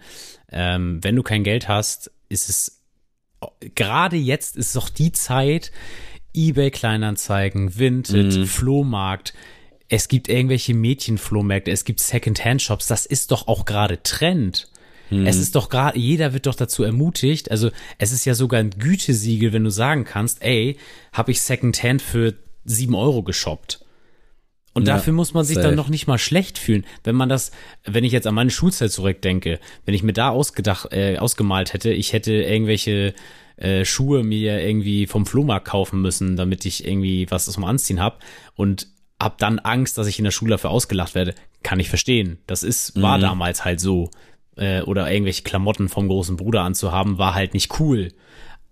[0.51, 2.83] Ähm, wenn du kein Geld hast, ist es
[3.75, 5.73] gerade jetzt ist doch die Zeit,
[6.35, 8.47] eBay Kleinanzeigen, Vinted, mhm.
[8.47, 9.33] Flohmarkt.
[9.89, 12.87] Es gibt irgendwelche Mädchenflohmärkte, es gibt Secondhand-Shops.
[12.87, 14.71] Das ist doch auch gerade Trend.
[15.11, 15.27] Mhm.
[15.27, 17.51] Es ist doch gerade, jeder wird doch dazu ermutigt.
[17.51, 20.77] Also es ist ja sogar ein Gütesiegel, wenn du sagen kannst, ey,
[21.13, 22.35] habe ich Secondhand für
[22.65, 23.85] sieben Euro geshoppt.
[24.75, 25.69] Und ja, dafür muss man sich safe.
[25.69, 27.51] dann noch nicht mal schlecht fühlen, wenn man das,
[27.85, 31.93] wenn ich jetzt an meine Schulzeit zurückdenke, wenn ich mir da ausgedacht, äh, ausgemalt hätte,
[31.93, 33.15] ich hätte irgendwelche
[33.57, 38.21] äh, Schuhe mir irgendwie vom Flohmarkt kaufen müssen, damit ich irgendwie was zum Anziehen hab
[38.55, 38.89] und
[39.21, 42.39] hab dann Angst, dass ich in der Schule dafür ausgelacht werde, kann ich verstehen.
[42.47, 43.23] Das ist war mhm.
[43.23, 44.11] damals halt so
[44.57, 48.11] äh, oder irgendwelche Klamotten vom großen Bruder anzuhaben, war halt nicht cool.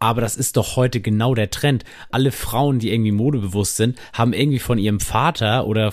[0.03, 1.85] Aber das ist doch heute genau der Trend.
[2.11, 5.93] Alle Frauen, die irgendwie modebewusst sind, haben irgendwie von ihrem Vater oder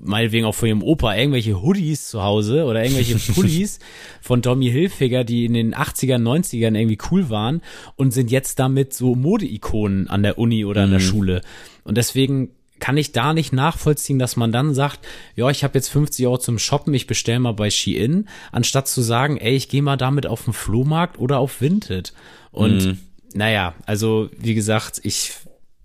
[0.00, 3.78] meinetwegen auch von ihrem Opa irgendwelche Hoodies zu Hause oder irgendwelche Pullis
[4.22, 7.60] von Tommy Hilfiger, die in den 80ern, 90ern irgendwie cool waren
[7.94, 11.04] und sind jetzt damit so Modeikonen an der Uni oder an der mhm.
[11.04, 11.40] Schule.
[11.84, 12.52] Und deswegen
[12.82, 14.98] kann ich da nicht nachvollziehen, dass man dann sagt,
[15.36, 19.02] ja, ich habe jetzt 50 Euro zum Shoppen, ich bestelle mal bei Shein, anstatt zu
[19.02, 22.12] sagen, ey, ich gehe mal damit auf den Flohmarkt oder auf Vinted.
[22.50, 22.98] Und mhm.
[23.34, 25.30] naja, also wie gesagt, ich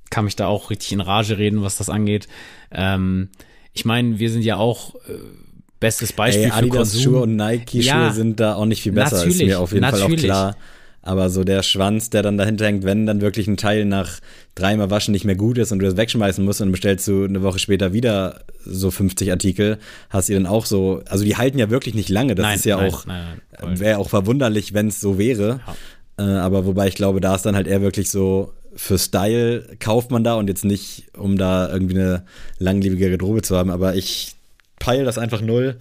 [0.10, 2.28] kann mich da auch richtig in Rage reden, was das angeht.
[2.72, 3.30] Ähm,
[3.74, 5.20] ich meine, wir sind ja auch äh,
[5.80, 8.94] bestes Beispiel Ey, Adidas für Schuhe und Nike Schuhe ja, sind da auch nicht viel
[8.94, 10.56] besser, ist mir auf jeden Fall auch klar.
[11.08, 14.20] Aber so der Schwanz, der dann dahinter hängt, wenn dann wirklich ein Teil nach
[14.56, 17.42] dreimal Waschen nicht mehr gut ist und du das wegschmeißen musst und bestellst du eine
[17.42, 19.78] Woche später wieder so 50 Artikel,
[20.10, 22.36] hast du dann auch so, also die halten ja wirklich nicht lange.
[22.36, 25.62] Das nein, ist ja nein, auch, wäre auch verwunderlich, wenn es so wäre.
[26.18, 26.26] Ja.
[26.26, 30.12] Äh, aber wobei ich glaube, da ist dann halt eher wirklich so, für Style kauft
[30.12, 32.26] man da und jetzt nicht, um da irgendwie eine
[32.60, 33.70] langlebige Garderobe zu haben.
[33.70, 34.36] Aber ich
[34.78, 35.78] peile das einfach null.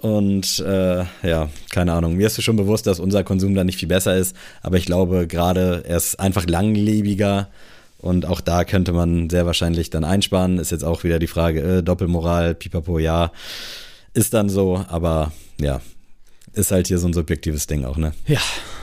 [0.00, 2.16] Und äh, ja, keine Ahnung.
[2.16, 5.26] Mir ist schon bewusst, dass unser Konsum da nicht viel besser ist, aber ich glaube
[5.26, 7.48] gerade, er ist einfach langlebiger
[7.98, 10.58] und auch da könnte man sehr wahrscheinlich dann einsparen.
[10.58, 13.32] Ist jetzt auch wieder die Frage, äh, Doppelmoral, pipapo, ja,
[14.14, 15.80] ist dann so, aber ja,
[16.52, 18.14] ist halt hier so ein subjektives Ding auch, ne?
[18.26, 18.40] Ja,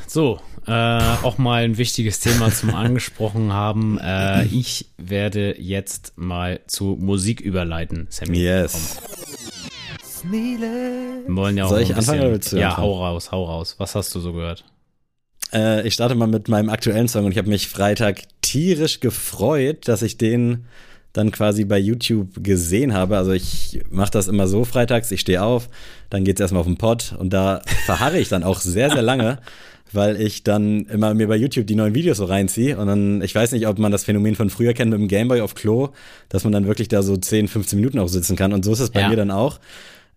[0.08, 3.98] so, äh, auch mal ein wichtiges Thema zum angesprochen haben.
[4.00, 8.40] Äh, ich werde jetzt mal zu Musik überleiten, Sammy.
[8.40, 8.98] Yes.
[10.32, 12.88] Wir wollen ja auch Soll ich anfangen oder willst du Ja, anfangen?
[12.88, 13.76] hau raus, hau raus.
[13.78, 14.66] Was hast du so gehört?
[15.54, 19.88] Äh, ich starte mal mit meinem aktuellen Song und ich habe mich Freitag tierisch gefreut,
[19.88, 20.66] dass ich den
[21.14, 23.18] dann quasi bei YouTube gesehen habe.
[23.18, 25.70] Also ich mache das immer so freitags, ich stehe auf,
[26.10, 29.40] dann geht's erstmal auf den Pod und da verharre ich dann auch sehr, sehr lange,
[29.94, 33.34] weil ich dann immer mir bei YouTube die neuen Videos so reinziehe und dann, ich
[33.34, 35.90] weiß nicht, ob man das Phänomen von früher kennt mit dem Gameboy auf Klo,
[36.28, 38.82] dass man dann wirklich da so 10, 15 Minuten auch sitzen kann und so ist
[38.82, 39.10] es bei ja.
[39.10, 39.60] mir dann auch.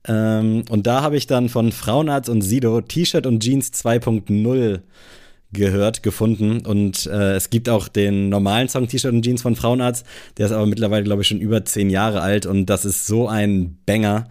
[0.06, 4.80] Ähm, und da habe ich dann von Frauenarzt und Sido T-Shirt und Jeans 2.0
[5.52, 6.64] gehört, gefunden.
[6.66, 10.04] Und äh, es gibt auch den normalen Song T-Shirt und Jeans von Frauenarzt.
[10.36, 12.46] Der ist aber mittlerweile, glaube ich, schon über zehn Jahre alt.
[12.46, 14.28] Und das ist so ein Banger.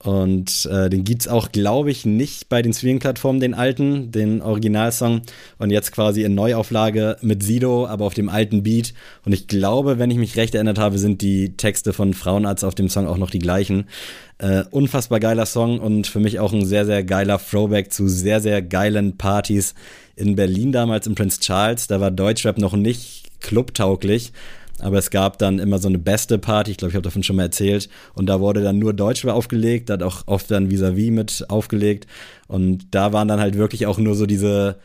[0.00, 5.22] Und äh, den gibt's auch, glaube ich, nicht bei den Streaming-Plattformen, den alten, den Originalsong.
[5.58, 8.94] Und jetzt quasi in Neuauflage mit Sido, aber auf dem alten Beat.
[9.24, 12.76] Und ich glaube, wenn ich mich recht erinnert habe, sind die Texte von Frauenarzt auf
[12.76, 13.86] dem Song auch noch die gleichen.
[14.38, 18.40] Äh, unfassbar geiler Song und für mich auch ein sehr, sehr geiler Throwback zu sehr,
[18.40, 19.74] sehr geilen Partys
[20.14, 21.88] in Berlin damals im Prince Charles.
[21.88, 24.32] Da war Deutschrap noch nicht clubtauglich.
[24.80, 27.36] Aber es gab dann immer so eine beste Party, ich glaube, ich habe davon schon
[27.36, 27.88] mal erzählt.
[28.14, 31.44] Und da wurde dann nur Deutschrap aufgelegt, da hat auch oft dann Vis-a-vis -vis mit
[31.48, 32.06] aufgelegt.
[32.46, 34.76] Und da waren dann halt wirklich auch nur so diese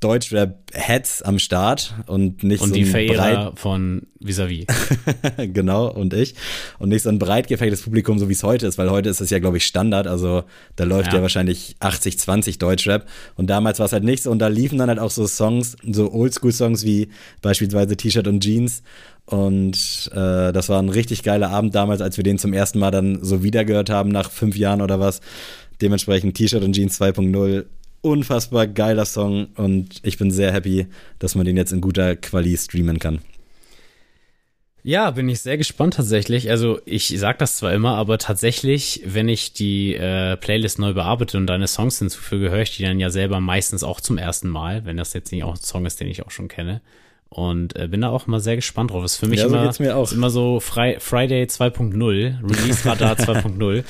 [0.00, 4.66] Deutschrap-Heads am Start und nicht und so ein die Verehrer von Vis-a-vis.
[4.66, 5.46] -vis.
[5.52, 6.34] genau, und ich.
[6.78, 9.20] Und nicht so ein breit gefächertes Publikum, so wie es heute ist, weil heute ist
[9.20, 10.06] es ja, glaube ich, Standard.
[10.06, 10.44] Also
[10.76, 13.08] da läuft ja, ja wahrscheinlich 80, 20 Deutschrap.
[13.34, 14.30] Und damals war es halt nicht so.
[14.30, 17.08] Und da liefen dann halt auch so Songs, so Oldschool-Songs wie
[17.42, 18.82] beispielsweise T-Shirt und Jeans.
[19.26, 22.92] Und äh, das war ein richtig geiler Abend damals, als wir den zum ersten Mal
[22.92, 25.20] dann so wiedergehört haben, nach fünf Jahren oder was.
[25.80, 27.66] Dementsprechend T-Shirt und Jeans 2.0
[28.00, 30.86] unfassbar geiler Song und ich bin sehr happy,
[31.18, 33.20] dass man den jetzt in guter Quali streamen kann.
[34.84, 36.50] Ja, bin ich sehr gespannt tatsächlich.
[36.50, 41.36] Also ich sag das zwar immer, aber tatsächlich, wenn ich die äh, Playlist neu bearbeite
[41.36, 44.84] und deine Songs hinzufüge, höre ich die dann ja selber meistens auch zum ersten Mal,
[44.84, 46.80] wenn das jetzt nicht auch ein Song ist, den ich auch schon kenne.
[47.30, 49.04] Und äh, bin da auch mal sehr gespannt drauf.
[49.04, 50.04] Ist für mich ja, so immer, mir auch.
[50.04, 51.94] Ist immer so Fri Friday 2.0,
[52.42, 53.84] Release Radar 2.0.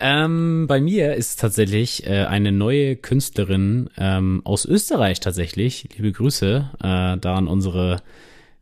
[0.00, 5.88] Ähm, bei mir ist tatsächlich äh, eine neue Künstlerin ähm, aus Österreich tatsächlich.
[5.96, 8.02] Liebe Grüße äh, da an unsere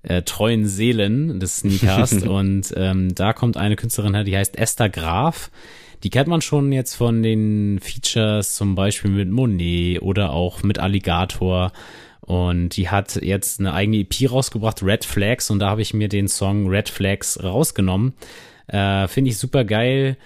[0.02, 2.12] äh, treuen Seelen des Sneakers.
[2.22, 5.50] Und ähm, da kommt eine Künstlerin her, die heißt Esther Graf.
[6.02, 10.78] Die kennt man schon jetzt von den Features zum Beispiel mit Monet oder auch mit
[10.78, 11.72] Alligator.
[12.28, 16.10] Und die hat jetzt eine eigene EP rausgebracht, Red Flags, und da habe ich mir
[16.10, 18.12] den Song Red Flags rausgenommen.
[18.66, 20.18] Äh, finde ich super geil.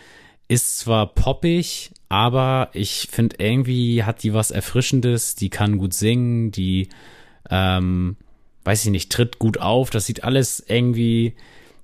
[0.48, 5.36] Ist zwar poppig, aber ich finde irgendwie hat die was Erfrischendes.
[5.36, 6.88] Die kann gut singen, die,
[7.48, 8.16] ähm,
[8.64, 9.90] weiß ich nicht, tritt gut auf.
[9.90, 11.34] Das sieht alles irgendwie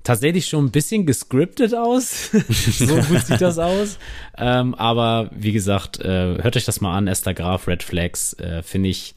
[0.03, 2.31] tatsächlich schon ein bisschen gescriptet aus.
[2.33, 4.01] so gut sieht das aus.
[4.37, 7.07] Ähm, aber wie gesagt, äh, hört euch das mal an.
[7.07, 9.15] Esther Graf, Red Flags, äh, finde ich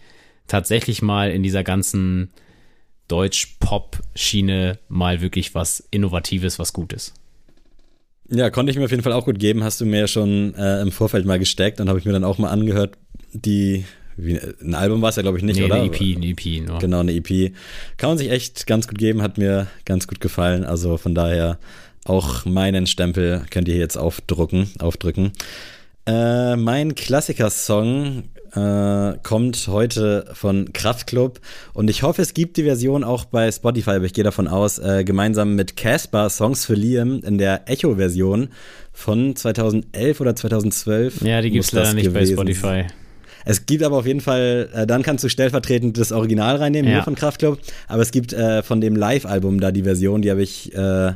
[0.51, 2.29] tatsächlich mal in dieser ganzen
[3.07, 7.13] Deutsch-Pop-Schiene mal wirklich was Innovatives, was Gutes.
[8.29, 9.63] Ja, konnte ich mir auf jeden Fall auch gut geben.
[9.63, 12.23] Hast du mir ja schon äh, im Vorfeld mal gesteckt und habe ich mir dann
[12.23, 12.97] auch mal angehört,
[13.33, 13.85] die
[14.17, 15.75] wie, ein Album war es ja, glaube ich, nicht, nee, oder?
[15.75, 16.79] Eine EP, eine EP, nur.
[16.79, 17.53] Genau, eine EP.
[17.97, 20.65] Kann man sich echt ganz gut geben, hat mir ganz gut gefallen.
[20.65, 21.59] Also von daher
[22.05, 25.31] auch meinen Stempel könnt ihr jetzt aufdrucken, aufdrücken.
[26.05, 28.23] Äh, mein Klassiker-Song
[28.53, 31.39] äh, kommt heute von Kraftklub
[31.73, 34.79] und ich hoffe, es gibt die Version auch bei Spotify, aber ich gehe davon aus,
[34.79, 38.49] äh, gemeinsam mit Casper Songs für Liam in der Echo-Version
[38.91, 41.21] von 2011 oder 2012.
[41.21, 42.85] Ja, die gibt es leider nicht bei Spotify.
[43.45, 46.97] Es gibt aber auf jeden Fall, äh, dann kannst du stellvertretend das Original reinnehmen, ja.
[46.97, 47.59] nur von Kraftklub.
[47.87, 51.13] Aber es gibt äh, von dem Live-Album da die Version, die habe ich äh,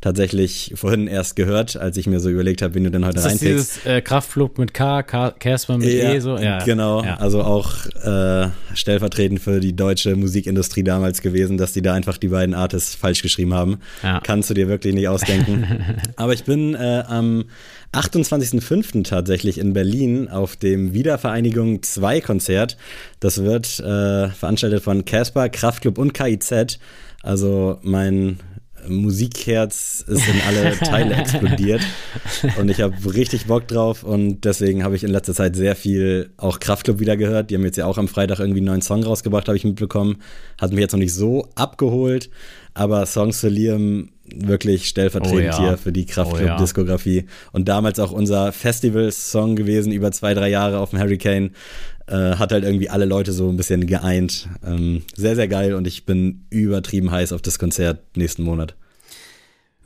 [0.00, 3.42] tatsächlich vorhin erst gehört, als ich mir so überlegt habe, wen du denn heute reinpickst.
[3.42, 6.36] Dieses äh, Kraftflug mit K, Casper mit ja, E, so.
[6.36, 7.02] Ja, genau.
[7.02, 7.16] Ja.
[7.16, 12.28] Also auch äh, stellvertretend für die deutsche Musikindustrie damals gewesen, dass die da einfach die
[12.28, 13.78] beiden Artists falsch geschrieben haben.
[14.02, 14.20] Ja.
[14.22, 15.66] Kannst du dir wirklich nicht ausdenken.
[16.16, 17.44] Aber ich bin äh, am
[17.92, 19.04] 28.05.
[19.04, 22.76] tatsächlich in Berlin auf dem Wiedervereinigung 2 Konzert.
[23.20, 26.78] Das wird äh, veranstaltet von Casper, Kraftclub und KIZ.
[27.22, 28.38] Also mein
[28.88, 31.82] Musikherz ist in alle Teile explodiert
[32.58, 36.30] und ich habe richtig Bock drauf und deswegen habe ich in letzter Zeit sehr viel
[36.36, 37.50] auch Kraftclub wieder gehört.
[37.50, 40.16] Die haben jetzt ja auch am Freitag irgendwie einen neuen Song rausgebracht, habe ich mitbekommen.
[40.60, 42.30] Hat mich jetzt noch nicht so abgeholt,
[42.74, 45.58] aber Songs für Liam wirklich stellvertretend oh ja.
[45.58, 47.22] hier für die Kraftclub-Diskografie.
[47.24, 47.50] Oh ja.
[47.52, 51.52] Und damals auch unser Festival-Song gewesen, über zwei, drei Jahre auf dem Hurricane.
[52.08, 54.48] Äh, hat halt irgendwie alle Leute so ein bisschen geeint.
[54.64, 58.76] Ähm, sehr, sehr geil und ich bin übertrieben heiß auf das Konzert nächsten Monat.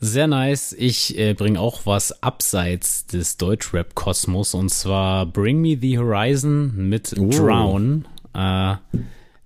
[0.02, 0.74] Sehr nice.
[0.78, 7.16] Ich äh, bringe auch was abseits des Deutschrap-Kosmos und zwar Bring Me the Horizon mit
[7.18, 7.30] uh.
[7.30, 8.06] Drown.
[8.34, 8.76] Äh,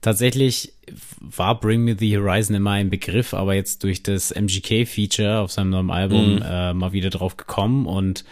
[0.00, 0.72] tatsächlich
[1.20, 5.70] war Bring Me the Horizon immer ein Begriff, aber jetzt durch das MGK-Feature auf seinem
[5.70, 6.42] neuen Album mm.
[6.44, 8.24] äh, mal wieder drauf gekommen und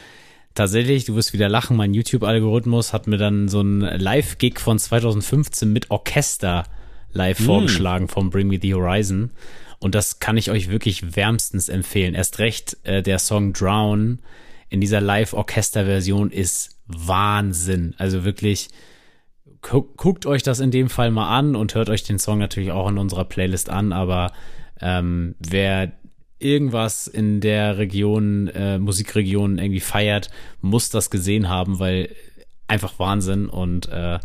[0.54, 5.72] tatsächlich, du wirst wieder lachen, mein YouTube-Algorithmus hat mir dann so ein Live-Gig von 2015
[5.72, 6.64] mit Orchester
[7.12, 7.44] live mm.
[7.44, 9.30] vorgeschlagen vom Bring Me the Horizon.
[9.78, 12.14] Und das kann ich euch wirklich wärmstens empfehlen.
[12.14, 14.20] Erst recht äh, der Song Drown
[14.68, 17.94] in dieser Live-Orchester-Version ist Wahnsinn.
[17.98, 18.68] Also wirklich,
[19.60, 22.70] gu guckt euch das in dem Fall mal an und hört euch den Song natürlich
[22.70, 23.92] auch in unserer Playlist an.
[23.92, 24.32] Aber
[24.80, 25.92] ähm, wer
[26.42, 32.10] irgendwas in der Region, äh, Musikregion irgendwie feiert, muss das gesehen haben, weil
[32.68, 34.18] einfach Wahnsinn und äh,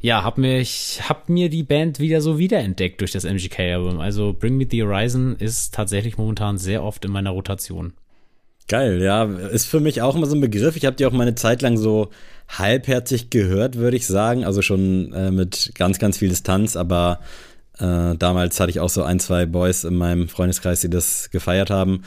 [0.00, 4.00] ja, hab mir, ich hab mir die Band wieder so wiederentdeckt durch das MGK-Album.
[4.00, 7.92] Also Bring Me the Horizon ist tatsächlich momentan sehr oft in meiner Rotation.
[8.68, 10.76] Geil, ja, ist für mich auch immer so ein Begriff.
[10.76, 12.10] Ich habe die auch meine Zeit lang so
[12.48, 14.44] halbherzig gehört, würde ich sagen.
[14.44, 17.20] Also schon äh, mit ganz, ganz viel Distanz, aber
[17.78, 21.70] äh, damals hatte ich auch so ein, zwei Boys in meinem Freundeskreis, die das gefeiert
[21.70, 22.02] haben.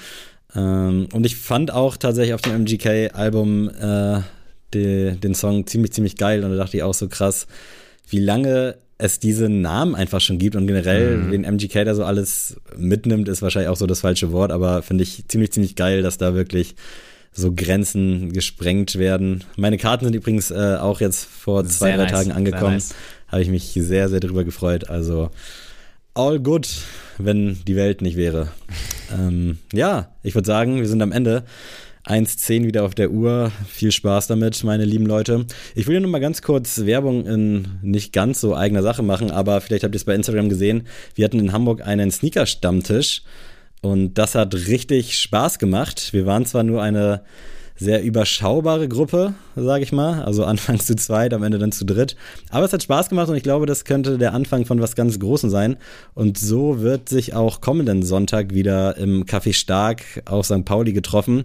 [0.55, 4.21] Ähm, und ich fand auch tatsächlich auf dem MGK-Album äh,
[4.73, 6.43] die, den Song ziemlich, ziemlich geil.
[6.43, 7.47] Und da dachte ich auch so krass,
[8.09, 11.31] wie lange es diese Namen einfach schon gibt und generell, mhm.
[11.31, 15.03] wen MGK da so alles mitnimmt, ist wahrscheinlich auch so das falsche Wort, aber finde
[15.03, 16.75] ich ziemlich, ziemlich geil, dass da wirklich
[17.33, 19.43] so Grenzen gesprengt werden.
[19.57, 22.75] Meine Karten sind übrigens äh, auch jetzt vor zwei, sehr drei nice, Tagen angekommen.
[22.75, 22.95] Nice.
[23.35, 24.89] Habe ich mich sehr, sehr drüber gefreut.
[24.89, 25.29] Also
[26.13, 26.69] all good,
[27.17, 28.47] wenn die Welt nicht wäre.
[29.13, 31.43] ähm, ja, ich würde sagen, wir sind am Ende.
[32.05, 33.51] 1.10 wieder auf der Uhr.
[33.67, 35.45] Viel Spaß damit, meine lieben Leute.
[35.75, 39.31] Ich will hier nur mal ganz kurz Werbung in nicht ganz so eigener Sache machen,
[39.31, 40.87] aber vielleicht habt ihr es bei Instagram gesehen.
[41.15, 43.23] Wir hatten in Hamburg einen Sneaker-Stammtisch
[43.81, 46.13] und das hat richtig Spaß gemacht.
[46.13, 47.25] Wir waren zwar nur eine
[47.77, 50.23] sehr überschaubare Gruppe, sage ich mal.
[50.23, 52.15] Also anfangs zu zweit, am Ende dann zu dritt.
[52.49, 55.19] Aber es hat Spaß gemacht und ich glaube, das könnte der Anfang von was ganz
[55.19, 55.77] Großem sein.
[56.13, 60.63] Und so wird sich auch kommenden Sonntag wieder im Café Stark auf St.
[60.63, 61.43] Pauli getroffen.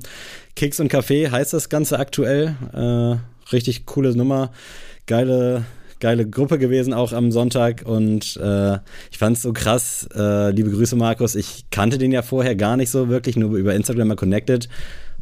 [0.55, 2.55] Keks und Kaffee heißt das Ganze aktuell.
[2.73, 4.51] Äh, richtig coole Nummer.
[5.07, 5.65] Geile
[6.01, 7.83] geile Gruppe gewesen, auch am Sonntag.
[7.85, 8.79] Und äh,
[9.11, 10.09] ich fand es so krass.
[10.15, 11.35] Äh, liebe Grüße, Markus.
[11.35, 14.69] Ich kannte den ja vorher gar nicht so wirklich, nur über Instagram mal connected.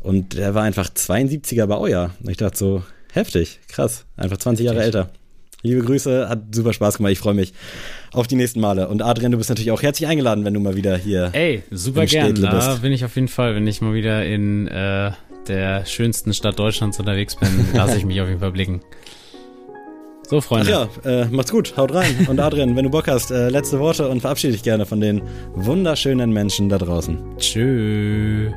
[0.01, 2.15] Und er war einfach 72er Baujahr.
[2.23, 5.11] Und ich dachte so, heftig, krass, einfach 20 Jahre älter.
[5.63, 7.13] Liebe Grüße, hat super Spaß gemacht.
[7.13, 7.53] Ich freue mich
[8.13, 8.89] auf die nächsten Male.
[8.89, 11.31] Und Adrian, du bist natürlich auch herzlich eingeladen, wenn du mal wieder hier.
[11.33, 12.35] Ey, super gern.
[12.37, 15.11] Da bin ich auf jeden Fall, wenn ich mal wieder in äh,
[15.49, 18.83] der schönsten Stadt Deutschlands unterwegs bin, lasse ich mich auf jeden Fall blicken.
[20.29, 20.89] So, Freunde.
[20.93, 22.29] Ach ja, äh, macht's gut, haut rein.
[22.29, 25.23] Und Adrian, wenn du Bock hast, äh, letzte Worte und verabschiede dich gerne von den
[25.55, 27.19] wunderschönen Menschen da draußen.
[27.39, 28.53] Tschüss.